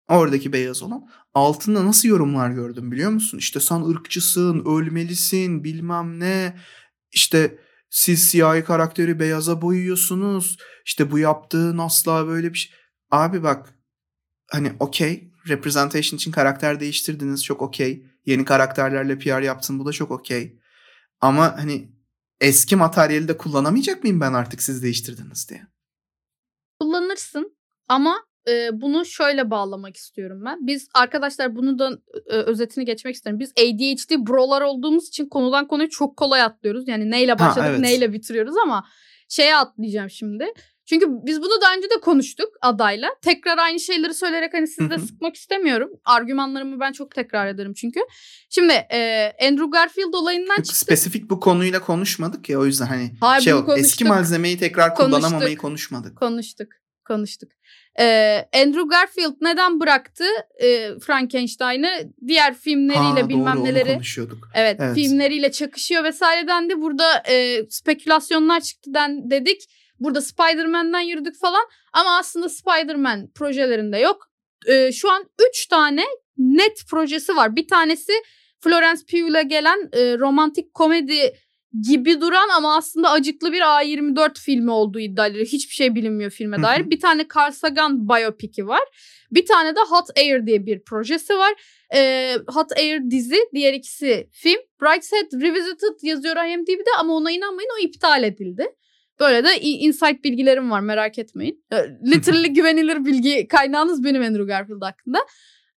Oradaki 0.09 0.53
beyaz 0.53 0.83
olan. 0.83 1.09
Altında 1.35 1.87
nasıl 1.87 2.09
yorumlar 2.09 2.51
gördüm 2.51 2.93
biliyor 2.93 3.11
musun? 3.11 3.39
İşte 3.39 3.61
sen 3.61 3.81
ırkçısın, 3.91 4.65
ölmelisin, 4.67 5.65
bilmem 5.65 6.21
ne. 6.21 6.57
İşte 7.13 7.59
siz 7.93 8.29
siyahi 8.29 8.65
karakteri 8.65 9.21
beyaza 9.21 9.63
boyuyorsunuz. 9.63 10.57
İşte 10.85 11.11
bu 11.11 11.19
yaptığın 11.19 11.79
asla 11.79 12.27
böyle 12.27 12.53
bir 12.53 12.59
şey. 12.59 12.77
Abi 13.11 13.43
bak 13.43 13.75
hani 14.51 14.73
okey 14.81 15.33
representation 15.49 16.17
için 16.17 16.31
karakter 16.33 16.81
değiştirdiniz 16.81 17.45
çok 17.45 17.63
okey. 17.63 18.07
Yeni 18.27 18.45
karakterlerle 18.45 19.19
PR 19.19 19.43
yaptın 19.43 19.79
bu 19.79 19.87
da 19.87 19.93
çok 19.93 20.11
okey. 20.11 20.59
Ama 21.21 21.57
hani 21.59 21.93
eski 22.41 22.77
materyali 22.77 23.29
de 23.29 23.37
kullanamayacak 23.37 24.03
mıyım 24.03 24.21
ben 24.21 24.33
artık 24.33 24.63
siz 24.63 24.83
değiştirdiniz 24.83 25.49
diye? 25.49 25.67
Kullanırsın 26.81 27.57
ama 27.89 28.25
e, 28.49 28.81
bunu 28.81 29.05
şöyle 29.05 29.51
bağlamak 29.51 29.97
istiyorum 29.97 30.43
ben. 30.45 30.67
Biz 30.67 30.89
arkadaşlar 30.95 31.57
bunu 31.57 31.79
da 31.79 31.91
e, 32.27 32.35
özetini 32.35 32.85
geçmek 32.85 33.15
isterim. 33.15 33.39
Biz 33.41 33.53
ADHD 33.53 34.27
brolar 34.27 34.63
olduğumuz 34.63 35.09
için 35.09 35.29
konudan 35.29 35.69
konuya 35.69 35.89
çok 35.89 36.17
kolay 36.17 36.43
atlıyoruz. 36.43 36.89
Yani 36.89 37.11
neyle 37.11 37.39
başladık 37.39 37.69
evet. 37.71 37.81
neyle 37.81 38.13
bitiriyoruz 38.13 38.57
ama 38.57 38.85
şeye 39.29 39.57
atlayacağım 39.57 40.11
şimdi. 40.11 40.53
Çünkü 40.87 41.07
biz 41.09 41.41
bunu 41.41 41.61
daha 41.63 41.75
önce 41.77 41.91
de 41.91 42.01
konuştuk 42.01 42.49
adayla. 42.63 43.09
Tekrar 43.23 43.59
aynı 43.59 43.81
şeyleri 43.81 44.15
söyleyerek 44.15 44.55
hani 44.55 44.67
sizi 44.67 44.91
de 44.91 44.99
sıkmak 44.99 45.37
istemiyorum. 45.37 45.91
Argümanlarımı 46.05 46.81
ben 46.81 46.93
çok 46.93 47.15
tekrar 47.15 47.47
ederim 47.47 47.75
çünkü. 47.75 48.01
Şimdi 48.51 48.73
e, 48.73 49.33
Andrew 49.43 49.71
Garfield 49.71 50.13
olayından 50.15 50.57
Yok, 50.57 50.65
çıktı. 50.65 50.79
spesifik 50.81 51.31
bu 51.31 51.41
konuyla 51.41 51.81
konuşmadık 51.81 52.49
ya 52.49 52.59
o 52.59 52.67
yüzden 52.67 52.87
hani 52.87 53.11
Hayır, 53.21 53.43
şey 53.43 53.55
oldu, 53.55 53.63
eski 53.63 53.77
konuştuk. 53.77 54.09
malzemeyi 54.09 54.59
tekrar 54.59 54.95
Konuştuk. 54.95 55.21
kullanamamayı 55.21 55.57
konuşmadık. 55.57 56.17
Konuştuk. 56.17 56.69
Konuştuk. 57.05 57.53
Ee, 58.01 58.49
Andrew 58.55 58.83
Garfield 58.91 59.35
neden 59.41 59.81
bıraktı 59.81 60.25
e, 60.63 60.99
Frankenstein'ı? 60.99 62.13
Diğer 62.27 62.55
filmleriyle 62.55 63.21
Ha, 63.21 63.29
bilmem 63.29 63.57
doğru, 63.57 63.65
neleri. 63.65 63.93
konuşuyorduk. 63.93 64.49
Evet, 64.55 64.77
Evet. 64.81 64.95
filmleriyle 64.95 65.53
çakışıyor 65.53 66.05
vesaire 66.05 66.49
dendi. 66.49 66.81
Burada 66.81 67.23
e, 67.29 67.67
spekülasyonlar 67.71 68.61
çıktı 68.61 68.95
den, 68.95 69.31
dedik. 69.31 69.63
Burada 70.01 70.21
Spider-Man'den 70.21 71.01
yürüdük 71.01 71.41
falan. 71.41 71.63
Ama 71.93 72.19
aslında 72.19 72.49
Spider-Man 72.49 73.31
projelerinde 73.35 73.99
yok. 73.99 74.29
E, 74.67 74.93
şu 74.93 75.11
an 75.11 75.25
3 75.51 75.67
tane 75.67 76.05
net 76.39 76.83
projesi 76.91 77.37
var. 77.37 77.57
Bir 77.57 77.69
tanesi 77.69 78.13
Florence 78.61 79.03
Pugh'la 79.11 79.43
gelen 79.43 79.89
e, 79.93 80.19
romantik 80.19 80.75
komedi 80.75 81.33
gibi 81.81 82.21
duran 82.21 82.49
ama 82.57 82.77
aslında 82.77 83.11
acıklı 83.11 83.53
bir 83.53 83.61
A24 83.61 84.41
filmi 84.41 84.71
olduğu 84.71 85.01
iddiaları. 85.01 85.45
Hiçbir 85.45 85.75
şey 85.75 85.95
bilinmiyor 85.95 86.31
filme 86.31 86.63
dair. 86.63 86.91
Bir 86.91 87.01
tane 87.01 87.27
Carl 87.37 87.53
Sagan 87.53 88.09
biyopiki 88.09 88.67
var. 88.67 88.83
Bir 89.31 89.47
tane 89.47 89.77
de 89.77 89.81
Hot 89.81 90.19
Air 90.19 90.47
diye 90.47 90.67
bir 90.67 90.83
projesi 90.83 91.35
var. 91.35 91.53
Ee, 91.95 92.37
Hot 92.47 92.73
Air 92.79 93.11
dizi, 93.11 93.39
diğer 93.55 93.73
ikisi 93.73 94.29
film. 94.33 94.61
Brideshead 94.83 95.43
Revisited 95.43 96.03
yazıyor 96.03 96.37
IMDb'de 96.37 96.91
ama 96.99 97.13
ona 97.13 97.31
inanmayın 97.31 97.71
o 97.79 97.85
iptal 97.85 98.23
edildi. 98.23 98.67
Böyle 99.21 99.45
de 99.45 99.61
insight 99.61 100.25
bilgilerim 100.25 100.71
var 100.71 100.81
merak 100.81 101.19
etmeyin. 101.19 101.65
Ee, 101.73 101.77
Literally 102.11 102.49
güvenilir 102.53 103.05
bilgi 103.05 103.49
kaynağınız 103.49 104.05
benim 104.05 104.23
Andrew 104.23 104.45
Garfield 104.45 104.83
hakkında. 104.83 105.19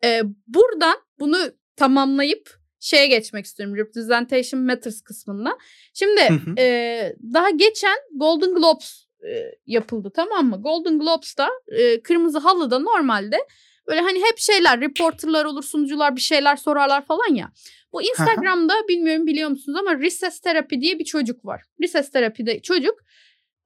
Ee, 0.04 0.22
buradan 0.46 0.96
bunu 1.18 1.36
tamamlayıp 1.76 2.63
şeye 2.84 3.06
geçmek 3.06 3.44
istiyorum. 3.44 3.76
Representation 3.76 4.62
Matters 4.62 5.00
kısmında. 5.00 5.58
Şimdi 5.94 6.20
Hı 6.20 6.34
hı. 6.34 6.60
e, 6.60 7.16
daha 7.34 7.50
geçen 7.50 7.96
Golden 8.14 8.54
Globes 8.54 9.06
e, 9.28 9.54
yapıldı 9.66 10.10
tamam 10.16 10.46
mı? 10.46 10.62
Golden 10.62 10.98
Globes'ta 10.98 11.48
e, 11.68 12.02
Kırmızı 12.02 12.38
Halı'da 12.38 12.78
normalde 12.78 13.36
böyle 13.88 14.00
hani 14.00 14.18
hep 14.18 14.38
şeyler 14.38 14.80
reporterlar 14.80 15.44
olur 15.44 15.62
sunucular 15.62 16.16
bir 16.16 16.20
şeyler 16.20 16.56
sorarlar 16.56 17.06
falan 17.06 17.34
ya. 17.34 17.52
Bu 17.92 18.02
Instagram'da 18.02 18.74
bilmiyorum 18.88 19.26
biliyor 19.26 19.50
musunuz 19.50 19.78
ama 19.80 19.98
Recess 19.98 20.40
Therapy 20.40 20.80
diye 20.80 20.98
bir 20.98 21.04
çocuk 21.04 21.44
var. 21.44 21.62
Recess 21.82 22.10
Therapy'de 22.10 22.60
çocuk 22.60 22.94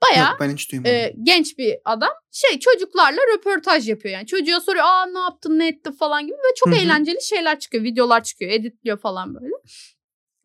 bayağı 0.03 0.31
Yok 0.31 0.41
ben 0.41 0.51
hiç 0.51 0.73
duymadım. 0.73 0.93
e, 0.93 1.15
genç 1.23 1.59
bir 1.59 1.77
adam 1.85 2.11
şey 2.31 2.59
çocuklarla 2.59 3.21
röportaj 3.35 3.89
yapıyor 3.89 4.15
yani 4.15 4.27
çocuğa 4.27 4.61
soruyor 4.61 4.85
aa 4.85 5.07
ne 5.07 5.19
yaptın 5.19 5.59
ne 5.59 5.69
ettin 5.69 5.93
falan 5.93 6.27
gibi 6.27 6.37
ve 6.37 6.55
çok 6.57 6.73
Hı 6.73 6.77
hı. 6.77 6.81
eğlenceli 6.81 7.23
şeyler 7.23 7.59
çıkıyor 7.59 7.85
videolar 7.85 8.23
çıkıyor 8.23 8.51
editliyor 8.51 8.99
falan 9.01 9.35
böyle. 9.35 9.55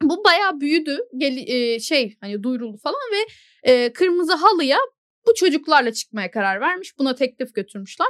Bu 0.01 0.23
bayağı 0.23 0.59
büyüdü 0.59 0.97
gel, 1.17 1.37
e, 1.47 1.79
şey 1.79 2.17
hani 2.21 2.43
duyuruldu 2.43 2.77
falan 2.77 3.01
ve 3.13 3.25
e, 3.71 3.93
kırmızı 3.93 4.33
halıya 4.33 4.77
bu 5.27 5.33
çocuklarla 5.35 5.93
çıkmaya 5.93 6.31
karar 6.31 6.61
vermiş 6.61 6.97
buna 6.99 7.15
teklif 7.15 7.55
götürmüşler. 7.55 8.07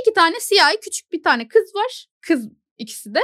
İki 0.00 0.14
tane 0.14 0.40
siyahi 0.40 0.76
küçük 0.80 1.12
bir 1.12 1.22
tane 1.22 1.48
kız 1.48 1.74
var 1.74 2.06
kız 2.20 2.48
ikisi 2.78 3.14
de 3.14 3.20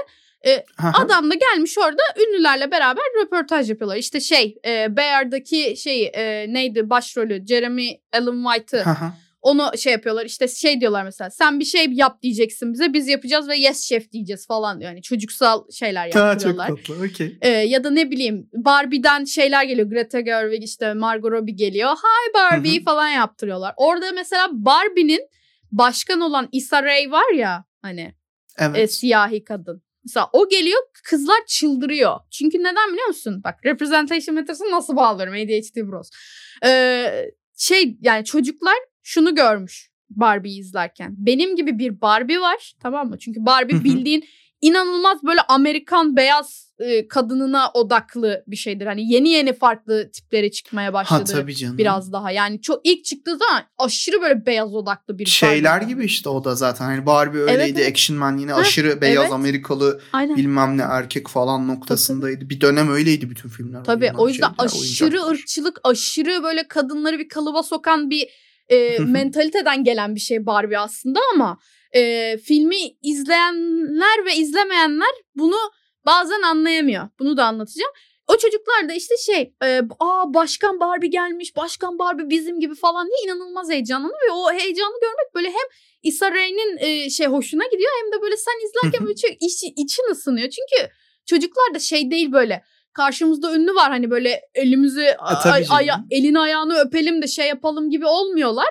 Hı. 0.81 0.89
Adam 0.95 1.31
da 1.31 1.35
gelmiş 1.35 1.79
orada 1.79 2.03
ünlülerle 2.29 2.71
beraber 2.71 3.05
röportaj 3.23 3.71
yapıyorlar. 3.71 3.97
İşte 3.97 4.21
şey 4.21 4.59
e, 4.67 4.97
Bear'daki 4.97 5.75
şey 5.77 6.11
e, 6.15 6.47
neydi 6.53 6.91
başrolü 6.91 7.47
Jeremy 7.47 8.01
Allen 8.13 8.45
White'ı 8.45 8.85
onu 9.43 9.71
şey 9.79 9.93
yapıyorlar 9.93 10.25
işte 10.25 10.49
şey 10.49 10.81
diyorlar 10.81 11.05
mesela 11.05 11.31
sen 11.31 11.61
bir 11.61 11.65
şey 11.65 11.87
yap 11.91 12.23
diyeceksin 12.23 12.73
bize 12.73 12.93
biz 12.93 13.09
yapacağız 13.09 13.49
ve 13.49 13.57
yes 13.57 13.89
chef 13.89 14.13
diyeceğiz 14.13 14.47
falan. 14.47 14.81
Yani 14.81 15.03
çocuksal 15.03 15.71
şeyler 15.71 16.11
Ha, 16.13 16.39
çok 16.39 16.59
tatlı. 16.59 17.05
Okey. 17.07 17.39
Ee, 17.43 17.49
ya 17.49 17.85
da 17.85 17.91
ne 17.91 18.11
bileyim 18.11 18.49
Barbie'den 18.53 19.25
şeyler 19.25 19.65
geliyor. 19.65 19.89
Greta 19.89 20.21
Gerwig 20.21 20.65
işte 20.65 20.95
Margot 20.95 21.33
Robbie 21.33 21.55
geliyor. 21.55 21.91
Hi 21.91 22.35
Barbie 22.35 22.83
falan 22.83 23.09
yaptırıyorlar. 23.09 23.75
Orada 23.77 24.13
mesela 24.13 24.49
Barbie'nin 24.53 25.21
başkan 25.73 26.21
olan 26.21 26.49
Issa 26.53 26.83
Rae 26.83 27.11
var 27.11 27.33
ya 27.35 27.65
hani 27.83 28.15
Evet. 28.59 28.79
e, 28.79 28.87
siyahi 28.87 29.45
kadın. 29.45 29.83
Mesela 30.05 30.31
o 30.33 30.49
geliyor 30.49 30.81
kızlar 31.05 31.47
çıldırıyor. 31.47 32.21
Çünkü 32.31 32.59
neden 32.59 32.93
biliyor 32.93 33.07
musun? 33.09 33.41
Bak 33.45 33.59
representation 33.65 34.35
matters'ı 34.35 34.71
nasıl 34.71 34.97
bağlıyorum 34.97 35.35
ADHD 35.35 35.77
bros. 35.77 36.11
Ee, 36.65 37.31
şey 37.57 37.97
yani 38.01 38.25
çocuklar 38.25 38.75
şunu 39.03 39.35
görmüş 39.35 39.93
Barbie'yi 40.11 40.61
izlerken. 40.61 41.15
Benim 41.19 41.57
gibi 41.57 41.79
bir 41.79 42.01
Barbie 42.01 42.41
var 42.41 42.73
tamam 42.81 43.09
mı? 43.09 43.19
Çünkü 43.19 43.47
Barbie 43.47 43.85
bildiğin 43.85 44.25
inanılmaz 44.63 45.23
böyle 45.23 45.41
Amerikan 45.41 46.17
beyaz 46.17 46.73
e, 46.79 47.09
kadınına 47.09 47.71
odaklı 47.75 48.45
bir 48.47 48.57
şeydir. 48.57 48.87
Hani 48.87 49.13
yeni 49.13 49.29
yeni 49.29 49.53
farklı 49.53 50.11
tipleri 50.11 50.51
çıkmaya 50.51 50.89
ha 50.89 50.93
başladı. 50.93 51.33
tabii 51.33 51.55
canım. 51.55 51.79
Biraz 51.79 52.13
daha 52.13 52.31
yani 52.31 52.61
çok 52.61 52.81
ilk 52.85 53.05
çıktığı 53.05 53.37
zaman 53.37 53.63
aşırı 53.79 54.23
böyle 54.23 54.47
beyaz 54.47 54.75
odaklı 54.75 55.19
bir 55.19 55.27
Şeyler 55.27 55.81
Barbie. 55.81 55.89
gibi 55.89 56.05
işte 56.05 56.29
o 56.29 56.45
da 56.45 56.55
zaten. 56.55 56.85
Hani 56.85 57.07
Barbie 57.07 57.41
öyleydi. 57.41 57.81
evet. 57.81 57.91
Action 57.91 58.19
Man 58.19 58.37
yine 58.37 58.53
Heh, 58.53 58.57
aşırı 58.57 59.01
beyaz 59.01 59.23
evet. 59.23 59.33
Amerikalı 59.33 60.01
Aynen. 60.13 60.37
bilmem 60.37 60.79
ne 60.79 60.83
erkek 60.83 61.29
falan 61.29 61.69
noktasındaydı. 61.69 62.51
Bir 62.51 62.61
dönem 62.61 62.91
öyleydi 62.93 63.31
bütün 63.31 63.49
filmler. 63.49 63.85
Tabii 63.85 64.13
o 64.17 64.29
yüzden 64.29 64.49
şeyler, 64.49 64.65
aşırı 64.65 65.07
oyuncaklar. 65.07 65.35
ırkçılık, 65.35 65.81
aşırı 65.85 66.43
böyle 66.43 66.69
kadınları 66.69 67.19
bir 67.19 67.29
kalıba 67.29 67.63
sokan 67.63 68.11
bir 68.11 68.29
e, 68.69 68.99
mentaliteden 69.05 69.85
gelen 69.85 70.15
bir 70.15 70.21
şey 70.21 70.47
Barbie 70.47 70.79
aslında 70.79 71.21
ama 71.35 71.59
e, 71.93 72.37
filmi 72.39 72.77
izleyenler 73.03 74.25
ve 74.27 74.35
izlemeyenler 74.37 75.11
bunu 75.35 75.57
bazen 76.07 76.43
anlayamıyor. 76.43 77.09
Bunu 77.19 77.37
da 77.37 77.45
anlatacağım. 77.45 77.93
O 78.27 78.37
çocuklar 78.37 78.89
da 78.89 78.93
işte 78.93 79.15
şey, 79.17 79.55
e, 79.65 79.81
aa 80.01 80.35
başkan 80.35 80.81
Barbie 80.81 81.09
gelmiş, 81.11 81.57
başkan 81.57 81.99
Barbie 81.99 82.31
bizim 82.31 82.61
gibi 82.61 82.75
falan 82.75 83.07
diye 83.07 83.33
inanılmaz 83.33 83.71
heyecanlanıyor 83.71 84.21
ve 84.29 84.33
o 84.33 84.53
heyecanı 84.53 85.01
görmek 85.01 85.35
böyle 85.35 85.49
hem 85.49 85.67
Issa 86.03 86.31
Rae'nin 86.31 86.77
e, 86.79 87.11
şey 87.11 87.27
hoşuna 87.27 87.65
gidiyor 87.65 87.91
hem 88.03 88.13
de 88.13 88.23
böyle 88.23 88.37
sen 88.37 88.67
izlerken 88.69 89.07
böyle 89.07 89.17
çok 89.17 89.31
içi, 89.43 89.67
için 89.67 90.11
ısınıyor. 90.11 90.49
Çünkü 90.51 90.93
çocuklar 91.27 91.75
da 91.75 91.79
şey 91.79 92.11
değil 92.11 92.33
böyle 92.33 92.63
karşımızda 92.93 93.55
ünlü 93.55 93.75
var 93.75 93.91
hani 93.91 94.11
böyle 94.11 94.41
elimizi 94.55 95.07
tabii 95.43 95.53
ay- 95.53 95.65
canım. 95.65 95.77
aya- 95.77 96.05
elini 96.11 96.39
ayağını 96.41 96.79
öpelim 96.79 97.23
de 97.23 97.27
şey 97.27 97.49
yapalım 97.49 97.91
gibi 97.91 98.07
olmuyorlar. 98.07 98.67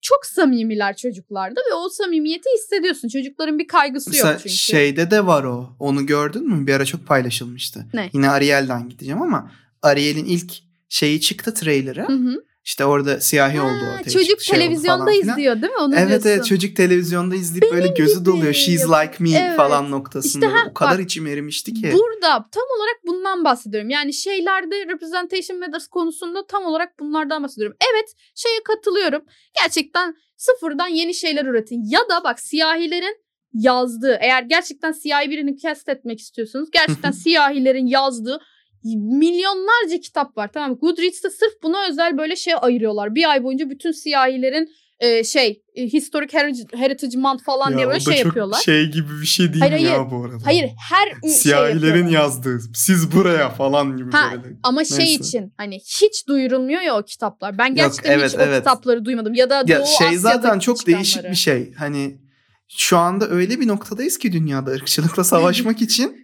Çok 0.00 0.26
samimiler 0.26 0.96
çocuklarda 0.96 1.60
ve 1.70 1.74
o 1.74 1.88
samimiyeti 1.88 2.48
hissediyorsun. 2.54 3.08
Çocukların 3.08 3.58
bir 3.58 3.66
kaygısı 3.66 4.10
Mesela 4.10 4.32
yok 4.32 4.40
çünkü. 4.40 4.56
şeyde 4.56 5.10
de 5.10 5.26
var 5.26 5.44
o. 5.44 5.76
Onu 5.78 6.06
gördün 6.06 6.48
mü? 6.48 6.66
Bir 6.66 6.74
ara 6.74 6.84
çok 6.84 7.06
paylaşılmıştı. 7.06 7.86
Ne? 7.94 8.10
Yine 8.12 8.30
Ariel'den 8.30 8.88
gideceğim 8.88 9.22
ama 9.22 9.52
Ariel'in 9.82 10.24
ilk 10.24 10.52
şeyi 10.88 11.20
çıktı 11.20 11.54
trailer'ı. 11.54 12.08
Hı 12.08 12.12
hı. 12.12 12.44
İşte 12.68 12.84
orada 12.84 13.20
siyahi 13.20 13.58
Ha, 13.58 13.66
oldu 13.66 13.84
ortaya 13.98 14.10
çocuk 14.10 14.42
şey 14.42 14.58
televizyonda 14.58 15.12
izliyor 15.12 15.62
değil 15.62 15.72
mi? 15.72 15.78
Onu 15.78 15.94
Evet 15.94 16.08
diyorsun. 16.08 16.28
evet 16.28 16.46
çocuk 16.46 16.76
televizyonda 16.76 17.34
izleyip 17.34 17.74
böyle 17.74 17.88
gözü 17.88 18.14
gibi. 18.14 18.24
doluyor. 18.24 18.52
She's 18.52 18.84
like 18.84 19.12
me 19.18 19.30
Evet. 19.30 19.56
falan 19.56 19.90
noktasında. 19.90 20.46
İşte 20.46 20.58
ha, 20.58 20.66
o 20.70 20.74
kadar 20.74 20.98
bak, 20.98 21.04
içim 21.04 21.26
erimişti 21.26 21.74
ki. 21.74 21.92
Burada 21.92 22.48
tam 22.52 22.62
olarak 22.76 22.96
bundan 23.06 23.44
bahsediyorum. 23.44 23.90
Yani 23.90 24.12
şeylerde 24.12 24.86
representation 24.86 25.60
matters 25.60 25.86
konusunda 25.86 26.46
tam 26.46 26.64
olarak 26.64 26.98
bunlardan 27.00 27.42
bahsediyorum. 27.42 27.76
Evet 27.92 28.14
şeye 28.34 28.62
katılıyorum. 28.64 29.22
Gerçekten 29.62 30.14
sıfırdan 30.36 30.88
yeni 30.88 31.14
şeyler 31.14 31.44
üretin. 31.44 31.82
Ya 31.90 32.00
da 32.00 32.24
bak 32.24 32.40
siyahilerin 32.40 33.16
yazdığı 33.52 34.18
eğer 34.20 34.42
gerçekten 34.42 34.92
siyahi 34.92 35.30
birini 35.30 35.58
cast 35.58 35.88
etmek 35.88 36.20
istiyorsanız 36.20 36.70
gerçekten 36.70 37.10
siyahilerin 37.24 37.86
yazdığı 37.86 38.40
milyonlarca 38.84 40.00
kitap 40.02 40.36
var 40.36 40.50
tamam? 40.52 40.74
Goodreads'te 40.76 41.30
sırf 41.30 41.52
buna 41.62 41.88
özel 41.90 42.18
böyle 42.18 42.36
şey 42.36 42.54
ayırıyorlar. 42.60 43.14
Bir 43.14 43.30
ay 43.30 43.42
boyunca 43.44 43.70
bütün 43.70 43.92
siyahilerin 43.92 44.68
e, 45.00 45.24
şey 45.24 45.62
e, 45.74 45.82
Historic 45.84 46.38
Heritage, 46.74 47.18
Month 47.18 47.44
falan 47.44 47.68
diye 47.72 47.80
Ya 47.80 47.86
böyle 47.86 47.96
o 47.96 48.00
da 48.00 48.12
şey 48.12 48.16
çok 48.16 48.24
yapıyorlar. 48.26 48.58
şey 48.60 48.86
gibi 48.86 49.20
bir 49.20 49.26
şey 49.26 49.46
değil 49.52 49.60
Hayır, 49.60 49.74
mi 49.74 49.82
ya 49.82 49.90
hayır. 49.98 50.10
bu 50.10 50.24
arada? 50.24 50.36
Hayır 50.44 50.70
her 50.90 51.20
şey 51.22 51.30
Siyahilerin 51.30 51.84
yapıyorlar. 51.86 52.10
yazdığı. 52.10 52.58
Siz 52.74 53.12
buraya 53.12 53.50
falan 53.50 53.96
gibi 53.96 54.10
Ha, 54.10 54.30
böyle. 54.44 54.56
Ama 54.62 54.84
şey 54.84 54.98
Neyse. 54.98 55.14
için 55.24 55.52
hani 55.56 55.76
hiç 55.76 56.28
duyurulmuyor 56.28 56.80
ya 56.80 56.96
o 56.98 57.02
kitaplar. 57.02 57.58
Ben 57.58 57.74
gerçekten 57.74 58.12
evet, 58.18 58.30
hiç 58.30 58.38
o 58.38 58.42
evet. 58.42 58.58
kitapları 58.58 59.04
duymadım. 59.04 59.34
Ya 59.34 59.50
da 59.50 59.54
Ya 59.54 59.78
Doğu 59.78 59.86
şey 59.86 60.06
Asya'daki 60.06 60.18
zaten 60.18 60.58
çok 60.58 60.78
çıkanları. 60.78 60.96
değişik 60.98 61.24
bir 61.24 61.34
şey. 61.34 61.74
Hani 61.74 62.18
şu 62.68 62.98
anda 62.98 63.28
öyle 63.28 63.60
bir 63.60 63.68
noktadayız 63.68 64.18
ki 64.18 64.32
dünyada 64.32 64.70
ırkçılıkla 64.70 65.24
savaşmak 65.24 65.82
için 65.82 66.16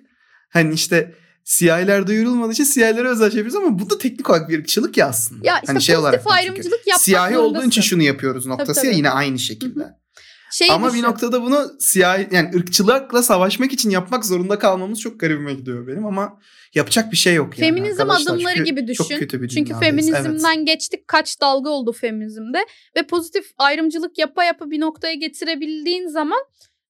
hani 0.53 0.75
işte 0.75 1.15
CIA'ler 1.45 2.07
duyurulmadığı 2.07 2.53
için 2.53 2.65
CIA'lere 2.65 3.09
özel 3.09 3.31
şey 3.31 3.39
yapıyoruz 3.39 3.67
ama 3.67 3.79
bu 3.79 3.91
da 3.91 3.99
teknik 3.99 4.31
olarak 4.31 4.49
bir 4.49 4.59
ırkçılık 4.59 4.97
ya 4.97 5.09
aslında. 5.09 5.47
Ya 5.47 5.55
işte 5.55 5.67
hani 5.67 5.83
şey 5.83 5.97
olarak 5.97 6.23
ayrımcılık 6.27 6.87
yapmak 6.87 7.01
siyahi 7.01 7.39
olduğun 7.39 7.51
için 7.51 7.59
zorundasın. 7.59 7.81
şunu 7.81 8.03
yapıyoruz 8.03 8.47
noktası 8.47 8.75
Tabii, 8.75 8.87
ya 8.87 8.93
tabii. 8.93 8.99
yine 8.99 9.11
aynı 9.11 9.39
şekilde. 9.39 10.05
Şey 10.53 10.71
Ama 10.71 10.89
düşün. 10.89 11.03
bir 11.03 11.07
noktada 11.07 11.43
bunu 11.43 11.73
siyahi 11.79 12.29
yani 12.33 12.51
ırkçılıkla 12.57 13.23
savaşmak 13.23 13.73
için 13.73 13.91
yapmak 13.91 14.25
zorunda 14.25 14.59
kalmamız 14.59 15.01
çok 15.01 15.21
garibime 15.21 15.55
gidiyor 15.55 15.87
benim 15.87 16.07
ama 16.07 16.41
yapacak 16.75 17.13
bir 17.13 17.17
şey 17.17 17.35
yok 17.35 17.59
yani. 17.59 17.69
Feminizm 17.69 18.01
arkadaşlar. 18.01 18.33
adımları 18.33 18.57
Çünkü 18.57 18.71
gibi 18.71 18.87
düşün. 18.87 19.05
Çok 19.05 19.19
kötü 19.19 19.43
bir 19.43 19.49
Çünkü 19.49 19.75
feminizmden 19.81 20.65
geçtik 20.65 21.09
kaç 21.09 21.41
dalga 21.41 21.71
oldu 21.71 21.93
feminizmde 21.93 22.59
ve 22.97 23.07
pozitif 23.07 23.45
ayrımcılık 23.59 24.19
yapa 24.19 24.45
yapa 24.45 24.71
bir 24.71 24.81
noktaya 24.81 25.15
getirebildiğin 25.15 26.09
zaman 26.09 26.41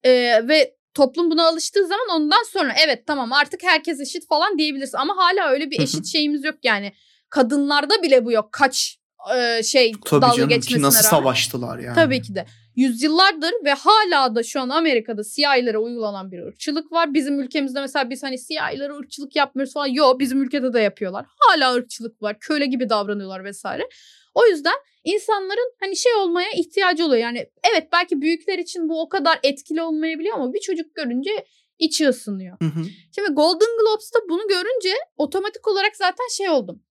e, 0.03 0.11
ve 0.47 0.74
toplum 0.95 1.31
buna 1.31 1.47
alıştığı 1.47 1.87
zaman 1.87 2.07
ondan 2.15 2.43
sonra 2.43 2.73
evet 2.85 3.07
tamam 3.07 3.33
artık 3.33 3.63
herkes 3.63 3.99
eşit 3.99 4.27
falan 4.27 4.57
diyebilirsin 4.57 4.97
ama 4.97 5.17
hala 5.17 5.49
öyle 5.49 5.71
bir 5.71 5.79
eşit 5.79 6.05
şeyimiz 6.05 6.43
yok 6.43 6.55
yani 6.63 6.93
kadınlarda 7.29 8.03
bile 8.03 8.25
bu 8.25 8.31
yok 8.31 8.51
kaç 8.51 8.97
e, 9.37 9.63
şey 9.63 9.91
Tabii 10.05 10.21
dalga 10.21 10.35
canım 10.35 10.49
ki 10.49 10.55
geçmesine 10.55 10.87
nasıl 10.87 11.03
rağmen. 11.03 11.17
savaştılar 11.17 11.79
yani. 11.79 11.95
Tabii 11.95 12.21
ki 12.21 12.35
de. 12.35 12.45
Yüzyıllardır 12.75 13.51
ve 13.65 13.73
hala 13.73 14.35
da 14.35 14.43
şu 14.43 14.61
an 14.61 14.69
Amerika'da 14.69 15.23
siyahilere 15.23 15.77
uygulanan 15.77 16.31
bir 16.31 16.39
ırkçılık 16.43 16.91
var. 16.91 17.13
Bizim 17.13 17.39
ülkemizde 17.39 17.81
mesela 17.81 18.09
biz 18.09 18.23
hani 18.23 18.37
siyahilere 18.37 18.93
ırkçılık 18.93 19.35
yapmıyoruz 19.35 19.73
falan. 19.73 19.87
Yok 19.87 20.19
bizim 20.19 20.43
ülkede 20.43 20.73
de 20.73 20.79
yapıyorlar. 20.79 21.25
Hala 21.39 21.73
ırkçılık 21.73 22.21
var. 22.21 22.39
Köle 22.39 22.65
gibi 22.65 22.89
davranıyorlar 22.89 23.43
vesaire. 23.43 23.83
O 24.35 24.45
yüzden 24.45 24.75
insanların 25.03 25.73
hani 25.79 25.95
şey 25.95 26.13
olmaya 26.13 26.49
ihtiyacı 26.51 27.05
oluyor. 27.05 27.21
Yani 27.21 27.49
evet 27.71 27.87
belki 27.93 28.21
büyükler 28.21 28.59
için 28.59 28.89
bu 28.89 29.01
o 29.01 29.09
kadar 29.09 29.39
etkili 29.43 29.81
olmayabiliyor 29.81 30.35
ama 30.35 30.53
bir 30.53 30.59
çocuk 30.59 30.95
görünce 30.95 31.45
içi 31.79 32.07
ısınıyor. 32.09 32.57
Hı 32.61 32.65
hı. 32.65 32.85
Şimdi 33.15 33.29
Golden 33.29 33.77
Globes'ta 33.79 34.19
bunu 34.29 34.47
görünce 34.47 34.93
otomatik 35.17 35.67
olarak 35.67 35.95
zaten 35.95 36.27
şey 36.31 36.49
oldum. 36.49 36.83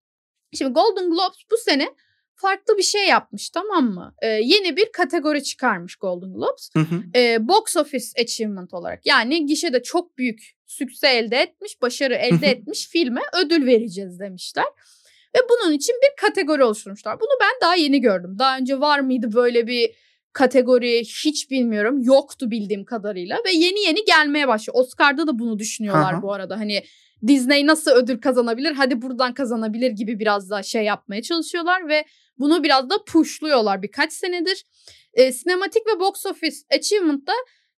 Şimdi 0.53 0.73
Golden 0.73 1.09
Globes 1.09 1.37
bu 1.51 1.57
sene 1.57 1.89
farklı 2.35 2.77
bir 2.77 2.83
şey 2.83 3.07
yapmış 3.07 3.49
tamam 3.49 3.85
mı? 3.85 4.15
Ee, 4.21 4.27
yeni 4.27 4.77
bir 4.77 4.91
kategori 4.91 5.43
çıkarmış 5.43 5.95
Golden 5.95 6.33
Globes. 6.33 6.69
Hı 6.73 6.79
hı. 6.79 7.03
Ee, 7.15 7.47
box 7.47 7.77
office 7.77 8.05
achievement 8.21 8.73
olarak 8.73 9.05
yani 9.05 9.45
gişede 9.45 9.83
çok 9.83 10.17
büyük 10.17 10.55
sükse 10.67 11.07
elde 11.07 11.37
etmiş, 11.37 11.81
başarı 11.81 12.13
Hı 12.13 12.17
elde 12.17 12.47
hı. 12.47 12.51
etmiş 12.51 12.87
filme 12.87 13.21
ödül 13.33 13.65
vereceğiz 13.65 14.19
demişler. 14.19 14.65
Ve 15.35 15.39
bunun 15.49 15.73
için 15.73 15.95
bir 15.95 16.21
kategori 16.21 16.63
oluşturmuşlar. 16.63 17.19
Bunu 17.19 17.39
ben 17.41 17.67
daha 17.67 17.75
yeni 17.75 18.01
gördüm. 18.01 18.35
Daha 18.39 18.57
önce 18.57 18.79
var 18.79 18.99
mıydı 18.99 19.33
böyle 19.33 19.67
bir 19.67 19.95
kategori 20.33 20.99
hiç 20.99 21.51
bilmiyorum. 21.51 22.03
Yoktu 22.03 22.51
bildiğim 22.51 22.85
kadarıyla 22.85 23.37
ve 23.45 23.51
yeni 23.51 23.79
yeni 23.79 24.05
gelmeye 24.05 24.47
başlıyor. 24.47 24.75
Oscar'da 24.79 25.27
da 25.27 25.39
bunu 25.39 25.59
düşünüyorlar 25.59 26.17
hı. 26.17 26.21
bu 26.21 26.33
arada. 26.33 26.59
Hani 26.59 26.83
Disney 27.27 27.67
nasıl 27.67 27.91
ödül 27.91 28.21
kazanabilir? 28.21 28.71
Hadi 28.71 29.01
buradan 29.01 29.33
kazanabilir 29.33 29.91
gibi 29.91 30.19
biraz 30.19 30.49
daha 30.49 30.63
şey 30.63 30.83
yapmaya 30.83 31.21
çalışıyorlar 31.21 31.89
ve 31.89 32.05
bunu 32.37 32.63
biraz 32.63 32.89
da 32.89 33.03
pushluyorlar 33.07 33.81
birkaç 33.83 34.13
senedir. 34.13 34.65
E, 35.13 35.31
sinematik 35.31 35.87
ve 35.87 35.99
box 35.99 36.25
office 36.25 36.57
achievement'ta 36.75 37.33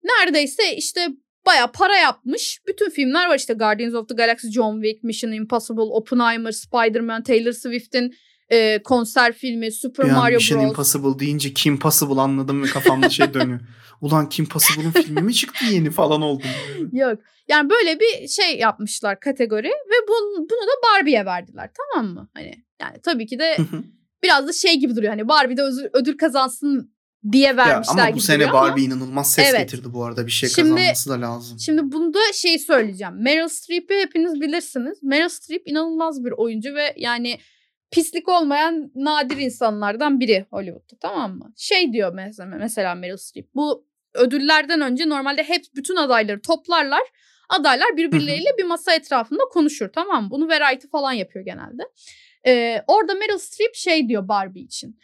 neredeyse 0.03 0.75
işte 0.75 1.07
baya 1.45 1.71
para 1.71 1.95
yapmış. 1.95 2.59
Bütün 2.67 2.89
filmler 2.89 3.27
var 3.27 3.37
işte 3.37 3.53
Guardians 3.53 3.93
of 3.93 4.09
the 4.09 4.15
Galaxy, 4.15 4.47
John 4.47 4.81
Wick, 4.81 5.03
Mission 5.03 5.31
Impossible, 5.31 5.81
Oppenheimer, 5.81 6.51
Spider-Man, 6.51 7.23
Taylor 7.23 7.51
Swift'in 7.51 8.15
e, 8.49 8.83
konser 8.83 9.33
filmi, 9.33 9.71
Super 9.71 10.05
Bir 10.05 10.11
Mario 10.11 10.35
Mission 10.35 10.59
Bros. 10.59 10.69
Impossible 10.69 11.19
deyince 11.19 11.53
Kim 11.53 11.79
Possible 11.79 12.21
anladım 12.21 12.63
ve 12.63 12.67
kafamda 12.67 13.09
şey 13.09 13.33
dönüyor. 13.33 13.59
Ulan 14.01 14.29
Kim 14.29 14.45
Possible'ın 14.49 14.91
filmi 14.91 15.21
mi 15.21 15.33
çıktı 15.33 15.65
yeni 15.71 15.91
falan 15.91 16.21
oldum. 16.21 16.49
Yok. 16.91 17.19
Yani 17.47 17.69
böyle 17.69 17.99
bir 17.99 18.27
şey 18.27 18.57
yapmışlar 18.57 19.19
kategori 19.19 19.67
ve 19.67 20.07
bunu, 20.07 20.37
bunu 20.37 20.67
da 20.67 20.71
Barbie'ye 20.83 21.25
verdiler 21.25 21.69
tamam 21.77 22.13
mı? 22.13 22.29
Hani 22.33 22.63
yani 22.81 22.97
tabii 23.03 23.27
ki 23.27 23.39
de 23.39 23.57
biraz 24.23 24.47
da 24.47 24.53
şey 24.53 24.79
gibi 24.79 24.95
duruyor. 24.95 25.11
Hani 25.11 25.27
Barbie 25.27 25.57
de 25.57 25.61
ödül 25.93 26.17
kazansın 26.17 26.94
diye 27.31 27.47
ya 27.47 27.57
vermişler 27.57 27.93
ama 27.93 28.05
gibi 28.09 28.17
bu 28.17 28.21
sene 28.21 28.35
duruyor 28.35 28.49
ama- 28.49 28.61
Barbie 28.61 28.83
inanılmaz 28.83 29.33
ses 29.33 29.49
Evet. 29.49 29.59
getirdi 29.59 29.93
bu 29.93 30.03
arada. 30.05 30.25
Bir 30.25 30.31
şey 30.31 30.49
Şimdi- 30.49 30.69
kazanması 30.69 31.09
da 31.09 31.21
lazım. 31.21 31.59
Şimdi 31.59 31.91
bunda 31.91 32.19
şey 32.33 32.59
söyleyeceğim. 32.59 33.13
Meryl 33.23 33.47
Streep'i 33.47 33.93
hepiniz 33.93 34.41
bilirsiniz. 34.41 35.03
Meryl 35.03 35.29
Streep 35.29 35.67
inanılmaz 35.67 36.25
bir 36.25 36.31
oyuncu 36.31 36.75
ve 36.75 36.93
yani 36.97 37.39
pislik 37.91 38.29
olmayan 38.29 38.91
nadir 38.95 39.37
insanlardan 39.37 40.19
biri 40.19 40.45
Hollywood'da 40.49 40.95
tamam 41.01 41.37
mı? 41.37 41.53
Şey 41.57 41.93
diyor 41.93 42.13
mesela, 42.13 42.55
mesela 42.59 42.95
Meryl 42.95 43.17
Streep. 43.17 43.55
Bu 43.55 43.87
ödüllerden 44.13 44.81
önce 44.81 45.09
normalde 45.09 45.43
hep 45.43 45.63
bütün 45.75 45.95
adayları 45.95 46.41
toplarlar. 46.41 47.01
Adaylar 47.49 47.97
birbirleriyle 47.97 48.49
bir 48.57 48.63
masa 48.63 48.93
etrafında 48.93 49.41
konuşur 49.51 49.89
tamam 49.93 50.23
mı? 50.23 50.31
Bunu 50.31 50.47
Variety 50.47 50.87
falan 50.87 51.11
yapıyor 51.11 51.45
genelde. 51.45 51.83
Ee, 52.47 52.83
orada 52.87 53.13
Meryl 53.13 53.37
Streep 53.37 53.75
şey 53.75 54.09
diyor 54.09 54.27
Barbie 54.27 54.61
için. 54.63 54.99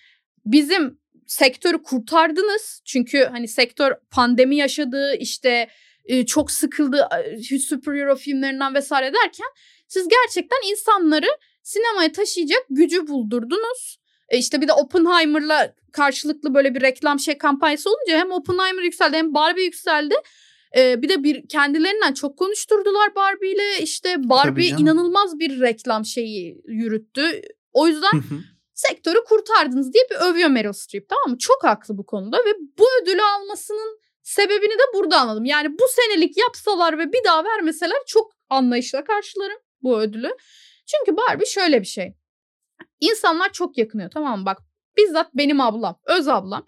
Bizim 0.45 0.99
sektörü 1.31 1.83
kurtardınız. 1.83 2.81
Çünkü 2.85 3.23
hani 3.31 3.47
sektör 3.47 3.91
pandemi 4.11 4.55
yaşadı 4.55 5.15
işte 5.19 5.69
e, 6.05 6.25
çok 6.25 6.51
sıkıldı 6.51 7.07
superhero 7.67 8.15
filmlerinden 8.15 8.75
vesaire 8.75 9.13
derken 9.13 9.47
siz 9.87 10.07
gerçekten 10.07 10.71
insanları 10.71 11.27
sinemaya 11.63 12.11
taşıyacak 12.11 12.65
gücü 12.69 13.07
buldurdunuz. 13.07 13.99
E 14.29 14.37
işte 14.37 14.61
bir 14.61 14.67
de 14.67 14.73
Oppenheimer'la 14.73 15.73
karşılıklı 15.91 16.53
böyle 16.53 16.75
bir 16.75 16.81
reklam 16.81 17.19
şey 17.19 17.37
kampanyası 17.37 17.89
olunca 17.89 18.17
hem 18.17 18.31
Oppenheimer 18.31 18.83
yükseldi 18.83 19.17
hem 19.17 19.33
Barbie 19.33 19.63
yükseldi. 19.63 20.15
E, 20.77 21.01
bir 21.01 21.09
de 21.09 21.23
bir 21.23 21.47
kendilerinden 21.47 22.13
çok 22.13 22.37
konuşturdular 22.37 23.15
Barbie 23.15 23.51
ile. 23.51 23.83
İşte 23.83 24.29
Barbie 24.29 24.67
inanılmaz 24.67 25.39
bir 25.39 25.61
reklam 25.61 26.05
şeyi 26.05 26.61
yürüttü. 26.67 27.41
O 27.73 27.87
yüzden 27.87 28.11
Hı 28.11 28.17
hı. 28.17 28.50
Sektörü 28.87 29.23
kurtardınız 29.23 29.93
diye 29.93 30.03
bir 30.11 30.15
övüyor 30.15 30.49
Meryl 30.49 30.73
Streep 30.73 31.09
tamam 31.09 31.29
mı? 31.29 31.37
Çok 31.37 31.63
haklı 31.63 31.97
bu 31.97 32.05
konuda 32.05 32.37
ve 32.37 32.53
bu 32.77 32.85
ödülü 33.01 33.21
almasının 33.21 33.99
sebebini 34.23 34.73
de 34.73 34.83
burada 34.93 35.19
anladım. 35.19 35.45
Yani 35.45 35.79
bu 35.79 35.83
senelik 35.89 36.37
yapsalar 36.37 36.97
ve 36.97 37.13
bir 37.13 37.23
daha 37.25 37.43
vermeseler 37.43 37.97
çok 38.07 38.31
anlayışla 38.49 39.03
karşılarım 39.03 39.57
bu 39.81 39.99
ödülü. 39.99 40.35
Çünkü 40.85 41.17
Barbie 41.17 41.45
şöyle 41.45 41.81
bir 41.81 41.87
şey. 41.87 42.13
İnsanlar 42.99 43.51
çok 43.51 43.77
yakınıyor 43.77 44.09
tamam 44.11 44.39
mı? 44.39 44.45
Bak 44.45 44.57
bizzat 44.97 45.35
benim 45.35 45.61
ablam, 45.61 45.99
öz 46.05 46.27
ablam 46.27 46.65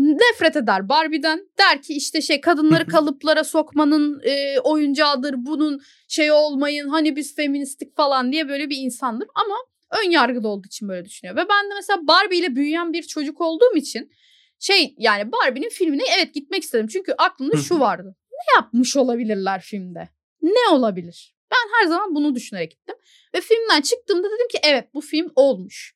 nefret 0.00 0.56
eder 0.56 0.88
Barbie'den. 0.88 1.48
Der 1.58 1.82
ki 1.82 1.94
işte 1.94 2.22
şey 2.22 2.40
kadınları 2.40 2.86
kalıplara 2.86 3.44
sokmanın 3.44 4.20
e, 4.24 4.60
oyuncağıdır. 4.60 5.34
Bunun 5.38 5.80
şey 6.08 6.32
olmayın 6.32 6.88
hani 6.88 7.16
biz 7.16 7.36
feministik 7.36 7.96
falan 7.96 8.32
diye 8.32 8.48
böyle 8.48 8.70
bir 8.70 8.76
insandır. 8.76 9.28
Ama 9.34 9.56
ön 9.90 10.10
yargılı 10.10 10.48
olduğu 10.48 10.66
için 10.66 10.88
böyle 10.88 11.04
düşünüyor. 11.04 11.36
Ve 11.36 11.48
ben 11.48 11.70
de 11.70 11.74
mesela 11.74 12.06
Barbie 12.06 12.38
ile 12.38 12.56
büyüyen 12.56 12.92
bir 12.92 13.02
çocuk 13.02 13.40
olduğum 13.40 13.76
için 13.76 14.12
şey 14.58 14.94
yani 14.98 15.32
Barbie'nin 15.32 15.68
filmine 15.68 16.02
evet 16.16 16.34
gitmek 16.34 16.62
istedim. 16.62 16.86
Çünkü 16.86 17.14
aklımda 17.18 17.56
şu 17.56 17.80
vardı. 17.80 18.16
Ne 18.32 18.60
yapmış 18.60 18.96
olabilirler 18.96 19.60
filmde? 19.60 20.08
Ne 20.42 20.74
olabilir? 20.74 21.34
Ben 21.50 21.78
her 21.78 21.86
zaman 21.86 22.14
bunu 22.14 22.34
düşünerek 22.34 22.70
gittim. 22.70 22.94
Ve 23.34 23.40
filmden 23.40 23.80
çıktığımda 23.80 24.28
dedim 24.30 24.48
ki 24.48 24.58
evet 24.62 24.94
bu 24.94 25.00
film 25.00 25.32
olmuş. 25.36 25.94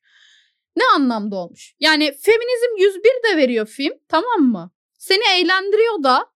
Ne 0.75 0.83
anlamda 0.95 1.35
olmuş? 1.35 1.75
Yani 1.79 2.13
feminizm 2.21 2.77
101 2.77 3.03
de 3.03 3.37
veriyor 3.37 3.65
film 3.65 3.93
tamam 4.07 4.41
mı? 4.41 4.71
Seni 4.97 5.23
eğlendiriyor 5.39 6.03
da 6.03 6.34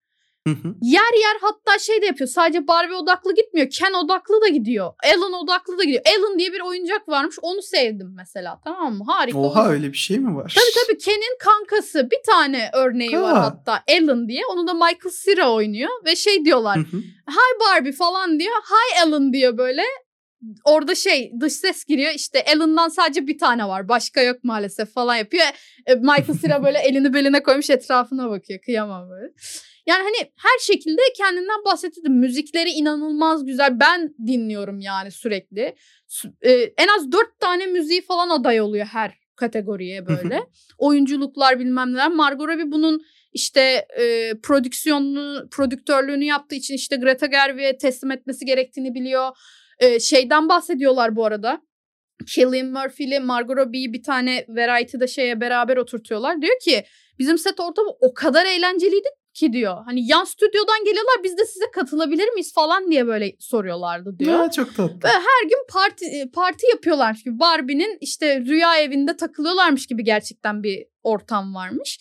Hı 0.47 0.51
hı. 0.51 0.75
yer 0.83 1.15
yer 1.21 1.37
hatta 1.41 1.79
şey 1.79 2.03
de 2.03 2.07
yapıyor. 2.07 2.29
Sadece 2.29 2.67
Barbie 2.69 2.95
odaklı 2.97 3.35
gitmiyor. 3.35 3.71
Ken 3.71 3.93
odaklı 3.93 4.41
da 4.41 4.49
gidiyor. 4.49 4.93
Alan 5.17 5.33
odaklı 5.33 5.79
da 5.79 5.85
gidiyor. 5.85 6.03
Alan 6.19 6.39
diye 6.39 6.53
bir 6.53 6.61
oyuncak 6.61 7.09
varmış. 7.09 7.37
Onu 7.43 7.63
sevdim 7.63 8.15
mesela. 8.17 8.61
Tamam 8.65 8.95
mı? 8.95 9.05
Harika. 9.07 9.39
Oha 9.39 9.61
oyuncak. 9.61 9.73
öyle 9.75 9.93
bir 9.93 9.97
şey 9.97 10.19
mi 10.19 10.37
var? 10.37 10.55
Tabii 10.57 10.85
tabii 10.87 10.99
Ken'in 10.99 11.39
kankası 11.41 12.11
bir 12.11 12.19
tane 12.27 12.71
örneği 12.75 13.21
var 13.21 13.35
Ha. 13.35 13.43
hatta 13.45 13.83
Alan 14.01 14.29
diye. 14.29 14.43
Onu 14.47 14.67
da 14.67 14.75
Michael 14.75 15.15
Cera 15.25 15.53
oynuyor 15.53 15.91
ve 16.05 16.17
şey 16.17 16.45
diyorlar. 16.45 16.77
Hı 16.77 16.81
hı. 16.81 16.97
Hi 17.31 17.61
Barbie 17.61 17.93
falan 17.93 18.39
diyor. 18.41 18.53
Hi 18.55 19.03
Alan 19.07 19.33
diyor 19.33 19.59
böyle. 19.59 19.83
Orada 20.65 20.95
şey 20.95 21.33
dış 21.41 21.53
ses 21.53 21.85
giriyor 21.85 22.13
işte 22.15 22.45
Alan'dan 22.55 22.89
sadece 22.89 23.27
bir 23.27 23.39
tane 23.39 23.69
var 23.69 23.89
başka 23.89 24.23
yok 24.23 24.37
maalesef 24.45 24.95
falan 24.95 25.17
yapıyor. 25.17 25.45
E, 25.87 25.95
Michael 25.95 26.39
Cera 26.43 26.63
böyle 26.65 26.79
elini 26.79 27.15
beline 27.15 27.43
koymuş 27.43 27.71
etrafına 27.71 28.31
bakıyor 28.31 28.61
kıyamam 28.65 29.11
böyle. 29.11 29.33
Yani 29.87 30.03
hani 30.03 30.31
her 30.37 30.59
şekilde 30.61 31.01
kendinden 31.17 31.65
bahsetti. 31.65 32.01
Müzikleri 32.09 32.71
inanılmaz 32.71 33.45
güzel. 33.45 33.81
Ben 33.81 34.15
dinliyorum 34.27 34.81
yani 34.81 35.11
sürekli. 35.11 35.77
Sü- 36.09 36.33
e, 36.43 36.53
en 36.53 36.89
az 36.89 37.13
dört 37.13 37.41
tane 37.41 37.67
müziği 37.67 38.03
falan 38.03 38.31
aday 38.31 38.61
oluyor 38.61 38.87
her 38.87 39.15
kategoriye 39.37 40.07
böyle. 40.07 40.41
Oyunculuklar 40.79 41.59
bilmem 41.59 41.93
neler. 41.93 42.11
Margot 42.11 42.49
Robbie 42.49 42.73
bunun 42.73 43.03
işte 43.33 43.87
e, 44.01 44.33
prodüksiyonunu, 44.43 45.49
prodüktörlüğünü 45.51 46.25
yaptığı 46.25 46.55
için 46.55 46.75
işte 46.75 46.97
Greta 46.97 47.27
Gerwig'e 47.27 47.79
teslim 47.79 48.11
etmesi 48.11 48.45
gerektiğini 48.45 48.95
biliyor. 48.95 49.37
E, 49.79 50.01
şeyden 50.01 50.49
bahsediyorlar 50.49 51.17
bu 51.17 51.25
arada. 51.25 51.63
Cillian 52.25 52.67
Murphy 52.67 53.09
ile 53.09 53.19
Margot 53.19 53.57
Robbie'yi 53.57 53.93
bir 53.93 54.03
tane 54.03 54.45
Variety'de 54.49 55.07
şeye 55.07 55.41
beraber 55.41 55.77
oturtuyorlar. 55.77 56.43
Diyor 56.43 56.61
ki 56.65 56.85
bizim 57.19 57.39
set 57.39 57.61
ortamı 57.61 57.91
o 58.01 58.15
kadar 58.15 58.47
eğlenceliydi 58.47 59.09
ki 59.37 59.53
diyor. 59.53 59.77
Hani 59.85 60.07
yan 60.07 60.25
stüdyodan 60.25 60.85
geliyorlar 60.85 61.15
biz 61.25 61.39
de 61.39 61.45
size 61.45 61.71
katılabilir 61.71 62.29
miyiz 62.29 62.55
falan 62.55 62.91
diye 62.91 63.07
böyle 63.07 63.33
soruyorlardı 63.39 64.19
diyor. 64.19 64.43
Ya 64.43 64.51
çok 64.51 64.77
tatlı. 64.77 65.09
Ve 65.09 65.09
her 65.09 65.49
gün 65.49 65.67
parti 65.69 66.07
e, 66.07 66.31
parti 66.31 66.67
yapıyorlarmış 66.67 67.23
gibi. 67.25 67.39
Barbie'nin 67.39 67.99
işte 68.01 68.41
rüya 68.41 68.77
evinde 68.77 69.17
takılıyorlarmış 69.17 69.87
gibi 69.87 70.05
gerçekten 70.05 70.63
bir 70.63 70.87
ortam 71.03 71.55
varmış. 71.55 71.99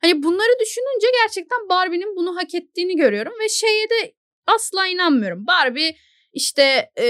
Hani 0.00 0.22
bunları 0.22 0.60
düşününce 0.60 1.06
gerçekten 1.22 1.68
Barbie'nin 1.68 2.16
bunu 2.16 2.36
hak 2.36 2.54
ettiğini 2.54 2.96
görüyorum 2.96 3.32
ve 3.44 3.48
şeye 3.48 3.90
de 3.90 4.14
asla 4.46 4.86
inanmıyorum. 4.86 5.46
Barbie 5.46 5.96
işte 6.32 6.90
e, 6.98 7.06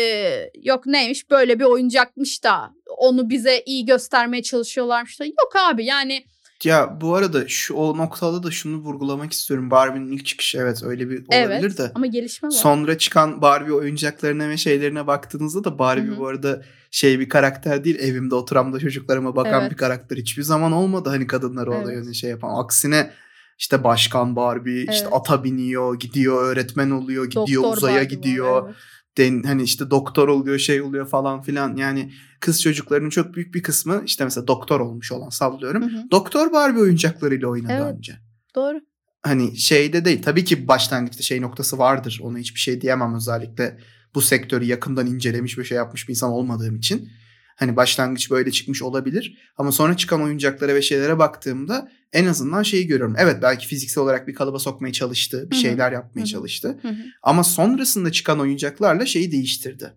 yok 0.62 0.86
neymiş 0.86 1.30
böyle 1.30 1.58
bir 1.58 1.64
oyuncakmış 1.64 2.44
da 2.44 2.70
onu 2.98 3.30
bize 3.30 3.62
iyi 3.66 3.84
göstermeye 3.86 4.42
çalışıyorlarmış 4.42 5.20
da. 5.20 5.24
Yok 5.24 5.52
abi 5.56 5.84
yani 5.84 6.24
Ya 6.64 6.98
bu 7.00 7.14
arada 7.14 7.48
şu 7.48 7.74
o 7.74 7.96
noktada 7.98 8.42
da 8.42 8.50
şunu 8.50 8.76
vurgulamak 8.76 9.32
istiyorum. 9.32 9.70
Barbie'nin 9.70 10.12
ilk 10.12 10.26
çıkışı 10.26 10.58
evet 10.58 10.82
öyle 10.84 11.10
bir 11.10 11.18
olabilir 11.28 11.60
evet 11.60 11.78
de. 11.78 11.92
ama 11.94 12.06
gelişme 12.06 12.46
var. 12.46 12.54
Sonra 12.54 12.98
çıkan 12.98 13.42
Barbie 13.42 13.72
oyuncaklarına 13.72 14.48
ve 14.48 14.56
şeylerine 14.56 15.06
baktığınızda 15.06 15.64
da 15.64 15.78
Barbie 15.78 16.10
Hı 16.10 16.14
hı. 16.14 16.18
bu 16.18 16.26
arada 16.26 16.62
şey 16.90 17.20
bir 17.20 17.28
karakter 17.28 17.84
değil. 17.84 17.98
Evimde 18.00 18.34
oturan 18.34 18.72
da 18.72 18.78
çocuklarıma 18.78 19.36
bakan 19.36 19.60
Evet. 19.60 19.70
bir 19.70 19.76
karakter. 19.76 20.16
Hiçbir 20.16 20.42
zaman 20.42 20.72
olmadı 20.72 21.08
hani 21.08 21.26
kadınlar 21.26 21.66
orada 21.66 21.92
Evet. 21.92 22.04
yöne 22.04 22.14
şey 22.14 22.30
yapan. 22.30 22.64
Aksine 22.64 23.10
işte 23.58 23.84
başkan 23.84 24.36
Barbie 24.36 24.80
işte 24.80 24.92
Evet. 25.02 25.08
ata 25.12 25.44
biniyor, 25.44 25.98
gidiyor 25.98 26.42
öğretmen 26.42 26.90
oluyor, 26.90 27.24
gidiyor 27.24 27.62
Doktor 27.62 27.76
uzaya 27.76 27.94
Barbie 27.94 28.06
var, 28.06 28.10
gidiyor. 28.10 28.62
evet. 28.66 28.76
Den, 29.18 29.42
hani 29.42 29.62
işte 29.62 29.90
doktor 29.90 30.28
oluyor, 30.28 30.58
şey 30.58 30.82
oluyor 30.82 31.08
falan 31.08 31.42
filan. 31.42 31.76
Yani 31.76 32.12
kız 32.40 32.62
çocuklarının 32.62 33.10
çok 33.10 33.34
büyük 33.34 33.54
bir 33.54 33.62
kısmı 33.62 34.02
işte 34.06 34.24
mesela 34.24 34.46
doktor 34.46 34.80
olmuş 34.80 35.12
olan 35.12 35.28
sallıyorum. 35.28 35.82
Hı 35.82 35.86
hı. 35.98 36.10
Doktor 36.10 36.52
Barbie 36.52 36.80
oyuncaklarıyla 36.80 37.48
oynadı 37.48 37.72
Evet. 37.72 37.94
önce 37.96 38.12
Doğru. 38.54 38.80
hani 39.22 39.56
şeyde 39.56 40.04
değil. 40.04 40.22
Tabii 40.22 40.44
ki 40.44 40.68
başlangıçta 40.68 41.22
şey 41.22 41.40
noktası 41.42 41.78
vardır. 41.78 42.20
Ona 42.22 42.38
hiçbir 42.38 42.60
şey 42.60 42.80
diyemem 42.80 43.14
özellikle 43.14 43.78
bu 44.14 44.22
sektörü 44.22 44.64
yakından 44.64 45.06
incelemiş 45.06 45.58
ve 45.58 45.64
şey 45.64 45.76
yapmış 45.76 46.08
bir 46.08 46.12
insan 46.12 46.30
olmadığım 46.30 46.76
için. 46.76 47.10
Hani 47.56 47.76
başlangıç 47.76 48.30
böyle 48.30 48.50
çıkmış 48.50 48.82
olabilir. 48.82 49.38
Ama 49.56 49.72
sonra 49.72 49.96
çıkan 49.96 50.22
oyuncaklara 50.22 50.74
ve 50.74 50.82
şeylere 50.82 51.18
baktığımda 51.18 51.88
en 52.12 52.26
azından 52.26 52.62
şeyi 52.62 52.86
görüyorum. 52.86 53.14
Evet 53.18 53.36
belki 53.42 53.66
fiziksel 53.66 54.04
olarak 54.04 54.28
bir 54.28 54.34
kalıba 54.34 54.58
sokmaya 54.58 54.92
çalıştı. 54.92 55.48
Bir 55.50 55.56
şeyler 55.56 55.92
yapmaya 55.92 56.26
çalıştı. 56.26 56.78
Ama 57.22 57.44
sonrasında 57.44 58.12
çıkan 58.12 58.40
oyuncaklarla 58.40 59.06
şeyi 59.06 59.32
değiştirdi. 59.32 59.92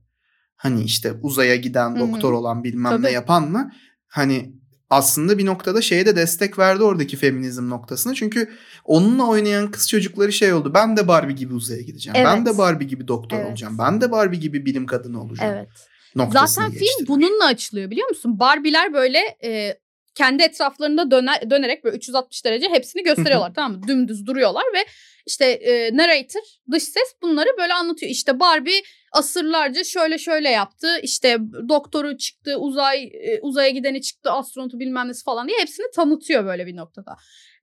Hani 0.56 0.84
işte 0.84 1.14
uzaya 1.22 1.56
giden 1.56 2.00
doktor 2.00 2.34
olan 2.34 2.64
bilmem 2.64 2.94
ne 2.94 3.02
Tabii. 3.02 3.14
yapanla 3.14 3.72
hani 4.08 4.54
aslında 4.90 5.38
bir 5.38 5.46
noktada 5.46 5.82
şeye 5.82 6.06
de 6.06 6.16
destek 6.16 6.60
verdi 6.60 6.84
oradaki 6.84 7.18
feminizm 7.18 7.70
noktasına. 7.70 8.14
Çünkü 8.14 8.50
onunla 8.86 9.28
oynayan 9.28 9.72
kız 9.72 9.90
çocukları 9.90 10.34
şey 10.34 10.54
oldu. 10.54 10.72
Ben 10.74 10.98
de 10.98 11.08
Barbie 11.08 11.36
gibi 11.36 11.54
uzaya 11.54 11.82
gideceğim. 11.82 12.20
Ben 12.26 12.38
Evet. 12.38 12.46
de 12.46 12.58
Barbie 12.58 12.88
gibi 12.88 13.08
doktor 13.08 13.38
Evet. 13.38 13.50
olacağım. 13.50 13.78
Ben 13.78 14.02
de 14.02 14.12
Barbie 14.12 14.40
gibi 14.40 14.66
bilim 14.66 14.86
kadını 14.86 15.22
olacağım. 15.22 15.54
Evet. 15.56 15.89
Zaten 16.16 16.72
geçtiler. 16.72 16.92
film 16.98 17.08
bununla 17.08 17.46
açılıyor 17.46 17.92
biliyor 17.92 18.10
musun? 18.10 18.40
Barbie'ler 18.40 18.94
böyle 18.94 19.38
e, 19.44 19.80
kendi 20.16 20.44
etraflarında 20.44 21.12
döner, 21.12 21.50
dönerek 21.50 21.84
böyle 21.84 21.98
360 21.98 22.46
derece 22.46 22.70
hepsini 22.70 23.04
gösteriyorlar 23.04 23.54
tamam 23.54 23.72
mı? 23.72 23.88
Dümdüz 23.88 24.26
duruyorlar 24.26 24.64
ve 24.74 24.86
işte 25.28 25.46
e, 25.46 25.98
narrator 25.98 26.42
dış 26.72 26.84
ses 26.84 27.16
bunları 27.22 27.50
böyle 27.58 27.74
anlatıyor. 27.74 28.12
İşte 28.12 28.40
Barbie 28.40 28.82
asırlarca 29.12 29.84
şöyle 29.84 30.18
şöyle 30.18 30.50
yaptı. 30.50 30.88
İşte 31.04 31.38
doktoru 31.70 32.18
çıktı, 32.18 32.58
uzay 32.58 33.04
e, 33.04 33.40
uzaya 33.42 33.70
gideni 33.70 34.02
çıktı, 34.02 34.32
astronotu 34.32 34.80
bilmem 34.80 35.08
nesi 35.08 35.24
falan 35.24 35.48
diye 35.48 35.60
hepsini 35.60 35.86
tanıtıyor 35.96 36.46
böyle 36.46 36.68
bir 36.68 36.76
noktada. 36.76 37.16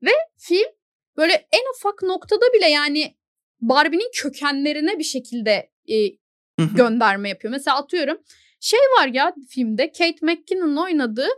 Ve 0.02 0.10
film 0.38 0.70
böyle 1.16 1.32
en 1.32 1.76
ufak 1.76 2.02
noktada 2.02 2.44
bile 2.54 2.66
yani 2.66 3.16
Barbie'nin 3.60 4.10
kökenlerine 4.14 4.98
bir 4.98 5.04
şekilde 5.04 5.70
e. 5.88 6.25
gönderme 6.74 7.28
yapıyor. 7.28 7.52
Mesela 7.52 7.76
atıyorum 7.76 8.18
şey 8.60 8.78
var 8.98 9.08
ya 9.08 9.34
filmde 9.48 9.92
Kate 9.92 10.18
McKinnon'ın 10.22 10.76
oynadığı 10.76 11.28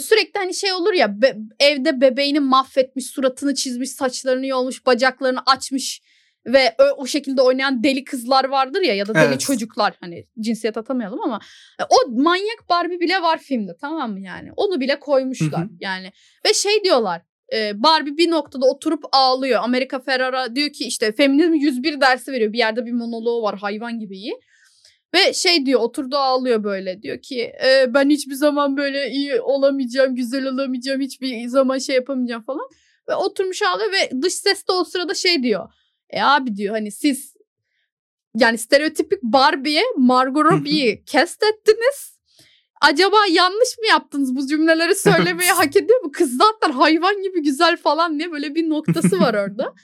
sürekli 0.00 0.38
hani 0.38 0.54
şey 0.54 0.72
olur 0.72 0.92
ya 0.92 1.22
be- 1.22 1.36
evde 1.60 2.00
bebeğini 2.00 2.40
mahvetmiş, 2.40 3.06
suratını 3.06 3.54
çizmiş, 3.54 3.90
saçlarını 3.90 4.46
yolmuş, 4.46 4.86
bacaklarını 4.86 5.40
açmış 5.46 6.02
ve 6.46 6.74
o, 6.80 6.84
o 7.02 7.06
şekilde 7.06 7.42
oynayan 7.42 7.82
deli 7.84 8.04
kızlar 8.04 8.44
vardır 8.44 8.80
ya 8.80 8.94
ya 8.94 9.06
da 9.08 9.14
deli 9.14 9.24
Evet. 9.24 9.40
çocuklar. 9.40 9.94
Hani 10.00 10.26
cinsiyet 10.40 10.76
atamayalım 10.76 11.20
ama 11.20 11.40
e, 11.80 11.82
o 11.84 12.10
manyak 12.10 12.68
Barbie 12.68 13.00
bile 13.00 13.22
var 13.22 13.38
filmde 13.38 13.76
tamam 13.80 14.12
mı 14.12 14.20
yani? 14.20 14.50
Onu 14.56 14.80
bile 14.80 15.00
koymuşlar 15.00 15.60
Hı. 15.60 15.64
hı. 15.64 15.70
yani. 15.80 16.12
Ve 16.46 16.54
şey 16.54 16.84
diyorlar 16.84 17.22
e, 17.54 17.82
Barbie 17.82 18.16
bir 18.16 18.30
noktada 18.30 18.66
oturup 18.66 19.04
ağlıyor. 19.12 19.60
Amerika 19.62 20.00
Ferrara 20.00 20.56
diyor 20.56 20.72
ki 20.72 20.84
işte 20.84 21.12
feminizm 21.12 21.54
101 21.54 22.00
dersi 22.00 22.32
veriyor. 22.32 22.52
Bir 22.52 22.58
yerde 22.58 22.86
bir 22.86 22.92
monoloğu 22.92 23.42
var 23.42 23.58
hayvan 23.58 23.98
gibi 23.98 24.16
iyi 24.16 24.40
ve 25.14 25.32
şey 25.32 25.66
diyor 25.66 25.80
oturdu 25.80 26.16
ağlıyor 26.16 26.64
böyle 26.64 27.02
diyor 27.02 27.22
ki 27.22 27.40
"E, 27.64 27.94
ben 27.94 28.10
hiçbir 28.10 28.34
zaman 28.34 28.76
böyle 28.76 29.10
iyi 29.10 29.40
olamayacağım 29.40 30.14
güzel 30.14 30.46
olamayacağım 30.46 31.00
hiçbir 31.00 31.48
zaman 31.48 31.78
şey 31.78 31.96
yapamayacağım 31.96 32.42
falan 32.42 32.68
ve 33.08 33.14
oturmuş 33.14 33.62
ağlıyor 33.62 33.92
ve 33.92 34.22
dış 34.22 34.32
ses 34.34 34.68
de 34.68 34.72
o 34.72 34.84
sırada 34.84 35.14
şey 35.14 35.42
diyor 35.42 35.68
e 36.10 36.22
abi 36.22 36.56
diyor 36.56 36.74
hani 36.74 36.90
siz 36.92 37.34
yani 38.36 38.58
stereotipik 38.58 39.22
Barbie'ye 39.22 39.82
Margot 39.96 40.44
Robbie'yi 40.44 41.04
cast 41.06 41.42
ettiniz. 41.42 42.18
Acaba 42.82 43.16
yanlış 43.30 43.78
mı 43.78 43.86
yaptınız 43.88 44.36
bu 44.36 44.46
cümleleri 44.46 44.94
söylemeye 44.94 45.52
hak 45.60 45.76
ediyor 45.76 46.00
mu? 46.00 46.10
Kız 46.12 46.36
zaten 46.36 46.72
hayvan 46.72 47.22
gibi 47.22 47.42
güzel 47.42 47.76
falan 47.76 48.18
diye 48.18 48.32
böyle 48.32 48.54
bir 48.54 48.68
noktası 48.70 49.20
var 49.20 49.34
orada. 49.34 49.74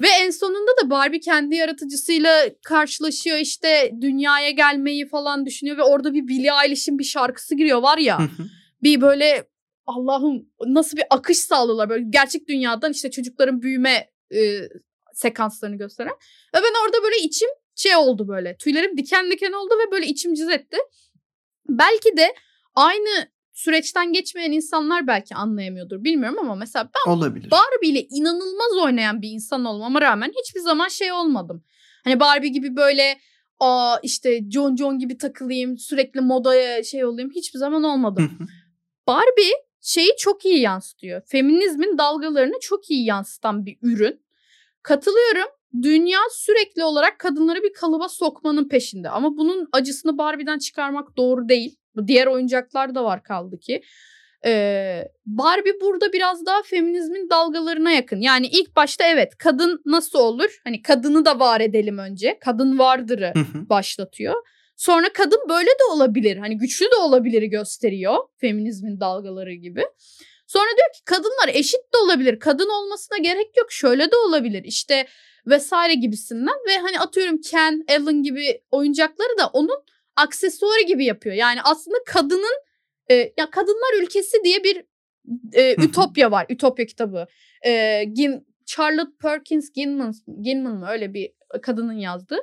Ve 0.00 0.08
en 0.20 0.30
sonunda 0.30 0.70
da 0.82 0.90
Barbie 0.90 1.20
kendi 1.20 1.56
yaratıcısıyla 1.56 2.50
karşılaşıyor 2.64 3.36
işte 3.36 3.92
dünyaya 4.00 4.50
gelmeyi 4.50 5.08
falan 5.08 5.46
düşünüyor 5.46 5.78
ve 5.78 5.82
orada 5.82 6.14
bir 6.14 6.28
Billie 6.28 6.50
Eilish'in 6.64 6.98
bir 6.98 7.04
şarkısı 7.04 7.54
giriyor 7.54 7.82
var 7.82 7.98
ya 7.98 8.18
bir 8.82 9.00
böyle 9.00 9.48
Allah'ım 9.86 10.48
nasıl 10.66 10.96
bir 10.96 11.04
akış 11.10 11.38
sağlıyorlar 11.38 11.88
böyle 11.88 12.04
gerçek 12.10 12.48
dünyadan 12.48 12.92
işte 12.92 13.10
çocukların 13.10 13.62
büyüme 13.62 14.10
e, 14.34 14.60
sekanslarını 15.14 15.76
gösteren. 15.76 16.12
Ve 16.54 16.58
ben 16.58 16.84
orada 16.84 17.02
böyle 17.02 17.16
içim 17.16 17.48
şey 17.74 17.96
oldu 17.96 18.28
böyle 18.28 18.56
tüylerim 18.56 18.96
diken 18.96 19.30
diken 19.30 19.52
oldu 19.52 19.74
ve 19.86 19.90
böyle 19.90 20.06
içim 20.06 20.34
cız 20.34 20.48
etti. 20.48 20.76
Belki 21.68 22.16
de 22.16 22.34
aynı 22.74 23.28
süreçten 23.56 24.12
geçmeyen 24.12 24.52
insanlar 24.52 25.06
belki 25.06 25.34
anlayamıyordur 25.34 26.04
bilmiyorum 26.04 26.38
ama 26.38 26.54
mesela 26.54 26.90
ben 26.94 27.12
Olabilir. 27.12 27.50
Barbie 27.50 27.88
ile 27.88 28.06
inanılmaz 28.10 28.84
oynayan 28.84 29.22
bir 29.22 29.30
insan 29.30 29.64
olmama 29.64 30.00
rağmen 30.00 30.32
hiçbir 30.40 30.60
zaman 30.60 30.88
şey 30.88 31.12
olmadım. 31.12 31.64
Hani 32.04 32.20
Barbie 32.20 32.48
gibi 32.48 32.76
böyle 32.76 33.18
aa 33.60 33.96
işte 34.02 34.50
John 34.50 34.76
John 34.76 34.98
gibi 34.98 35.18
takılayım 35.18 35.78
sürekli 35.78 36.20
modaya 36.20 36.84
şey 36.84 37.04
olayım 37.04 37.30
hiçbir 37.30 37.58
zaman 37.58 37.82
olmadım. 37.82 38.38
Barbie 39.06 39.52
şeyi 39.80 40.10
çok 40.18 40.44
iyi 40.44 40.60
yansıtıyor. 40.60 41.22
Feminizmin 41.26 41.98
dalgalarını 41.98 42.60
çok 42.60 42.90
iyi 42.90 43.04
yansıtan 43.04 43.66
bir 43.66 43.78
ürün. 43.82 44.20
Katılıyorum. 44.82 45.48
Dünya 45.82 46.18
sürekli 46.30 46.84
olarak 46.84 47.18
kadınları 47.18 47.62
bir 47.62 47.72
kalıba 47.72 48.08
sokmanın 48.08 48.68
peşinde. 48.68 49.10
Ama 49.10 49.36
bunun 49.36 49.68
acısını 49.72 50.18
Barbie'den 50.18 50.58
çıkarmak 50.58 51.16
doğru 51.16 51.48
değil. 51.48 51.76
Diğer 52.06 52.26
oyuncaklar 52.26 52.94
da 52.94 53.04
var 53.04 53.22
kaldı 53.22 53.58
ki. 53.58 53.82
Ee, 54.46 55.08
Barbie 55.26 55.80
burada 55.80 56.12
biraz 56.12 56.46
daha 56.46 56.62
feminizmin 56.62 57.30
dalgalarına 57.30 57.90
yakın. 57.90 58.20
Yani 58.20 58.46
ilk 58.46 58.76
başta 58.76 59.04
evet 59.04 59.38
kadın 59.38 59.82
nasıl 59.86 60.18
olur? 60.18 60.60
Hani 60.64 60.82
kadını 60.82 61.24
da 61.24 61.40
var 61.40 61.60
edelim 61.60 61.98
önce. 61.98 62.38
Kadın 62.40 62.78
vardırı 62.78 63.32
başlatıyor. 63.54 64.34
Sonra 64.76 65.12
kadın 65.12 65.40
böyle 65.48 65.70
de 65.70 65.84
olabilir. 65.92 66.36
Hani 66.36 66.58
güçlü 66.58 66.86
de 66.86 66.96
olabilir 66.96 67.42
gösteriyor. 67.42 68.18
Feminizmin 68.40 69.00
dalgaları 69.00 69.52
gibi. 69.52 69.84
Sonra 70.46 70.68
diyor 70.76 70.92
ki 70.94 71.04
kadınlar 71.04 71.48
eşit 71.48 71.94
de 71.94 71.98
olabilir. 72.04 72.38
Kadın 72.38 72.68
olmasına 72.68 73.18
gerek 73.18 73.56
yok. 73.56 73.72
Şöyle 73.72 74.10
de 74.10 74.16
olabilir. 74.16 74.64
İşte 74.64 75.06
vesaire 75.46 75.94
gibisinden 75.94 76.56
ve 76.68 76.78
hani 76.78 77.00
atıyorum 77.00 77.40
Ken, 77.40 77.84
Ellen 77.88 78.22
gibi 78.22 78.60
oyuncakları 78.70 79.38
da 79.38 79.46
onun 79.46 79.78
aksesuarı 80.16 80.82
gibi 80.82 81.04
yapıyor. 81.04 81.34
Yani 81.34 81.60
aslında 81.64 81.96
kadının 82.06 82.60
e, 83.10 83.14
ya 83.14 83.50
kadınlar 83.50 84.02
ülkesi 84.02 84.44
diye 84.44 84.64
bir 84.64 84.84
e, 85.52 85.84
ütopya 85.84 86.30
var. 86.30 86.46
Ütopya 86.48 86.86
kitabı. 86.86 87.26
E, 87.66 88.04
Gin, 88.04 88.46
Charlotte 88.66 89.16
Perkins 89.22 89.72
Gilman, 89.72 90.12
Gilman 90.42 90.76
mı 90.76 90.88
öyle 90.90 91.14
bir 91.14 91.32
kadının 91.62 91.98
yazdığı. 91.98 92.38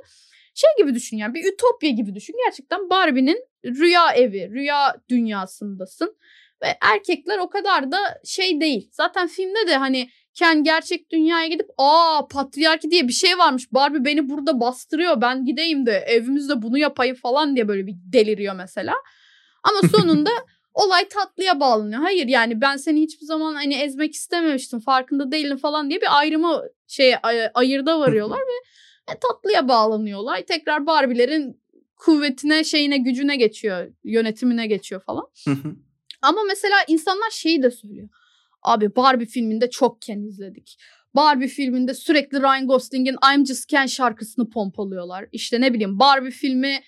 Şey 0.56 0.70
gibi 0.78 0.96
düşün 0.96 1.18
yani 1.18 1.34
bir 1.34 1.54
ütopya 1.54 1.90
gibi 1.90 2.16
düşün. 2.16 2.36
Gerçekten 2.46 2.90
Barbie'nin 2.90 3.48
rüya 3.66 4.12
evi, 4.12 4.50
rüya 4.50 4.96
dünyasındasın. 5.10 6.18
Ve 6.64 6.78
erkekler 6.82 7.38
o 7.38 7.50
kadar 7.50 7.92
da 7.92 7.98
şey 8.26 8.62
değil. 8.62 8.90
Zaten 8.92 9.28
filmde 9.28 9.68
de 9.68 9.78
hani 9.78 10.10
Ken 10.34 10.64
gerçek 10.64 11.12
dünyaya 11.12 11.48
gidip 11.48 11.70
aa 11.78 12.28
patriarki 12.28 12.92
diye 12.92 13.08
bir 13.08 13.14
şey 13.14 13.38
varmış. 13.38 13.74
Barbie 13.74 14.06
beni 14.06 14.30
burada 14.30 14.60
bastırıyor. 14.60 15.22
Ben 15.22 15.46
gideyim 15.46 15.86
de 15.86 15.92
evimizde 15.92 16.62
bunu 16.62 16.78
yapayım 16.78 17.16
falan 17.16 17.56
diye 17.56 17.68
böyle 17.68 17.88
bir 17.88 17.96
deliriyor 17.96 18.56
mesela. 18.56 18.94
Ama 19.64 19.88
sonunda 19.92 20.30
olay 20.74 21.08
tatlıya 21.08 21.60
bağlanıyor. 21.60 22.02
Hayır 22.02 22.28
yani 22.28 22.62
ben 22.62 22.78
seni 22.78 23.02
hiçbir 23.02 23.26
zaman 23.26 23.54
hani 23.54 23.74
ezmek 23.74 24.14
istememiştim 24.14 24.80
farkında 24.80 25.32
değilim 25.32 25.58
falan 25.58 25.90
diye 25.90 26.02
bir 26.02 26.20
ayrımı 26.20 26.62
şey 26.88 27.16
ay- 27.24 27.50
ayırda 27.54 28.00
varıyorlar 28.00 28.40
ve 28.40 28.64
e, 29.14 29.20
tatlıya 29.20 29.68
bağlanıyor 29.68 30.20
olay. 30.20 30.46
Tekrar 30.46 30.86
Barbie'lerin 30.86 31.64
kuvvetine 31.96 32.64
şeyine 32.64 32.98
gücüne 32.98 33.36
geçiyor 33.36 33.88
yönetimine 34.04 34.68
geçiyor 34.68 35.02
falan. 35.02 35.28
Ama 36.22 36.42
mesela 36.48 36.76
insanlar 36.88 37.30
şeyi 37.32 37.64
de 37.64 37.72
söylüyor. 37.72 38.10
Abi 38.64 38.96
Barbie 38.96 39.26
filminde 39.26 39.70
çok 39.70 40.02
Ken 40.02 40.22
izledik. 40.22 40.78
Barbie 41.16 41.48
filminde 41.48 41.94
sürekli 41.94 42.42
Ryan 42.42 42.68
Gosling'in 42.68 43.16
I'm 43.34 43.46
Just 43.46 43.66
Ken 43.66 43.86
şarkısını 43.86 44.50
pompalıyorlar. 44.50 45.26
İşte 45.32 45.62
ne 45.62 45.74
bileyim 45.74 46.00
Barbie 46.00 46.32
filmi 46.32 46.80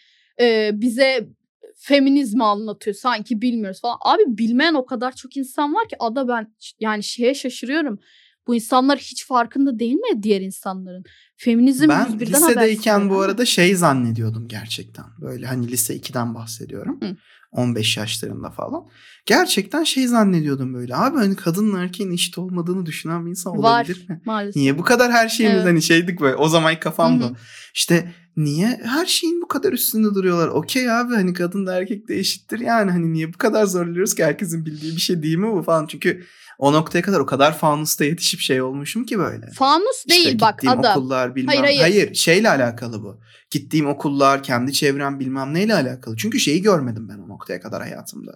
e, 0.41 0.71
bize 0.73 1.29
feminizmi 1.77 2.43
anlatıyor 2.43 2.95
sanki 2.95 3.41
bilmiyoruz 3.41 3.81
falan. 3.81 3.97
Abi 4.01 4.21
bilmeyen 4.27 4.73
o 4.73 4.85
kadar 4.85 5.15
çok 5.15 5.37
insan 5.37 5.73
var 5.73 5.89
ki 5.89 5.95
ada 5.99 6.27
ben 6.27 6.55
yani 6.79 7.03
şeye 7.03 7.33
şaşırıyorum. 7.33 7.99
Bu 8.47 8.55
insanlar 8.55 8.99
hiç 8.99 9.27
farkında 9.27 9.79
değil 9.79 9.95
mi 9.95 10.23
diğer 10.23 10.41
insanların? 10.41 11.03
Feminizm 11.37 11.89
Ben 11.89 12.05
101'den 12.05 12.27
lisedeyken 12.27 13.09
bu 13.09 13.19
arada 13.19 13.45
şey 13.45 13.75
zannediyordum 13.75 14.47
gerçekten. 14.47 15.05
Böyle 15.21 15.45
hani 15.45 15.67
lise 15.67 15.95
2'den 15.97 16.35
bahsediyorum. 16.35 16.99
Hı. 17.01 17.15
15 17.51 17.97
yaşlarında 17.97 18.49
falan. 18.49 18.87
Gerçekten 19.25 19.83
şey 19.83 20.07
zannediyordum 20.07 20.73
böyle. 20.73 20.95
Abi 20.95 21.17
hani 21.17 21.35
kadınla 21.35 21.79
erkeğin 21.83 22.11
eşit 22.11 22.37
olmadığını 22.37 22.85
düşünen 22.85 23.25
bir 23.25 23.29
insan 23.29 23.53
Var 23.53 23.57
olabilir 23.79 24.09
mi? 24.09 24.21
maalesef. 24.25 24.55
Niye 24.55 24.77
bu 24.77 24.83
kadar 24.83 25.11
her 25.11 25.29
şeyimiz 25.29 25.55
Evet. 25.57 25.67
hani 25.67 25.81
şeydik 25.81 26.21
böyle 26.21 26.35
o 26.35 26.47
zaman 26.49 26.79
kafamda. 26.79 27.25
Hı 27.25 27.29
hı. 27.29 27.33
İşte 27.75 28.11
niye 28.37 28.81
her 28.83 29.05
şeyin 29.05 29.41
bu 29.41 29.47
kadar 29.47 29.73
üstünde 29.73 30.15
duruyorlar? 30.15 30.47
Okey 30.47 30.91
abi 30.91 31.13
hani 31.15 31.33
kadın 31.33 31.65
da 31.65 31.77
erkek 31.77 32.07
de 32.07 32.17
eşittir 32.19 32.59
yani 32.59 32.91
hani 32.91 33.13
niye 33.13 33.33
bu 33.33 33.37
kadar 33.37 33.65
zorluyoruz 33.65 34.15
ki 34.15 34.25
herkesin 34.25 34.65
bildiği 34.65 34.95
bir 34.95 35.01
şey 35.01 35.23
değil 35.23 35.37
mi 35.37 35.51
bu 35.51 35.61
falan. 35.63 35.87
Çünkü 35.87 36.23
o 36.59 36.73
noktaya 36.73 37.01
kadar 37.01 37.19
o 37.19 37.25
kadar 37.25 37.57
fanusta 37.57 38.05
yetişip 38.05 38.39
şey 38.39 38.61
olmuşum 38.61 39.05
ki 39.05 39.19
böyle. 39.19 39.47
Fanus 39.55 40.05
değil 40.09 40.25
İşte 40.25 40.39
bak 40.39 40.53
gittiğim 40.61 40.79
ada. 40.79 40.91
okullar 40.91 41.35
bilmem. 41.35 41.47
Hayır, 41.47 41.63
Hayır, 41.63 41.79
hayır. 41.81 42.13
şeyle 42.15 42.49
alakalı 42.49 43.03
bu. 43.03 43.19
Gittiğim 43.51 43.87
okullar, 43.87 44.43
kendi 44.43 44.73
çevrem 44.73 45.19
bilmem 45.19 45.53
neyle 45.53 45.75
alakalı. 45.75 46.17
Çünkü 46.17 46.39
şeyi 46.39 46.61
görmedim 46.61 47.09
ben 47.09 47.17
o 47.17 47.27
noktaya 47.29 47.61
kadar 47.61 47.81
hayatımda. 47.81 48.31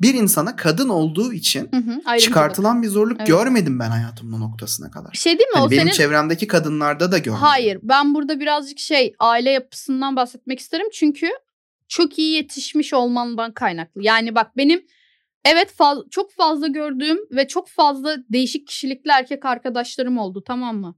Bir 0.00 0.14
insana 0.32 0.56
kadın 0.56 0.88
olduğu 0.88 1.32
için 1.32 1.60
Hı 1.60 1.76
hı, 1.76 1.90
ayrımcılık. 1.90 2.20
çıkartılan 2.20 2.82
bir 2.82 2.88
zorluk 2.88 3.16
Evet. 3.18 3.26
görmedim 3.28 3.78
ben 3.78 3.90
hayatımın 3.90 4.40
noktasına 4.40 4.90
kadar. 4.90 5.12
Bir 5.12 5.18
şey 5.18 5.38
değil 5.38 5.48
mi 5.48 5.54
Hani 5.54 5.66
o 5.66 5.70
benim 5.70 5.82
senin? 5.82 5.92
çevremdeki 5.92 6.46
kadınlarda 6.46 7.12
da 7.12 7.18
görmedim. 7.18 7.42
Hayır 7.46 7.78
ben 7.82 8.14
burada 8.14 8.40
birazcık 8.40 8.78
şey 8.78 9.14
aile 9.18 9.50
yapısından 9.50 10.16
bahsetmek 10.16 10.58
isterim. 10.60 10.86
Çünkü 10.92 11.28
çok 11.88 12.18
iyi 12.18 12.34
yetişmiş 12.34 12.94
olmandan 12.94 13.52
kaynaklı. 13.52 14.02
Yani 14.04 14.34
bak 14.34 14.56
benim 14.56 14.84
evet 15.44 15.72
faz- 15.78 16.10
çok 16.10 16.32
fazla 16.32 16.66
gördüğüm 16.66 17.18
ve 17.30 17.48
çok 17.48 17.68
fazla 17.68 18.16
değişik 18.32 18.66
kişilikli 18.68 19.10
erkek 19.10 19.44
arkadaşlarım 19.44 20.18
oldu 20.18 20.42
tamam 20.46 20.76
mı? 20.76 20.94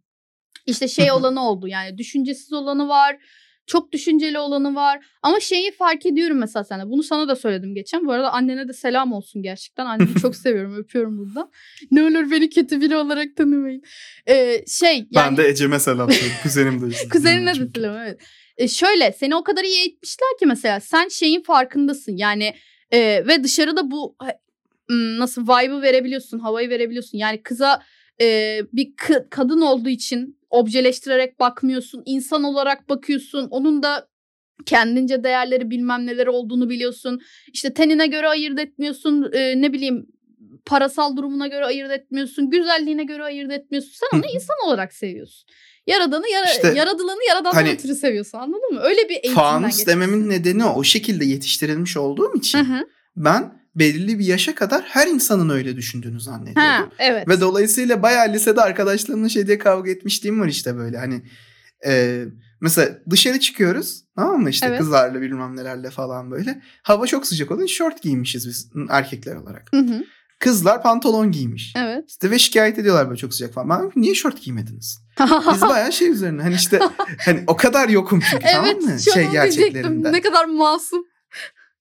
İşte 0.67 0.89
şey 0.89 1.13
olanı 1.13 1.49
oldu 1.49 1.69
yani 1.69 1.99
düşüncesiz 1.99 2.53
olanı 2.53 2.89
var. 2.89 3.17
Çok 3.67 3.93
düşünceli 3.93 4.39
olanı 4.39 4.75
var. 4.75 5.07
Ama 5.23 5.41
şeyi 5.41 5.73
fark 5.73 6.07
ediyorum 6.07 6.39
mesela 6.39 6.65
sana. 6.65 6.91
Bunu 6.91 7.03
sana 7.03 7.29
da 7.29 7.37
söyledim 7.37 7.75
geçen. 7.75 8.07
Bu 8.07 8.13
arada 8.13 8.33
annene 8.33 8.69
de 8.69 8.73
selam 8.73 9.13
olsun 9.13 9.43
gerçekten. 9.43 9.87
Annemi 9.87 10.15
çok 10.23 10.37
seviyorum. 10.37 10.77
Öpüyorum 10.77 11.19
buradan. 11.19 11.51
Ne 11.91 12.03
olur 12.03 12.31
beni 12.31 12.51
kötü 12.51 12.81
biri 12.81 12.97
olarak 12.97 13.37
tanımayın. 13.37 13.83
Ee, 14.29 14.65
şey 14.69 14.97
yani... 14.97 15.07
Ben 15.11 15.37
de 15.37 15.49
Ecem'e 15.49 15.79
selam 15.79 16.11
söylüyorum. 16.11 16.37
Kuzenim 16.43 16.91
de. 16.91 17.09
Kuzenine 17.09 17.55
de 17.55 17.69
selam 17.75 17.97
evet. 17.97 18.21
E 18.57 18.69
şöyle 18.69 19.13
seni 19.13 19.37
o 19.37 19.45
kadar 19.45 19.65
iyi 19.65 19.79
eğitmişler 19.79 20.29
ki 20.41 20.47
mesela 20.47 20.81
sen 20.81 21.09
şeyin 21.09 21.43
farkındasın 21.43 22.17
yani 22.17 22.55
e, 22.91 23.27
ve 23.27 23.45
dışarıda 23.45 23.91
bu 23.91 24.17
nasıl 24.91 25.43
vibe'ı 25.43 25.83
verebiliyorsun 25.83 26.39
havayı 26.39 26.71
verebiliyorsun 26.71 27.19
yani 27.19 27.43
kıza 27.43 27.83
e, 28.21 28.61
bir 28.73 28.87
kı- 28.97 29.29
kadın 29.31 29.61
olduğu 29.61 29.89
için 29.89 30.39
objeleştirerek 30.51 31.41
bakmıyorsun 31.41 32.03
insan 32.07 32.45
olarak 32.45 32.89
bakıyorsun 32.89 33.49
onun 33.51 33.83
da 33.83 34.09
kendince 34.67 35.25
değerleri 35.25 35.71
bilmem 35.71 36.07
neleri 36.07 36.31
olduğunu 36.31 36.71
biliyorsun 36.71 37.21
işte 37.53 37.75
tenine 37.75 38.07
göre 38.07 38.29
ayırt 38.29 38.61
etmiyorsun 38.61 39.33
e, 39.33 39.61
ne 39.63 39.73
bileyim 39.73 40.07
parasal 40.67 41.17
durumuna 41.17 41.47
göre 41.47 41.65
ayırt 41.65 41.91
etmiyorsun 41.91 42.51
güzelliğine 42.51 43.05
göre 43.05 43.23
ayırt 43.25 43.53
etmiyorsun 43.53 43.93
sen 43.93 44.19
onu 44.19 44.27
insan 44.35 44.57
olarak 44.67 44.93
seviyorsun 44.93 45.49
Yaradanı 45.87 46.29
yara, 46.29 46.51
İşte 46.51 46.73
yaradılanı 46.77 47.19
yaradandan 47.29 47.59
hani 47.59 47.71
ötürü 47.71 47.95
seviyorsun 47.95 48.39
anladın 48.39 48.75
mı? 48.75 48.81
Öyle 48.81 49.09
bir 49.09 49.15
eğitimden 49.15 49.35
Fanus 49.35 49.87
dememin 49.87 50.31
nedeni 50.31 50.65
o. 50.65 50.75
O 50.75 50.85
şekilde 50.85 51.25
yetiştirilmiş 51.25 51.97
olduğum 51.97 52.33
için 52.37 52.59
Hı 52.59 52.63
hı. 52.63 52.87
ben 53.17 53.64
belirli 53.77 54.19
bir 54.19 54.25
yaşa 54.25 54.55
kadar 54.55 54.83
her 54.83 55.07
insanın 55.07 55.49
öyle 55.49 55.77
düşündüğünü 55.77 56.21
zannediyordum. 56.21 56.63
Ha, 56.63 56.89
evet. 56.99 57.29
Ve 57.29 57.41
dolayısıyla 57.41 58.03
bayağı 58.03 58.33
lisede 58.33 58.61
arkadaşlarımla 58.63 59.29
şey 59.29 59.47
diye 59.47 59.59
kavga 59.59 59.91
etmişliğim 59.91 60.41
var 60.41 60.49
işte 60.49 60.77
böyle 60.77 60.99
hani 60.99 61.23
e, 61.87 62.25
mesela 62.61 62.99
dışarı 63.11 63.41
çıkıyoruz 63.41 64.05
tamam 64.17 64.43
mı 64.43 64.51
işte 64.51 64.67
Evet. 64.67 64.79
kızlarla 64.79 65.21
bilmem 65.21 65.57
nelerle 65.57 65.91
falan 65.91 66.31
böyle. 66.31 66.63
Hava 66.83 67.07
çok 67.07 67.27
sıcak 67.27 67.51
olunca 67.51 67.67
şort 67.67 68.03
giymişiz 68.03 68.49
biz 68.49 68.71
erkekler 68.91 69.37
olarak. 69.37 69.69
Hı 69.71 69.81
hı. 69.81 70.05
Kızlar 70.41 70.83
pantolon 70.83 71.33
giymiş. 71.33 71.73
Evet. 71.77 72.05
İşte 72.09 72.31
ve 72.31 72.39
şikayet 72.39 72.79
ediyorlar 72.79 73.09
böyle 73.09 73.19
çok 73.19 73.35
sıcak 73.35 73.55
falan. 73.55 73.71
Ben 73.71 74.03
niye 74.03 74.15
şort 74.15 74.43
giymediniz? 74.43 75.01
Biz 75.55 75.63
bayağı 75.63 75.93
şey 75.93 76.11
üzerine 76.11 76.43
hani 76.43 76.55
işte 76.55 76.79
hani 77.25 77.45
o 77.47 77.57
kadar 77.57 77.89
yokum 77.89 78.21
çünkü 78.31 78.45
tamam 78.53 78.71
evet. 78.73 78.83
mı? 78.83 78.99
Şu 79.05 79.11
an 79.11 79.15
Şey 79.15 79.31
gerçeklerinde. 79.31 80.13
Ne 80.13 80.21
kadar 80.21 80.45
masum. 80.45 81.05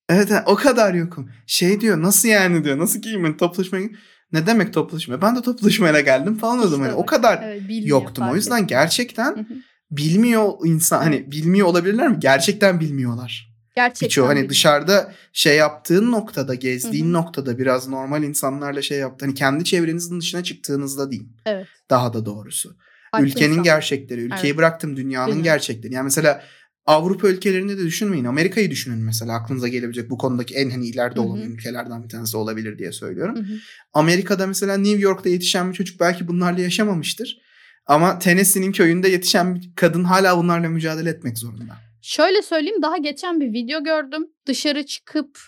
Evet 0.09 0.31
o 0.45 0.55
kadar 0.55 0.93
yokum. 0.93 1.29
Şey 1.47 1.81
diyor 1.81 2.01
nasıl 2.01 2.29
yani 2.29 2.63
diyor 2.63 2.77
nasıl 2.77 3.01
giyeyim 3.01 3.37
toplaşmaya 3.37 3.89
ne 4.31 4.47
demek 4.47 4.73
toplaşmaya? 4.73 5.21
Ben 5.21 5.35
de 5.35 5.41
toplaşmaya 5.41 5.99
geldim 5.99 6.37
falan 6.37 6.59
o 6.59 6.67
zaman. 6.67 6.85
İşte 6.87 6.95
o 6.95 7.01
bak, 7.01 7.07
kadar 7.07 7.43
Evet, 7.43 7.61
bilmiyor, 7.61 8.01
yoktum. 8.01 8.29
O 8.29 8.35
yüzden 8.35 8.67
gerçekten 8.67 9.47
bilmiyor 9.91 10.51
insan 10.65 10.97
hani 11.01 11.31
bilmiyor 11.31 11.67
olabilirler 11.67 12.07
mi? 12.07 12.17
Gerçekten 12.19 12.79
bilmiyorlar. 12.79 13.53
Gerçekten 13.75 14.07
Birçoğu 14.07 14.25
hani 14.27 14.35
bilmiyor. 14.35 14.49
dışarıda 14.49 15.13
şey 15.33 15.55
yaptığın 15.57 16.11
noktada, 16.11 16.55
gezdiğin 16.55 17.13
noktada 17.13 17.57
biraz 17.59 17.87
normal 17.87 18.23
insanlarla 18.23 18.81
şey 18.81 18.97
yaptın. 18.99 19.25
Hani 19.25 19.35
kendi 19.35 19.63
çevrenizin 19.63 20.19
dışına 20.19 20.43
çıktığınızda 20.43 21.11
değil. 21.11 21.27
Evet. 21.45 21.67
Daha 21.89 22.13
da 22.13 22.25
doğrusu. 22.25 22.75
Farklı 23.11 23.27
Ülkenin 23.27 23.49
insan. 23.51 23.63
gerçekleri, 23.63 24.21
ülkeyi 24.21 24.49
Evet. 24.49 24.57
bıraktım 24.57 24.97
dünyanın 24.97 25.27
Bilmiyorum. 25.27 25.43
gerçekleri. 25.43 25.93
Yani 25.93 26.03
mesela 26.03 26.43
Avrupa 26.85 27.27
ülkelerinde 27.27 27.77
de 27.77 27.81
düşünmeyin. 27.83 28.25
Amerika'yı 28.25 28.71
düşünün 28.71 29.03
mesela. 29.03 29.33
Aklınıza 29.33 29.67
gelebilecek 29.67 30.09
bu 30.09 30.17
konudaki 30.17 30.55
en 30.55 30.69
hani 30.69 30.87
ileride 30.87 31.19
olan 31.19 31.37
hı. 31.37 31.41
ülkelerden 31.41 32.03
bir 32.03 32.09
tanesi 32.09 32.37
olabilir 32.37 32.77
diye 32.79 32.91
söylüyorum. 32.91 33.35
Hı 33.35 33.39
hı. 33.39 33.57
Amerika'da 33.93 34.47
mesela 34.47 34.77
New 34.77 35.01
York'ta 35.01 35.29
yetişen 35.29 35.69
bir 35.69 35.75
çocuk 35.75 35.99
belki 35.99 36.27
bunlarla 36.27 36.61
yaşamamıştır. 36.61 37.41
Ama 37.85 38.19
Tennessee'nin 38.19 38.71
köyünde 38.71 39.09
yetişen 39.09 39.55
bir 39.55 39.71
kadın 39.75 40.03
hala 40.03 40.37
bunlarla 40.37 40.69
mücadele 40.69 41.09
etmek 41.09 41.37
zorunda. 41.37 41.77
Şöyle 42.01 42.41
söyleyeyim 42.41 42.81
daha 42.81 42.97
geçen 42.97 43.39
bir 43.39 43.53
video 43.53 43.83
gördüm. 43.83 44.27
Dışarı 44.47 44.85
çıkıp 44.85 45.39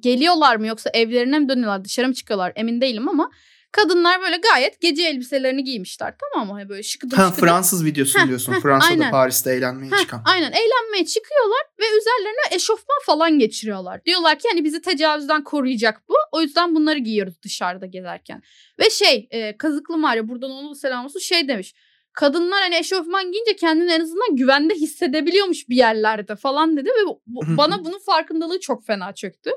geliyorlar 0.00 0.56
mı 0.56 0.66
yoksa 0.66 0.90
evlerine 0.94 1.38
mi 1.38 1.48
dönüyorlar 1.48 1.84
dışarı 1.84 2.08
mı 2.08 2.14
çıkıyorlar 2.14 2.52
emin 2.56 2.80
değilim 2.80 3.08
ama 3.08 3.30
kadınlar 3.74 4.20
böyle 4.22 4.36
gayet 4.36 4.80
gece 4.80 5.02
elbiselerini 5.02 5.64
giymişler 5.64 6.14
tamam 6.20 6.46
mı? 6.48 6.52
Hani 6.52 6.68
böyle 6.68 6.82
şıkıdım 6.82 7.18
Ha. 7.18 7.30
Fransız 7.30 7.84
videosunu 7.84 8.22
Heh, 8.22 8.28
diyorsun. 8.28 8.52
heh, 8.52 8.60
Fransa'da 8.60 8.90
aynen. 8.92 9.10
Paris'te 9.10 9.52
eğlenmeye 9.52 9.92
Heh, 9.92 9.98
çıkan. 9.98 10.22
aynen 10.26 10.52
eğlenmeye 10.52 11.04
çıkıyorlar 11.06 11.60
ve 11.80 11.84
üzerlerine 11.98 12.56
eşofman 12.56 12.98
falan 13.06 13.38
geçiriyorlar. 13.38 14.04
Diyorlar 14.04 14.38
ki 14.38 14.48
hani 14.52 14.64
bizi 14.64 14.80
tecavüzden 14.82 15.44
koruyacak 15.44 16.02
bu. 16.08 16.14
O 16.32 16.40
yüzden 16.40 16.74
bunları 16.74 16.98
giyiyoruz 16.98 17.42
dışarıda 17.42 17.86
gezerken. 17.86 18.42
Ve 18.80 18.90
şey 18.90 19.28
e, 19.30 19.56
Kazıklı 19.56 19.98
Maria 19.98 20.28
buradan 20.28 20.50
onun 20.50 20.70
da 20.70 20.74
selam 20.74 21.04
olsun 21.04 21.18
şey 21.20 21.48
demiş. 21.48 21.74
Kadınlar 22.12 22.60
hani 22.62 22.76
eşofman 22.76 23.32
giyince 23.32 23.56
kendini 23.56 23.92
en 23.92 24.00
azından 24.00 24.36
güvende 24.36 24.74
hissedebiliyormuş 24.74 25.68
bir 25.68 25.76
yerlerde 25.76 26.36
falan 26.36 26.76
dedi 26.76 26.88
ve 26.88 27.06
bu- 27.06 27.22
bana 27.56 27.84
bunun 27.84 27.98
farkındalığı 27.98 28.60
çok 28.60 28.86
fena 28.86 29.14
çöktü. 29.14 29.50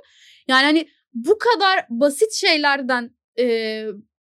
Yani 0.48 0.64
hani 0.66 0.88
bu 1.14 1.38
kadar 1.38 1.86
basit 1.90 2.34
şeylerden 2.34 3.17
e, 3.40 3.86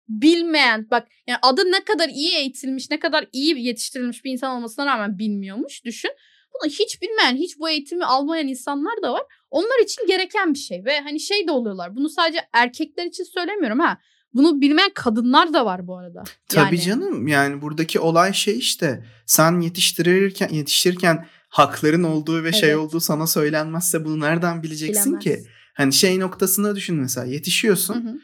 bilmeyen 0.09 0.87
bak 0.91 1.09
yani 1.27 1.39
adı 1.43 1.73
ne 1.73 1.85
kadar 1.85 2.09
iyi 2.09 2.35
eğitilmiş 2.35 2.91
ne 2.91 3.01
kadar 3.01 3.27
iyi 3.33 3.67
yetiştirilmiş 3.67 4.25
bir 4.25 4.31
insan 4.33 4.57
olmasına 4.57 4.87
rağmen 4.87 5.19
bilmiyormuş 5.19 5.85
düşün. 5.85 6.11
Bunu 6.55 6.71
hiç 6.71 7.03
bilmeyen 7.03 7.37
hiç 7.37 7.59
bu 7.59 7.69
eğitimi 7.71 8.05
almayan 8.05 8.49
insanlar 8.49 9.03
da 9.03 9.13
var. 9.13 9.23
Onlar 9.51 9.83
için 9.85 10.07
gereken 10.07 10.55
bir 10.55 10.59
şey 10.59 10.85
ve 10.85 11.01
hani 11.01 11.21
şey 11.21 11.47
de 11.47 11.51
oluyorlar. 11.51 11.97
Bunu 11.97 12.09
sadece 12.09 12.39
erkekler 12.53 13.07
için 13.07 13.25
söylemiyorum 13.25 13.79
ha. 13.79 13.99
Bunu 14.35 14.61
bilmeyen 14.61 14.91
kadınlar 14.95 15.53
da 15.53 15.67
var 15.67 15.87
bu 15.87 15.97
arada. 15.99 16.25
Tabii 16.49 16.77
Yani- 16.77 16.81
canım 16.87 17.27
yani 17.29 17.63
buradaki 17.63 18.01
olay 18.01 18.33
şey 18.33 18.59
işte 18.59 19.05
sen 19.27 19.61
yetiştirirken 19.61 20.49
yetiştirirken 20.49 21.27
hakların 21.49 22.03
olduğu 22.03 22.45
ve 22.45 22.53
şey 22.53 22.69
Evet. 22.69 22.79
olduğu 22.79 23.01
sana 23.01 23.27
söylenmezse 23.27 24.05
bunu 24.05 24.21
nereden 24.21 24.63
bileceksin 24.63 25.21
Bilemez. 25.21 25.43
ki? 25.45 25.51
Hani 25.75 25.93
şey 25.93 26.21
noktasında 26.21 26.77
düşün 26.77 26.97
mesela 26.97 27.27
Hı 27.27 27.31
yetişiyorsun. 27.31 27.95
hı. 27.95 27.99
Büc- 28.09 28.21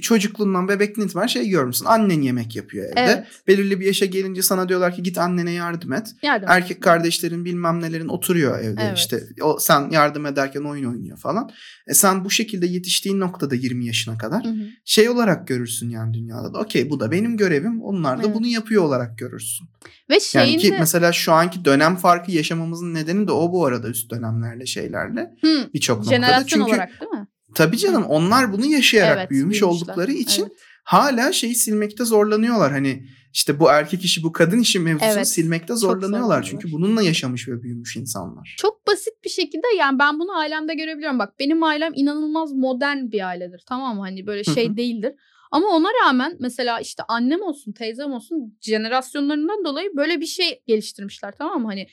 çocukluğundan 0.00 0.68
bebekliğinden 0.68 1.06
itibaren 1.08 1.26
şey 1.26 1.48
görmüşsün. 1.48 1.84
Annen 1.84 2.20
yemek 2.20 2.56
yapıyor 2.56 2.84
evde. 2.84 3.00
Evet. 3.00 3.26
Belirli 3.48 3.80
bir 3.80 3.86
yaşa 3.86 4.06
gelince 4.06 4.42
sana 4.42 4.68
diyorlar 4.68 4.94
ki 4.94 5.02
git 5.02 5.18
annene 5.18 5.50
yardım 5.50 5.92
et. 5.92 6.06
Yardım. 6.22 6.48
Erkek 6.50 6.82
kardeşlerin 6.82 7.44
bilmem 7.44 7.80
nelerin 7.80 8.08
oturuyor 8.08 8.58
evde 8.58 8.82
Evet. 8.86 8.98
işte. 8.98 9.20
O 9.42 9.58
sen 9.60 9.90
yardım 9.90 10.26
ederken 10.26 10.60
oyun 10.60 10.84
oynuyor 10.90 11.18
falan. 11.18 11.50
E 11.86 11.94
sen 11.94 12.24
bu 12.24 12.30
şekilde 12.30 12.66
yetiştiğin 12.66 13.20
noktada 13.20 13.54
20 13.54 13.86
yaşına 13.86 14.18
kadar 14.18 14.44
Hı 14.44 14.48
hı. 14.48 14.54
şey 14.84 15.08
olarak 15.08 15.48
görürsün 15.48 15.90
yani 15.90 16.14
dünyada 16.14 16.54
da. 16.54 16.58
Okey 16.58 16.90
bu 16.90 17.00
da 17.00 17.10
benim 17.10 17.36
görevim. 17.36 17.82
Onlar 17.82 18.18
da 18.18 18.22
Evet. 18.26 18.34
bunu 18.34 18.46
yapıyor 18.46 18.82
olarak 18.82 19.18
görürsün. 19.18 19.68
Ve 20.10 20.20
şeyin 20.20 20.46
Yani 20.46 20.58
ki 20.62 20.72
de- 20.72 20.78
mesela 20.78 21.12
şu 21.12 21.32
anki 21.32 21.64
dönem 21.64 21.96
farkı 21.96 22.32
yaşamamızın 22.32 22.94
nedeni 22.94 23.28
de 23.28 23.32
o 23.32 23.52
bu 23.52 23.66
arada 23.66 23.88
üst 23.88 24.10
dönemlerle 24.10 24.66
şeylerle 24.66 25.30
birçok 25.74 25.98
noktada. 25.98 26.14
jenerasyon 26.16 26.44
Çünkü 26.46 26.62
olarak 26.64 27.00
değil 27.00 27.10
mi? 27.12 27.26
Tabii 27.54 27.78
canım 27.78 28.04
onlar 28.04 28.52
bunu 28.52 28.66
yaşayarak 28.66 29.18
Evet, 29.18 29.30
büyümüş 29.30 29.60
büyümüşler. 29.60 29.68
oldukları 29.86 30.12
için 30.12 30.42
Evet. 30.42 30.52
hala 30.84 31.32
şeyi 31.32 31.54
silmekte 31.54 32.04
zorlanıyorlar. 32.04 32.72
Hani 32.72 33.06
işte 33.32 33.60
bu 33.60 33.70
erkek 33.70 34.04
işi 34.04 34.22
bu 34.22 34.32
kadın 34.32 34.58
işi 34.58 34.78
mevzusunu 34.78 35.12
Evet, 35.12 35.28
silmekte 35.28 35.74
zorlanıyorlar. 35.74 36.42
Çünkü 36.42 36.72
bununla 36.72 37.02
yaşamış 37.02 37.48
ve 37.48 37.62
büyümüş 37.62 37.96
insanlar. 37.96 38.54
Çok 38.58 38.86
basit 38.86 39.24
bir 39.24 39.30
şekilde 39.30 39.66
yani 39.78 39.98
ben 39.98 40.18
bunu 40.18 40.38
ailemde 40.38 40.74
görebiliyorum. 40.74 41.18
Bak 41.18 41.38
benim 41.38 41.62
ailem 41.62 41.92
inanılmaz 41.94 42.52
modern 42.52 43.10
bir 43.10 43.26
ailedir. 43.28 43.62
Tamam 43.68 43.96
mı? 43.96 44.02
Hani 44.02 44.26
böyle 44.26 44.44
şey 44.44 44.76
değildir. 44.76 45.12
Ama 45.50 45.68
ona 45.68 45.88
rağmen 46.04 46.36
mesela 46.40 46.80
işte 46.80 47.02
annem 47.08 47.42
olsun, 47.42 47.72
teyzem 47.72 48.12
olsun 48.12 48.58
jenerasyonlarından 48.60 49.64
dolayı 49.64 49.90
böyle 49.96 50.20
bir 50.20 50.26
şey 50.26 50.62
geliştirmişler 50.66 51.34
tamam 51.38 51.62
mı? 51.62 51.68
Hani 51.68 51.86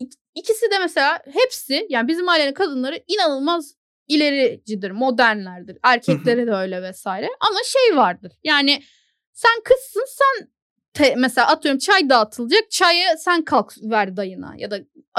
ik- 0.00 0.18
ikisi 0.34 0.70
de 0.70 0.78
mesela 0.80 1.18
hepsi 1.32 1.86
yani 1.90 2.08
bizim 2.08 2.28
ailenin 2.28 2.54
kadınları 2.54 3.02
inanılmaz 3.08 3.74
ilericidir, 4.10 4.90
modernlerdir. 4.90 5.78
Erkekleri 5.82 6.46
de 6.46 6.52
öyle 6.52 6.82
vesaire. 6.82 7.28
Ama 7.40 7.58
şey 7.64 7.96
vardır. 7.96 8.32
Yani 8.44 8.82
sen 9.32 9.62
kızsın 9.64 10.04
sen 10.08 10.48
te- 10.94 11.14
mesela 11.18 11.46
atıyorum 11.48 11.78
çay 11.78 12.08
dağıtılacak. 12.10 12.70
Çayı 12.70 13.04
sen 13.18 13.44
kalk 13.44 13.72
ver 13.82 14.16
dayına 14.16 14.54
ya 14.56 14.70
da 14.70 14.78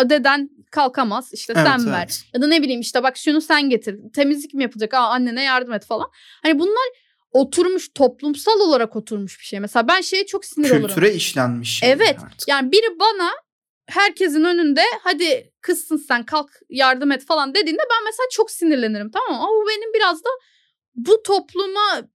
deden 0.10 0.50
kalkamaz 0.72 1.30
işte 1.34 1.54
Evet, 1.56 1.68
sen 1.68 1.92
ver. 1.92 1.98
evet. 2.00 2.24
Ya 2.34 2.42
da 2.42 2.48
ne 2.48 2.62
bileyim 2.62 2.82
işte 2.82 3.04
bak 3.04 3.18
şunu 3.18 3.42
sen 3.42 3.70
getir. 3.70 4.00
Temizlik 4.16 4.54
mi 4.54 4.64
yapılacak? 4.64 4.94
Aa 4.94 5.08
annene 5.08 5.44
yardım 5.44 5.74
et 5.74 5.86
falan. 5.86 6.08
Hani 6.44 6.60
bunlar 6.60 6.88
oturmuş 7.32 7.90
toplumsal 7.96 8.60
olarak 8.60 8.96
oturmuş 8.96 9.40
bir 9.40 9.46
şey. 9.46 9.60
Mesela 9.60 9.88
ben 9.88 10.02
şeye 10.02 10.26
çok 10.26 10.46
sinir 10.46 10.70
olurum. 10.72 10.88
Kültüre 10.88 11.14
işlenmiş 11.14 11.80
şeyler 11.80 11.96
Evet. 11.96 12.18
artık. 12.26 12.48
Yani 12.48 12.72
biri 12.72 13.00
bana 13.00 13.30
herkesin 13.92 14.44
önünde 14.44 14.82
hadi 15.02 15.54
kızsın 15.62 15.98
sen 15.98 16.26
kalk 16.26 16.52
yardım 16.70 17.12
et 17.12 17.26
falan 17.26 17.54
dediğinde 17.54 17.82
ben 17.92 18.06
mesela 18.06 18.28
çok 18.32 18.52
sinirlenirim 18.52 19.12
tamam 19.12 19.32
mı? 19.32 19.38
Ama 19.38 19.52
bu 19.52 19.68
benim 19.68 19.94
biraz 19.94 20.24
da 20.24 20.30
bu 20.96 21.24
topluma 21.24 22.10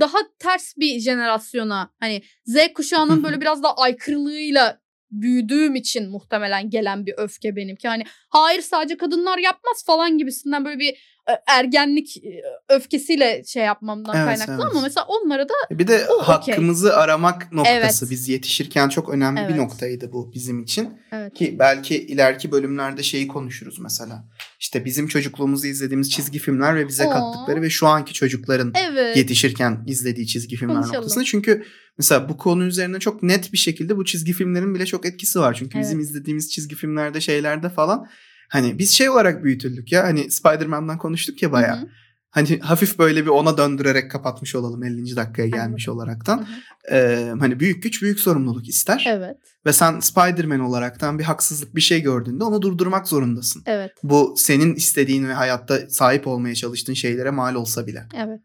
daha 0.00 0.18
ters 0.38 0.76
bir 0.76 1.00
jenerasyona 1.00 1.92
hani 2.00 2.22
Z 2.46 2.56
kuşağının 2.74 3.24
böyle 3.24 3.40
biraz 3.40 3.62
da 3.62 3.76
aykırılığıyla 3.76 4.82
büyüdüğüm 5.10 5.74
için 5.74 6.10
muhtemelen 6.10 6.70
gelen 6.70 7.06
bir 7.06 7.14
öfke 7.16 7.56
benimki. 7.56 7.88
Hani 7.88 8.04
hayır 8.28 8.60
sadece 8.60 8.96
kadınlar 8.96 9.38
yapmaz 9.38 9.84
falan 9.86 10.18
gibisinden 10.18 10.64
böyle 10.64 10.78
bir 10.78 11.21
ergenlik 11.46 12.16
e, 12.16 12.42
öfkesiyle 12.68 13.42
şey 13.46 13.62
yapmamdan 13.64 14.16
Evet, 14.16 14.26
kaynaklı 14.26 14.52
evet. 14.52 14.64
ama 14.72 14.80
mesela 14.80 15.06
onlara 15.08 15.48
da 15.48 15.52
Bir 15.70 15.86
de 15.86 16.06
O, 16.08 16.22
hakkımızı 16.22 16.96
aramak 16.96 17.52
noktası 17.52 18.04
Evet. 18.04 18.10
biz 18.10 18.28
yetişirken 18.28 18.88
çok 18.88 19.08
önemli 19.08 19.40
bir 19.40 19.44
Evet. 19.44 19.56
noktaydı 19.56 20.12
bu 20.12 20.32
bizim 20.34 20.62
için. 20.62 20.90
evet. 21.12 21.34
Ki 21.34 21.56
belki 21.58 21.96
ileriki 21.96 22.52
bölümlerde 22.52 23.02
şeyi 23.02 23.28
konuşuruz 23.28 23.78
mesela. 23.78 24.24
İşte 24.60 24.84
bizim 24.84 25.06
çocukluğumuzda 25.08 25.66
izlediğimiz 25.66 26.10
çizgi 26.10 26.38
filmler 26.38 26.76
ve 26.76 26.88
bize 26.88 27.06
Oo. 27.06 27.10
kattıkları 27.10 27.62
ve 27.62 27.70
şu 27.70 27.86
anki 27.86 28.12
çocukların 28.12 28.72
Evet. 28.90 29.16
yetişirken 29.16 29.84
izlediği 29.86 30.26
çizgi 30.26 30.56
filmler 30.56 30.74
Konuşalım. 30.76 30.96
noktasında. 30.96 31.24
Çünkü 31.24 31.64
mesela 31.98 32.28
bu 32.28 32.36
konu 32.36 32.64
üzerine 32.64 32.98
çok 33.00 33.22
net 33.22 33.52
bir 33.52 33.58
şekilde 33.58 33.96
bu 33.96 34.04
çizgi 34.04 34.32
filmlerin 34.32 34.74
bile 34.74 34.86
çok 34.86 35.06
etkisi 35.06 35.40
var. 35.40 35.54
Çünkü 35.58 35.78
bizim 35.78 35.98
Evet. 35.98 36.08
izlediğimiz 36.10 36.50
çizgi 36.50 36.74
filmlerde 36.74 37.20
şeylerde 37.20 37.68
falan 37.68 38.06
hani 38.52 38.78
biz 38.78 38.90
şey 38.90 39.10
olarak 39.10 39.44
büyütüldük 39.44 39.92
ya 39.92 40.04
hani 40.04 40.30
Spider-Man'dan 40.30 40.98
konuştuk 40.98 41.42
ya 41.42 41.52
bayağı. 41.52 41.76
Hı 41.76 41.80
hı. 41.80 41.88
Hani 42.30 42.58
hafif 42.58 42.98
böyle 42.98 43.24
bir 43.24 43.30
ona 43.30 43.58
döndürerek 43.58 44.10
kapatmış 44.10 44.54
olalım 44.54 44.84
50. 44.84 45.16
dakikaya 45.16 45.48
gelmiş 45.48 45.88
bakalım. 45.88 45.98
olaraktan. 45.98 46.38
Hı 46.38 46.42
hı. 46.42 46.96
Ee, 46.96 47.34
hani 47.40 47.60
büyük 47.60 47.82
güç 47.82 48.02
büyük 48.02 48.20
sorumluluk 48.20 48.68
ister. 48.68 49.04
Evet. 49.08 49.36
Ve 49.66 49.72
sen 49.72 50.00
Spider-Man 50.00 50.60
olaraktan 50.60 51.18
bir 51.18 51.24
haksızlık 51.24 51.76
bir 51.76 51.80
şey 51.80 52.02
gördüğünde 52.02 52.44
onu 52.44 52.62
durdurmak 52.62 53.08
zorundasın. 53.08 53.62
Evet. 53.66 53.92
Bu 54.02 54.34
senin 54.36 54.74
istediğin 54.74 55.28
ve 55.28 55.32
hayatta 55.32 55.90
sahip 55.90 56.26
olmaya 56.26 56.54
çalıştığın 56.54 56.94
şeylere 56.94 57.30
mal 57.30 57.54
olsa 57.54 57.86
bile. 57.86 58.06
Evet. 58.16 58.40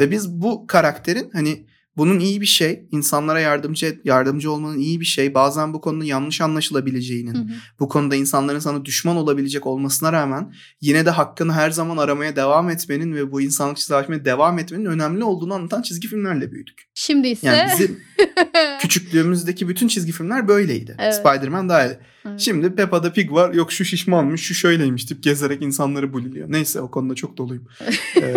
Ve 0.00 0.10
biz 0.10 0.30
bu 0.30 0.66
karakterin 0.66 1.30
hani 1.32 1.66
bunun 1.96 2.20
iyi 2.20 2.40
bir 2.40 2.46
şey, 2.46 2.86
insanlara 2.92 3.40
yardımcı 3.40 4.00
yardımcı 4.04 4.50
olmanın 4.52 4.78
iyi 4.78 5.00
bir 5.00 5.04
şey, 5.04 5.34
bazen 5.34 5.74
bu 5.74 5.80
konuda 5.80 6.04
yanlış 6.04 6.40
anlaşılabileceğinin, 6.40 7.34
Hı 7.34 7.38
hı. 7.38 7.46
bu 7.80 7.88
konuda 7.88 8.16
insanların 8.16 8.58
sana 8.58 8.84
düşman 8.84 9.16
olabilecek 9.16 9.66
olmasına 9.66 10.12
rağmen 10.12 10.54
yine 10.80 11.06
de 11.06 11.10
hakkını 11.10 11.52
her 11.52 11.70
zaman 11.70 11.96
aramaya 11.96 12.36
devam 12.36 12.70
etmenin 12.70 13.14
ve 13.14 13.32
bu 13.32 13.40
insanlık 13.40 13.76
çizgileşmeye 13.76 14.24
devam 14.24 14.58
etmenin 14.58 14.84
önemli 14.84 15.24
olduğunu 15.24 15.54
anlatan 15.54 15.82
çizgi 15.82 16.08
filmlerle 16.08 16.52
büyüdük. 16.52 16.88
Şimdi 16.94 17.28
ise 17.28 17.46
Yani 17.46 17.70
bizim 17.72 18.00
küçüklüğümüzdeki 18.80 19.68
bütün 19.68 19.88
çizgi 19.88 20.12
filmler 20.12 20.48
böyleydi. 20.48 20.96
Evet. 20.98 21.14
Spider-Man 21.14 21.68
dahil. 21.68 21.90
Evet. 22.28 22.40
Şimdi 22.40 22.74
Peppa'da 22.74 23.12
Pig 23.12 23.32
var. 23.32 23.54
Yok 23.54 23.72
şu 23.72 23.84
şişmanmış, 23.84 24.40
şu 24.42 24.54
şöyleymiş 24.54 25.04
tip 25.04 25.22
gezerek 25.22 25.62
insanları 25.62 26.12
buliliyor. 26.12 26.52
Neyse 26.52 26.80
o 26.80 26.90
konuda 26.90 27.14
çok 27.14 27.36
doluyum. 27.36 27.68
Ee, 28.22 28.34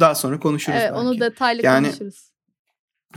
daha 0.00 0.14
sonra 0.14 0.40
konuşuruz 0.40 0.78
evet, 0.80 0.90
belki. 0.94 1.06
onu 1.06 1.20
detaylı 1.20 1.62
Yani- 1.64 1.86
konuşuruz. 1.86 2.29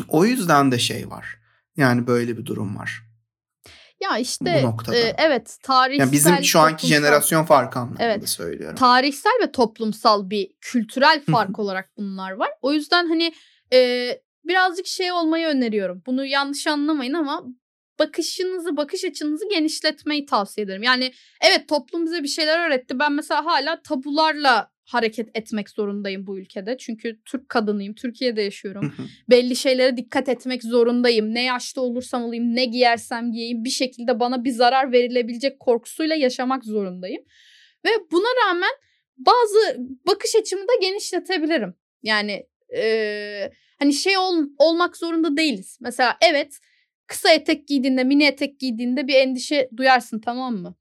O 0.07 0.25
yüzden 0.25 0.71
de 0.71 0.79
şey 0.79 1.09
var. 1.09 1.39
Yani 1.77 2.07
böyle 2.07 2.37
bir 2.37 2.45
durum 2.45 2.77
var. 2.77 3.03
Ya 4.01 4.17
işte 4.17 4.63
e, 4.93 5.13
evet 5.17 5.57
tarihsel 5.63 5.99
Yani 5.99 6.11
bizim 6.11 6.43
şu 6.43 6.59
anki 6.59 6.87
toplumsal- 6.87 6.87
jenerasyon 6.87 7.43
farkı 7.45 7.79
anlamında 7.79 8.03
Evet. 8.03 8.29
söylüyorum. 8.29 8.75
tarihsel 8.75 9.31
ve 9.43 9.51
toplumsal 9.51 10.29
bir 10.29 10.51
kültürel 10.61 11.21
fark 11.31 11.59
olarak 11.59 11.89
bunlar 11.97 12.31
var. 12.31 12.49
O 12.61 12.73
yüzden 12.73 13.07
hani 13.07 13.33
e, 13.73 14.09
birazcık 14.43 14.87
şey 14.87 15.11
olmayı 15.11 15.47
öneriyorum. 15.47 16.03
Bunu 16.05 16.25
yanlış 16.25 16.67
anlamayın 16.67 17.13
ama 17.13 17.43
bakışınızı, 17.99 18.77
bakış 18.77 19.03
açınızı 19.05 19.49
genişletmeyi 19.49 20.25
tavsiye 20.25 20.65
ederim. 20.65 20.83
Yani 20.83 21.13
evet 21.41 21.69
toplum 21.69 22.05
bize 22.05 22.23
bir 22.23 22.27
şeyler 22.27 22.67
öğretti. 22.67 22.99
Ben 22.99 23.11
mesela 23.11 23.45
hala 23.45 23.81
tabularla 23.81 24.72
hareket 24.85 25.29
etmek 25.37 25.69
zorundayım 25.69 26.27
bu 26.27 26.39
ülkede. 26.39 26.77
Çünkü 26.77 27.19
Türk 27.25 27.49
kadınıyım, 27.49 27.93
Türkiye'de 27.93 28.41
yaşıyorum. 28.41 28.93
belli 29.29 29.55
şeylere 29.55 29.97
dikkat 29.97 30.29
etmek 30.29 30.63
zorundayım. 30.63 31.33
Ne 31.33 31.43
yaşta 31.43 31.81
olursam 31.81 32.23
olayım, 32.23 32.55
ne 32.55 32.65
giyersem 32.65 33.31
giyeyim 33.31 33.63
bir 33.63 33.69
şekilde 33.69 34.19
bana 34.19 34.43
bir 34.43 34.51
zarar 34.51 34.91
verilebilecek 34.91 35.59
korkusuyla 35.59 36.15
yaşamak 36.15 36.65
zorundayım. 36.65 37.23
Ve 37.85 37.89
buna 38.11 38.27
rağmen 38.47 38.71
bazı 39.17 39.77
bakış 40.07 40.35
açımı 40.35 40.61
da 40.61 40.73
genişletebilirim. 40.81 41.75
Yani 42.03 42.47
e, 42.75 43.51
hani 43.79 43.93
şey 43.93 44.17
ol, 44.17 44.43
olmak 44.57 44.97
zorunda 44.97 45.37
değiliz. 45.37 45.77
Mesela 45.81 46.17
evet 46.21 46.59
kısa 47.07 47.33
etek 47.33 47.67
giydiğinde, 47.67 48.03
mini 48.03 48.25
etek 48.25 48.59
giydiğinde 48.59 49.07
bir 49.07 49.15
endişe 49.15 49.69
duyarsın 49.77 50.19
tamam 50.19 50.55
mı? 50.55 50.75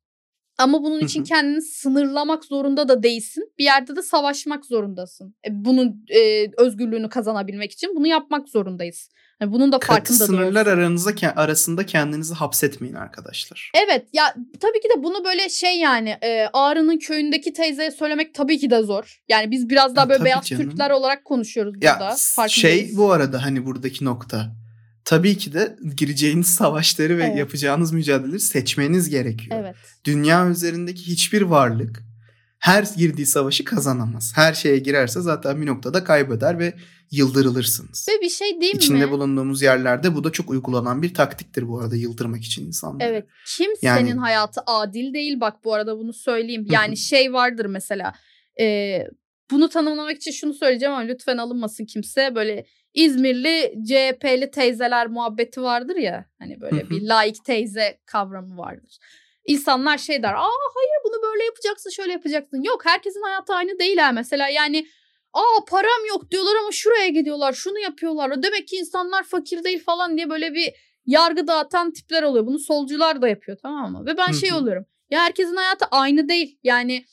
Ama 0.62 0.82
bunun 0.82 1.00
için 1.00 1.24
kendini 1.24 1.62
sınırlamak 1.62 2.44
zorunda 2.44 2.88
da 2.88 3.02
değilsin. 3.02 3.52
Bir 3.58 3.64
yerde 3.64 3.96
de 3.96 4.02
savaşmak 4.02 4.66
zorundasın. 4.66 5.34
E, 5.46 5.64
bunun 5.64 6.04
e, 6.08 6.46
özgürlüğünü 6.58 7.08
kazanabilmek 7.08 7.72
için 7.72 7.96
bunu 7.96 8.06
yapmak 8.06 8.48
zorundayız. 8.48 9.08
Yani 9.40 9.52
bunun 9.52 9.72
da 9.72 9.78
Katı 9.78 9.92
farkında 9.92 10.20
da 10.20 10.26
sınırlar 10.26 10.66
aranızda 10.66 11.12
arasında 11.36 11.86
kendinizi 11.86 12.34
hapsetmeyin 12.34 12.94
arkadaşlar. 12.94 13.70
Evet 13.86 14.06
ya 14.12 14.34
tabii 14.60 14.80
ki 14.80 14.88
de 14.96 15.02
bunu 15.02 15.24
böyle 15.24 15.48
şey 15.48 15.78
yani 15.78 16.08
e, 16.22 16.48
Ağrı'nın 16.52 16.98
köyündeki 16.98 17.52
teyzeye 17.52 17.90
söylemek 17.90 18.34
tabii 18.34 18.58
ki 18.58 18.70
de 18.70 18.82
zor. 18.82 19.22
Yani 19.28 19.50
biz 19.50 19.68
biraz 19.68 19.96
daha 19.96 20.04
Ha, 20.04 20.08
böyle 20.10 20.24
beyaz 20.24 20.46
canım. 20.46 20.62
Türkler 20.62 20.90
olarak 20.90 21.24
konuşuyoruz 21.24 21.74
Ya 21.80 21.94
burada. 21.94 22.14
Farkındayız. 22.18 22.88
şey 22.88 22.96
bu 22.96 23.12
arada 23.12 23.44
hani 23.44 23.66
buradaki 23.66 24.04
nokta. 24.04 24.61
Tabii 25.04 25.38
ki 25.38 25.52
de 25.52 25.76
gireceğiniz 25.96 26.46
savaşları 26.54 27.18
ve 27.18 27.24
Evet. 27.24 27.38
yapacağınız 27.38 27.92
mücadeleleri 27.92 28.40
seçmeniz 28.40 29.08
gerekiyor. 29.08 29.56
Evet. 29.60 29.76
Dünya 30.04 30.48
üzerindeki 30.50 31.06
hiçbir 31.06 31.42
varlık 31.42 32.02
her 32.58 32.84
girdiği 32.96 33.26
savaşı 33.26 33.64
kazanamaz. 33.64 34.32
Her 34.34 34.54
şeye 34.54 34.78
girerse 34.78 35.20
zaten 35.20 35.60
bir 35.62 35.66
noktada 35.66 36.04
kaybeder 36.04 36.58
ve 36.58 36.74
yıldırılırsınız. 37.10 38.06
Ve 38.10 38.22
bir 38.24 38.28
şey 38.30 38.60
diyeyim 38.60 38.76
İçinde 38.78 39.06
mi? 39.06 39.10
bulunduğumuz 39.10 39.62
yerlerde 39.62 40.14
bu 40.14 40.24
da 40.24 40.32
çok 40.32 40.50
uygulanan 40.50 41.02
bir 41.02 41.14
taktiktir 41.14 41.68
bu 41.68 41.80
arada 41.80 41.96
yıldırmak 41.96 42.44
için 42.44 42.66
insanları. 42.66 43.08
Evet. 43.08 43.26
Kimsenin 43.56 43.78
Yani- 44.06 44.12
hayatı 44.12 44.60
adil 44.66 45.14
değil. 45.14 45.40
Bak 45.40 45.64
bu 45.64 45.74
arada 45.74 45.98
bunu 45.98 46.12
söyleyeyim. 46.12 46.66
Yani 46.70 46.96
şey 46.96 47.32
vardır 47.32 47.66
mesela. 47.66 48.12
e, 48.60 48.98
bunu 49.50 49.68
tanımlamak 49.68 50.16
için 50.16 50.30
şunu 50.30 50.54
söyleyeceğim 50.54 50.94
ama 50.94 51.02
lütfen 51.02 51.36
alınmasın 51.36 51.84
kimse. 51.84 52.34
Böyle 52.34 52.66
İzmirli 52.94 53.74
CHP'li 53.88 54.50
teyzeler 54.50 55.06
muhabbeti 55.06 55.62
vardır 55.62 55.96
ya. 55.96 56.24
Hani 56.38 56.60
böyle 56.60 56.90
bir 56.90 57.02
laik 57.02 57.44
teyze 57.44 57.98
kavramı 58.06 58.58
vardır. 58.58 58.98
İnsanlar 59.46 59.98
şey 59.98 60.22
der. 60.22 60.34
Aa 60.34 60.58
hayır 60.74 61.00
bunu 61.04 61.22
böyle 61.22 61.44
yapacaksın 61.44 61.90
şöyle 61.90 62.12
yapacaksın. 62.12 62.62
Yok 62.62 62.86
herkesin 62.86 63.22
hayatı 63.22 63.54
aynı 63.54 63.78
değil 63.78 63.96
ha. 63.98 64.12
Mesela 64.12 64.48
yani 64.48 64.86
aa 65.32 65.64
param 65.68 66.06
yok 66.08 66.30
diyorlar 66.30 66.56
ama 66.60 66.72
şuraya 66.72 67.08
gidiyorlar 67.08 67.52
şunu 67.52 67.78
yapıyorlar. 67.78 68.42
Demek 68.42 68.68
ki 68.68 68.76
insanlar 68.76 69.22
fakir 69.22 69.64
değil 69.64 69.84
falan 69.84 70.16
diye 70.16 70.30
böyle 70.30 70.54
bir 70.54 70.72
yargı 71.06 71.46
dağıtan 71.46 71.92
tipler 71.92 72.22
oluyor. 72.22 72.46
Bunu 72.46 72.58
solcular 72.58 73.22
da 73.22 73.28
yapıyor 73.28 73.58
tamam 73.62 73.92
mı? 73.92 74.06
Ve 74.06 74.16
ben 74.16 74.32
şey 74.32 74.52
oluyorum. 74.52 74.86
Ya 75.10 75.20
herkesin 75.20 75.56
hayatı 75.56 75.84
aynı 75.90 76.28
değil. 76.28 76.58
Yani 76.62 77.04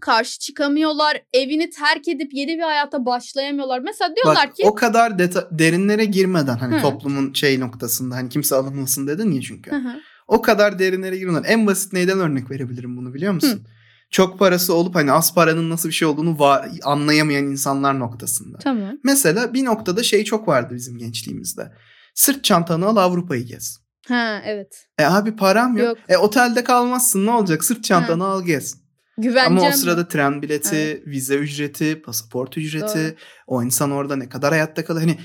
karşı 0.00 0.38
çıkamıyorlar. 0.38 1.22
Evini 1.32 1.70
terk 1.70 2.08
edip 2.08 2.34
yeni 2.34 2.56
bir 2.58 2.62
hayata 2.62 3.06
başlayamıyorlar. 3.06 3.80
Mesela 3.80 4.16
diyorlar 4.16 4.48
Bak 4.48 4.56
ki 4.56 4.62
o 4.66 4.74
kadar 4.74 5.10
deta- 5.10 5.58
derinlere 5.58 6.04
girmeden 6.04 6.56
hani 6.56 6.76
Hı. 6.78 6.82
toplumun 6.82 7.32
şey 7.32 7.60
noktasında 7.60 8.14
hani 8.16 8.28
kimse 8.28 8.54
alınmasın 8.56 9.06
dedin 9.06 9.30
ya 9.32 9.42
çünkü. 9.42 9.70
Hı 9.70 9.76
hı. 9.76 10.00
O 10.28 10.42
kadar 10.42 10.78
derinlere 10.78 11.16
girmeden 11.16 11.42
en 11.42 11.66
basit 11.66 11.92
neyden 11.92 12.18
örnek 12.20 12.50
verebilirim 12.50 12.96
bunu 12.96 13.14
biliyor 13.14 13.32
musun? 13.32 13.66
Çok 14.10 14.38
parası 14.38 14.74
olup 14.74 14.94
hani 14.94 15.12
az 15.12 15.34
paranın 15.34 15.70
nasıl 15.70 15.88
bir 15.88 15.94
şey 15.94 16.08
olduğunu 16.08 16.30
va- 16.30 16.82
anlayamayan 16.84 17.44
insanlar 17.44 17.98
noktasında. 17.98 18.58
Tamam. 18.58 18.98
Mesela 19.04 19.54
bir 19.54 19.64
noktada 19.64 20.02
şey 20.02 20.24
çok 20.24 20.48
vardı 20.48 20.74
bizim 20.74 20.98
gençliğimizde. 20.98 21.72
Sırt 22.14 22.44
çantanı 22.44 22.86
al 22.86 22.96
Avrupa'yı 22.96 23.42
gez. 23.46 23.78
Ha 24.08 24.42
evet. 24.44 24.86
E 24.98 25.04
abi 25.04 25.36
param 25.36 25.76
yok. 25.76 25.86
Yok. 25.86 25.98
E 26.08 26.16
otelde 26.16 26.64
kalmazsın 26.64 27.26
ne 27.26 27.30
olacak? 27.30 27.64
Sırt 27.64 27.84
çantanı 27.84 28.24
al 28.24 28.44
gez. 28.44 28.76
Güvencem. 29.18 29.58
Ama 29.58 29.68
o 29.68 29.72
sırada 29.72 30.08
tren 30.08 30.42
bileti, 30.42 31.02
vize 31.06 31.34
ücreti, 31.36 32.02
pasaport 32.02 32.58
ücreti, 32.58 32.98
Doğru. 32.98 33.14
o 33.46 33.62
insan 33.62 33.90
orada 33.90 34.16
ne 34.16 34.28
kadar 34.28 34.50
hayatta 34.50 34.84
kalır. 34.84 35.00
Hani 35.00 35.18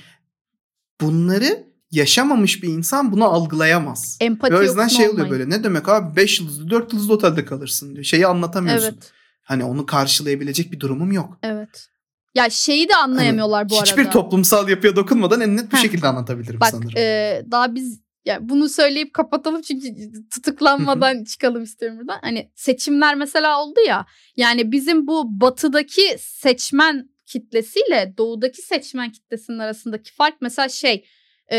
bunları 1.02 1.68
yaşamamış 1.92 2.64
bir 2.64 2.68
insan 2.70 3.12
bunu 3.12 3.26
algılayamaz. 3.26 4.18
empati 4.22 4.54
Ve 4.54 4.58
o 4.58 4.62
yüzden 4.62 4.88
şey 4.88 5.10
oluyor 5.10 5.26
olmayın. 5.26 5.32
böyle 5.32 5.50
ne 5.60 5.64
demek 5.64 5.90
abi 5.90 6.16
5 6.16 6.40
yıldızlı 6.40 6.70
4 6.70 6.94
yıldızlı 6.94 7.14
otelde 7.14 7.46
kalırsın 7.46 7.94
diyor. 7.94 8.04
Şeyi 8.04 8.28
anlatamıyorsun. 8.28 8.88
Evet. 8.94 9.12
Hani 9.42 9.64
onu 9.64 9.86
karşılayabilecek 9.86 10.72
bir 10.72 10.80
durumum 10.80 11.12
yok. 11.12 11.38
Evet. 11.44 11.88
Ya 12.36 12.50
şeyi 12.50 12.90
de 12.90 12.96
anlayamıyorlar 12.96 13.70
bu 13.70 13.76
Hani 13.76 13.82
Hiçbir 13.86 14.02
arada. 14.02 14.12
toplumsal 14.12 14.70
yapıya 14.70 14.96
dokunmadan 14.96 15.42
en 15.42 15.58
net 15.58 15.72
bir 15.72 15.78
Heh. 15.78 15.82
şekilde 15.82 16.08
anlatabilirim 16.08 16.60
Bak 16.60 16.70
sanırım. 16.72 16.98
e, 16.98 17.42
daha 17.52 17.76
biz 17.76 18.00
ya 18.26 18.50
bunu 18.50 18.70
söyleyip 18.70 19.14
kapatalım 19.14 19.62
çünkü 19.62 19.90
tutuklanmadan 20.30 21.24
çıkalım 21.32 21.64
istiyorum 21.64 22.00
buradan. 22.00 22.20
Hani 22.22 22.52
seçimler 22.56 23.16
mesela 23.16 23.64
oldu 23.64 23.80
ya. 23.88 24.06
Yani 24.38 24.72
bizim 24.72 25.08
bu 25.08 25.42
batıdaki 25.42 26.16
seçmen 26.20 27.10
kitlesiyle 27.26 28.14
doğudaki 28.18 28.62
seçmen 28.62 29.12
kitlesinin 29.12 29.60
arasındaki 29.60 30.14
fark 30.14 30.42
mesela 30.42 30.70
şey 30.70 31.06
e, 31.48 31.58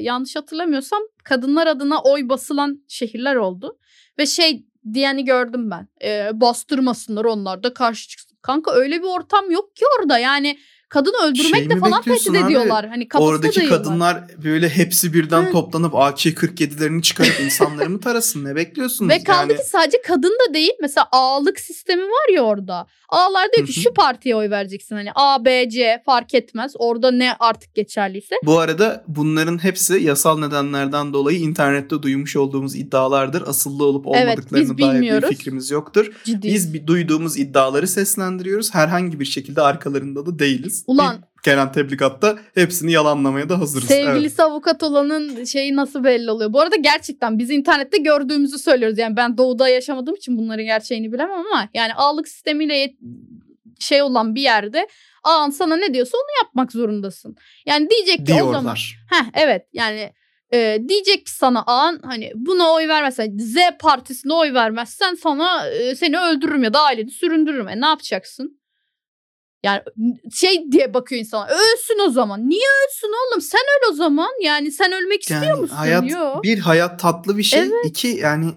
yanlış 0.00 0.36
hatırlamıyorsam 0.36 1.02
kadınlar 1.24 1.66
adına 1.66 2.02
oy 2.02 2.28
basılan 2.28 2.84
şehirler 2.88 3.36
oldu. 3.36 3.78
Ve 4.18 4.26
şey 4.26 4.66
diyeni 4.92 5.24
gördüm 5.24 5.70
ben. 5.70 5.88
E, 6.02 6.40
bastırmasınlar 6.40 7.24
onlar 7.24 7.62
da 7.62 7.74
karşı 7.74 8.08
çıksın. 8.08 8.38
Kanka 8.42 8.72
öyle 8.72 8.98
bir 8.98 9.06
ortam 9.06 9.50
yok 9.50 9.76
ki 9.76 9.84
orada. 9.98 10.18
Yani 10.18 10.58
kadını 10.88 11.16
öldürmekle 11.24 11.68
Şey 11.74 11.80
falan 11.80 12.02
tehdit 12.02 12.30
abi? 12.30 12.38
ediyorlar. 12.38 12.88
Hani 12.88 13.08
Oradaki 13.14 13.56
dayıyorlar. 13.60 13.84
kadınlar 13.84 14.24
böyle 14.44 14.68
hepsi 14.68 15.12
birden 15.14 15.42
Hı. 15.46 15.52
toplanıp 15.52 15.94
AK-47'lerini 15.94 17.02
çıkarıp 17.02 17.40
insanları 17.40 17.90
mı 17.90 18.00
tarasın? 18.00 18.44
Ne 18.44 18.56
bekliyorsunuz? 18.56 19.10
Ve 19.10 19.24
kaldı 19.24 19.52
yani, 19.52 19.56
ki 19.56 19.68
sadece 19.68 20.02
kadın 20.02 20.38
da 20.48 20.54
değil. 20.54 20.72
Mesela 20.80 21.08
ağalık 21.12 21.60
sistemi 21.60 22.02
var 22.02 22.34
ya 22.34 22.42
orada. 22.42 22.86
Ağalar 23.08 23.48
diyor 23.56 23.66
ki 23.66 23.76
Hı 23.76 23.80
hı. 23.80 23.82
şu 23.82 23.94
partiye 23.94 24.36
oy 24.36 24.50
vereceksin. 24.50 24.96
Hani 24.96 25.10
A, 25.14 25.44
B, 25.44 25.70
C 25.70 26.02
fark 26.06 26.34
etmez. 26.34 26.72
Orada 26.78 27.10
ne 27.10 27.32
artık 27.40 27.74
geçerliyse. 27.74 28.34
Bu 28.44 28.58
arada 28.58 29.04
bunların 29.08 29.64
hepsi 29.64 29.94
yasal 29.94 30.38
nedenlerden 30.38 31.12
dolayı 31.12 31.38
internette 31.38 32.02
duymuş 32.02 32.36
olduğumuz 32.36 32.76
iddialardır. 32.76 33.42
Asıllı 33.46 33.84
olup 33.84 34.06
Evet, 34.14 34.22
olmadıklarına 34.28 34.62
biz 34.62 34.68
dair 34.68 34.78
bir 34.78 34.94
bilmiyoruz. 34.94 35.28
fikrimiz 35.28 35.70
yoktur. 35.70 36.12
Ciddi. 36.24 36.48
Biz 36.48 36.74
bir 36.74 36.86
duyduğumuz 36.86 37.38
iddiaları 37.38 37.88
seslendiriyoruz. 37.88 38.74
Herhangi 38.74 39.20
bir 39.20 39.24
şekilde 39.24 39.62
arkalarında 39.62 40.26
da 40.26 40.38
değiliz. 40.38 40.75
Ulan. 40.86 41.16
İlk 41.36 41.42
gelen 41.44 41.72
tebligatta 41.72 42.38
hepsini 42.54 42.92
yalanlamaya 42.92 43.48
da 43.48 43.60
hazırız. 43.60 43.88
Sevgilisi 43.88 44.42
avukat 44.42 44.82
olanın 44.82 45.44
şeyi 45.44 45.76
nasıl 45.76 46.04
belli 46.04 46.30
oluyor? 46.30 46.52
Bu 46.52 46.60
arada 46.60 46.76
gerçekten 46.76 47.38
biz 47.38 47.50
internette 47.50 47.98
gördüğümüzü 47.98 48.58
söylüyoruz. 48.58 48.98
Yani 48.98 49.16
ben 49.16 49.38
doğuda 49.38 49.68
yaşamadığım 49.68 50.14
için 50.14 50.38
bunların 50.38 50.64
gerçeğini 50.64 51.12
bilemem 51.12 51.38
ama 51.38 51.68
yani 51.74 51.94
ağalık 51.94 52.28
sistemiyle 52.28 52.74
yet- 52.74 52.96
şey 53.80 54.02
olan 54.02 54.34
bir 54.34 54.42
yerde 54.42 54.88
ağan 55.24 55.50
sana 55.50 55.76
ne 55.76 55.94
diyorsa 55.94 56.18
onu 56.18 56.44
yapmak 56.46 56.72
zorundasın. 56.72 57.36
Yani 57.66 57.90
diyecek 57.90 58.16
Evet. 58.18 58.26
ki 58.28 58.34
o 58.34 58.38
zaman 58.38 58.52
Diyorlar. 58.52 58.96
Heh 59.10 59.24
evet 59.34 59.62
yani 59.72 60.12
e, 60.54 60.78
diyecek 60.88 61.26
ki 61.26 61.32
sana 61.32 61.62
an 61.66 62.00
hani 62.04 62.32
buna 62.34 62.72
oy 62.72 62.88
vermezsen 62.88 63.38
Z 63.38 63.56
partisine 63.78 64.32
oy 64.32 64.54
vermezsen 64.54 65.14
sana 65.14 65.68
e, 65.68 65.96
seni 65.96 66.18
öldürürüm 66.18 66.62
ya 66.62 66.74
da 66.74 66.80
aileni 66.82 67.10
süründürürüm. 67.10 67.68
E 67.68 67.80
ne 67.80 67.86
yapacaksın? 67.86 68.60
Yani 69.66 69.82
şey 70.32 70.72
diye 70.72 70.94
bakıyor 70.94 71.20
insana. 71.20 71.46
Ölsün 71.46 72.08
o 72.08 72.10
zaman. 72.10 72.48
Niye 72.48 72.68
ölsün 72.86 73.08
oğlum? 73.08 73.40
Sen 73.40 73.60
öl 73.60 73.92
o 73.92 73.94
zaman. 73.94 74.30
Yani 74.42 74.72
sen 74.72 74.92
ölmek 74.92 75.22
istiyor 75.22 75.42
Yani 75.42 75.60
musun? 75.60 75.76
hayat 75.76 76.10
Yok. 76.10 76.44
bir 76.44 76.58
hayat 76.58 77.00
tatlı 77.00 77.38
bir 77.38 77.42
şey. 77.42 77.60
Evet. 77.60 77.72
İki 77.84 78.08
yani 78.08 78.52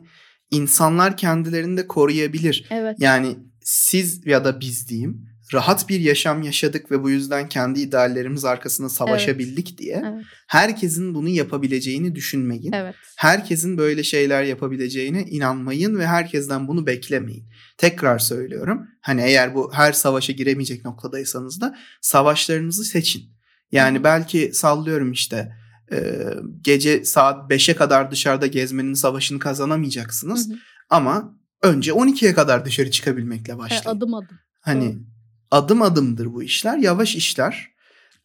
insanlar 0.51 1.17
kendilerini 1.17 1.77
de 1.77 1.87
koruyabilir. 1.87 2.67
Evet. 2.71 2.95
Yani 2.99 3.35
siz 3.61 4.25
ya 4.25 4.45
da 4.45 4.59
biz 4.59 4.89
diyeyim 4.89 5.29
rahat 5.53 5.89
bir 5.89 5.99
yaşam 5.99 6.41
yaşadık 6.43 6.91
ve 6.91 7.03
bu 7.03 7.09
yüzden 7.09 7.49
kendi 7.49 7.79
ideallerimiz 7.81 8.45
arkasında 8.45 8.89
savaşabildik 8.89 9.77
diye 9.77 10.03
Evet. 10.13 10.23
herkesin 10.47 11.15
bunu 11.15 11.29
yapabileceğini 11.29 12.15
düşünmeyin. 12.15 12.71
Evet. 12.73 12.95
Herkesin 13.17 13.77
böyle 13.77 14.03
şeyler 14.03 14.43
yapabileceğine 14.43 15.21
inanmayın 15.23 15.97
ve 15.99 16.07
herkesten 16.07 16.67
bunu 16.67 16.87
beklemeyin. 16.87 17.45
Tekrar 17.79 18.19
söylüyorum. 18.19 18.87
Hani 19.01 19.21
eğer 19.21 19.55
bu 19.55 19.73
her 19.73 19.93
savaşa 19.93 20.33
giremeyecek 20.33 20.85
noktadaysanız 20.85 21.61
da 21.61 21.77
savaşlarınızı 22.01 22.83
seçin. 22.83 23.23
Yani 23.71 24.03
belki 24.03 24.51
sallıyorum 24.53 25.11
işte 25.11 25.55
e, 25.91 26.25
gece 26.61 27.05
saat 27.05 27.51
5'e 27.51 27.75
kadar 27.75 28.11
dışarıda 28.11 28.47
gezmenin 28.47 28.93
savaşını 28.93 29.39
kazanamayacaksınız. 29.39 30.49
Hı 30.49 30.53
hı. 30.53 30.57
Ama 30.89 31.37
önce 31.61 31.91
12'ye 31.91 32.33
kadar 32.33 32.65
dışarı 32.65 32.91
çıkabilmekle 32.91 33.57
başlayın. 33.57 33.97
adım 33.97 34.13
adım. 34.13 34.39
Hani 34.61 34.93
Doğru. 34.93 35.03
adım 35.51 35.81
adımdır 35.81 36.33
bu 36.33 36.43
işler, 36.43 36.77
yavaş 36.77 37.15
işler. 37.15 37.71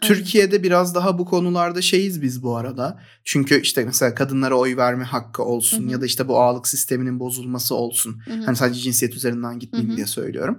Türkiye'de 0.03 0.63
biraz 0.63 0.95
daha 0.95 1.19
bu 1.19 1.25
konularda 1.25 1.83
şeyiz 1.83 2.23
biz 2.23 2.43
bu 2.43 2.57
arada. 2.57 3.01
Çünkü 3.25 3.61
işte 3.61 3.85
mesela 3.85 4.15
kadınlara 4.15 4.55
oy 4.55 4.77
verme 4.77 5.05
hakkı 5.05 5.43
olsun 5.43 5.83
Hı 5.83 5.87
hı. 5.87 5.93
ya 5.93 6.01
da 6.01 6.07
işte 6.07 6.29
bu 6.29 6.41
ağalık 6.41 6.69
sisteminin 6.69 7.21
bozulması 7.21 7.75
olsun. 7.75 8.21
Hı 8.25 8.35
hı. 8.35 8.45
Hani 8.45 8.57
sadece 8.57 8.81
cinsiyet 8.81 9.15
üzerinden 9.15 9.59
gitmeyeyim 9.59 9.91
Hı 9.91 9.93
hı. 9.93 9.97
diye 9.97 10.07
söylüyorum. 10.07 10.59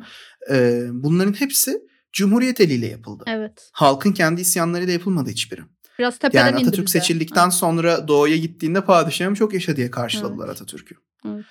Ee, 0.52 0.84
bunların 0.92 1.34
hepsi 1.34 1.82
Cumhuriyet 2.14 2.62
eliyle 2.62 2.88
yapıldı. 2.88 3.24
Evet. 3.28 3.70
Halkın 3.74 4.12
kendi 4.12 4.42
isyanlarıyla 4.42 4.94
yapılmadı 4.94 5.30
hiçbiri. 5.30 5.62
Biraz 6.00 6.18
tepeden 6.20 6.46
Yani 6.46 6.62
Atatürk 6.62 6.90
seçildikten 6.90 7.50
sonra 7.50 8.08
doğuya 8.08 8.38
gittiğinde 8.38 8.86
padişahım 8.86 9.34
çok 9.34 9.54
yaşa 9.54 9.76
diye 9.76 9.92
karşıladılar 9.92 10.50
Atatürk'ü. 10.50 10.96
Evet. 11.26 11.46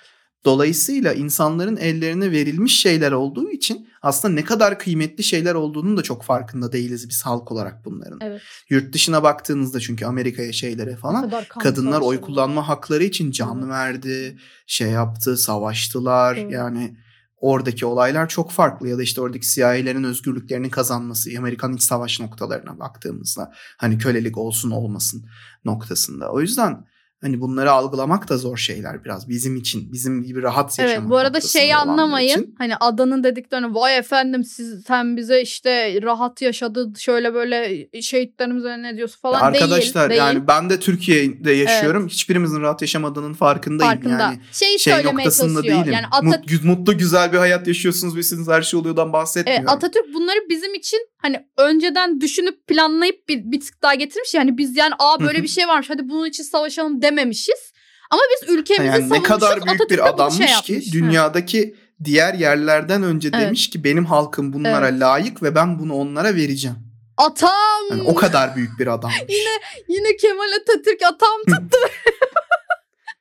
Dolayısıyla 0.45 1.13
insanların 1.13 1.77
ellerine 1.77 2.31
verilmiş 2.31 2.79
şeyler 2.79 3.11
olduğu 3.11 3.49
için 3.49 3.87
aslında 4.01 4.33
ne 4.33 4.43
kadar 4.43 4.79
kıymetli 4.79 5.23
şeyler 5.23 5.55
olduğunun 5.55 5.97
da 5.97 6.03
çok 6.03 6.23
farkında 6.23 6.71
değiliz 6.71 7.09
biz 7.09 7.21
halk 7.25 7.51
olarak 7.51 7.85
bunların. 7.85 8.19
Evet. 8.21 8.41
Yurt 8.69 8.93
dışına 8.93 9.23
baktığınızda 9.23 9.79
çünkü 9.79 10.05
Amerika'ya 10.05 10.53
şeylere 10.53 10.95
falan 10.95 11.31
kadınlar 11.59 12.01
oy 12.01 12.21
kullanma 12.21 12.67
hakları 12.67 13.03
için 13.03 13.31
can 13.31 13.57
Evet. 13.59 13.69
verdi, 13.69 14.37
şey 14.67 14.89
yaptı, 14.89 15.37
savaştılar. 15.37 16.37
Evet. 16.37 16.51
Yani 16.51 16.97
oradaki 17.37 17.85
olaylar 17.85 18.29
çok 18.29 18.51
farklı 18.51 18.89
ya 18.89 18.97
da 18.97 19.03
işte 19.03 19.21
oradaki 19.21 19.47
siyahilerin 19.47 20.03
özgürlüklerini 20.03 20.69
kazanması, 20.69 21.29
Amerikan 21.37 21.73
iç 21.73 21.83
savaş 21.83 22.19
noktalarına 22.19 22.79
baktığımızda 22.79 23.53
hani 23.77 23.97
kölelik 23.97 24.37
olsun 24.37 24.71
olmasın 24.71 25.25
noktasında. 25.65 26.31
O 26.31 26.41
yüzden 26.41 26.85
hani 27.21 27.41
bunları 27.41 27.71
algılamak 27.71 28.29
da 28.29 28.37
zor 28.37 28.57
şeyler 28.57 29.03
biraz 29.05 29.29
bizim 29.29 29.55
için. 29.55 29.93
Bizim 29.93 30.23
gibi 30.23 30.41
rahat 30.41 30.79
yaşamak 30.79 30.99
Evet 30.99 31.09
bu 31.09 31.17
arada 31.17 31.37
olanlar 31.37 31.75
anlamayın. 31.91 32.29
için. 32.29 32.55
Hani 32.57 32.75
adanın 32.75 33.23
dediklerini 33.23 33.75
vay 33.75 33.97
efendim 33.97 34.43
siz 34.43 34.83
sen 34.87 35.17
bize 35.17 35.41
işte 35.41 36.01
rahat 36.01 36.41
yaşadı 36.41 36.93
şöyle 36.97 37.33
böyle 37.33 37.87
şehitlerimize 38.01 38.81
ne 38.81 38.97
diyorsun 38.97 39.19
falan 39.21 39.41
Arkadaşlar 39.41 40.09
değil. 40.09 40.19
yani 40.21 40.47
ben 40.47 40.69
de 40.69 40.79
Türkiye'de 40.79 41.51
yaşıyorum. 41.51 42.07
Hiçbirimizin 42.07 42.61
rahat 42.61 42.81
yaşamadığının 42.81 43.33
farkındayım 43.33 43.93
farkında. 43.93 44.23
yani. 44.23 44.39
Şey 44.51 44.77
söylemeye 44.79 45.13
noktasında 45.13 45.63
değilim. 45.63 45.91
Yani 45.93 46.05
Atat- 46.11 46.23
Mut- 46.51 46.63
mutlu 46.63 46.97
güzel 46.97 47.33
bir 47.33 47.37
hayat 47.37 47.67
yaşıyorsunuz 47.67 48.15
ve 48.15 48.23
sizin 48.23 48.51
her 48.51 48.61
şey 48.61 48.79
oluyordan 48.79 49.13
bahsetmiyorum. 49.13 49.65
Evet, 49.67 49.75
Atatürk 49.77 50.13
bunları 50.13 50.39
bizim 50.49 50.73
için 50.73 50.99
hani 51.17 51.45
önceden 51.57 52.21
düşünüp 52.21 52.67
planlayıp 52.67 53.29
bir, 53.29 53.51
bir 53.51 53.59
tık 53.59 53.81
daha 53.81 53.95
getirmiş. 53.95 54.33
Yani 54.33 54.57
biz 54.57 54.77
yani 54.77 54.93
aa 54.99 55.19
böyle 55.19 55.43
bir 55.43 55.47
şey 55.47 55.67
varmış 55.67 55.89
hadi 55.89 56.09
bunun 56.09 56.25
için 56.25 56.43
savaşalım 56.43 57.01
dememişiz. 57.05 57.73
Ama 58.11 58.21
biz 58.31 58.49
ülkemizi 58.49 58.85
yani 58.87 59.03
ne 59.03 59.07
savunmuşuz. 59.07 59.27
kadar 59.27 59.55
büyük 59.55 59.67
Atatürk 59.81 59.89
bir 59.91 59.97
bunu 59.97 60.07
adammış 60.07 60.37
şey 60.37 60.61
ki 60.61 60.73
yapmış. 60.73 60.93
dünyadaki 60.93 61.75
diğer 62.03 62.33
yerlerden 62.33 63.03
önce 63.03 63.29
Evet. 63.33 63.41
demiş 63.41 63.69
ki 63.69 63.83
benim 63.83 64.05
halkım 64.05 64.53
bunlara 64.53 64.89
Evet. 64.89 65.01
layık 65.01 65.43
ve 65.43 65.55
ben 65.55 65.79
bunu 65.79 65.93
onlara 65.93 66.35
vereceğim. 66.35 66.77
Atam. 67.17 67.51
Yani 67.89 68.01
o 68.01 68.15
kadar 68.15 68.55
büyük 68.55 68.79
bir 68.79 68.87
adammış. 68.87 69.17
Yine 69.29 69.49
Yine 69.87 70.17
Kemal 70.17 70.51
Atatürk 70.61 71.01
atam 71.03 71.39
tuttu. 71.47 71.77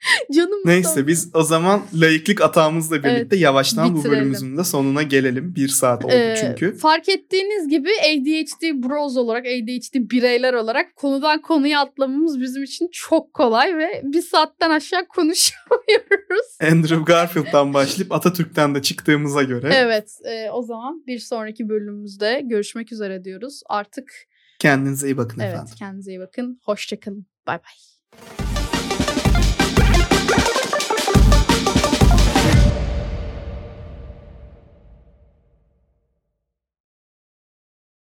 Canım 0.35 0.61
Neyse 0.65 1.07
biz 1.07 1.31
o 1.35 1.43
zaman 1.43 1.83
layıklık 1.95 2.41
atağımızla 2.41 2.97
birlikte 2.97 3.11
Evet, 3.21 3.41
yavaştan 3.41 3.93
bu 3.93 3.97
bitirelim. 3.99 4.13
bölümümüzün 4.19 4.57
de 4.57 4.65
sonuna 4.65 5.03
gelelim. 5.03 5.55
Bir 5.55 5.69
saat 5.69 6.05
oldu 6.05 6.13
Ee, 6.15 6.37
çünkü. 6.41 6.77
Fark 6.77 7.09
ettiğiniz 7.09 7.69
gibi 7.69 7.89
ADHD 7.89 8.83
bros 8.89 9.17
olarak, 9.17 9.47
ADHD 9.47 9.95
bireyler 10.11 10.55
olarak 10.55 10.97
konudan 10.97 11.43
konuya 11.43 11.81
atlamamız 11.81 12.41
bizim 12.41 12.63
için 12.63 12.89
çok 12.93 13.35
kolay 13.35 13.77
ve 13.79 14.01
bir 14.05 14.23
saatten 14.23 14.71
aşağı 14.71 15.07
konuşamıyoruz. 15.07 16.47
Andrew 16.73 17.05
Garfield'dan 17.07 17.75
başlayıp 17.75 18.13
Atatürk'ten 18.13 18.75
de 18.75 18.83
çıktığımıza 18.83 19.43
göre 19.43 19.71
Evet, 19.75 20.11
e, 20.25 20.51
o 20.51 20.63
zaman 20.63 21.03
bir 21.07 21.19
sonraki 21.19 21.69
bölümümüzde 21.69 22.41
görüşmek 22.45 22.93
üzere 22.93 23.25
diyoruz. 23.25 23.61
Artık 23.69 24.13
kendinize 24.59 25.07
iyi 25.07 25.17
bakın 25.17 25.41
evet 25.41 25.55
efendim. 25.55 25.75
kendinize 25.79 26.11
iyi 26.13 26.21
bakın. 26.21 26.59
Hoşçakalın. 26.65 27.27
Bay 27.47 27.59
bay. 27.59 28.54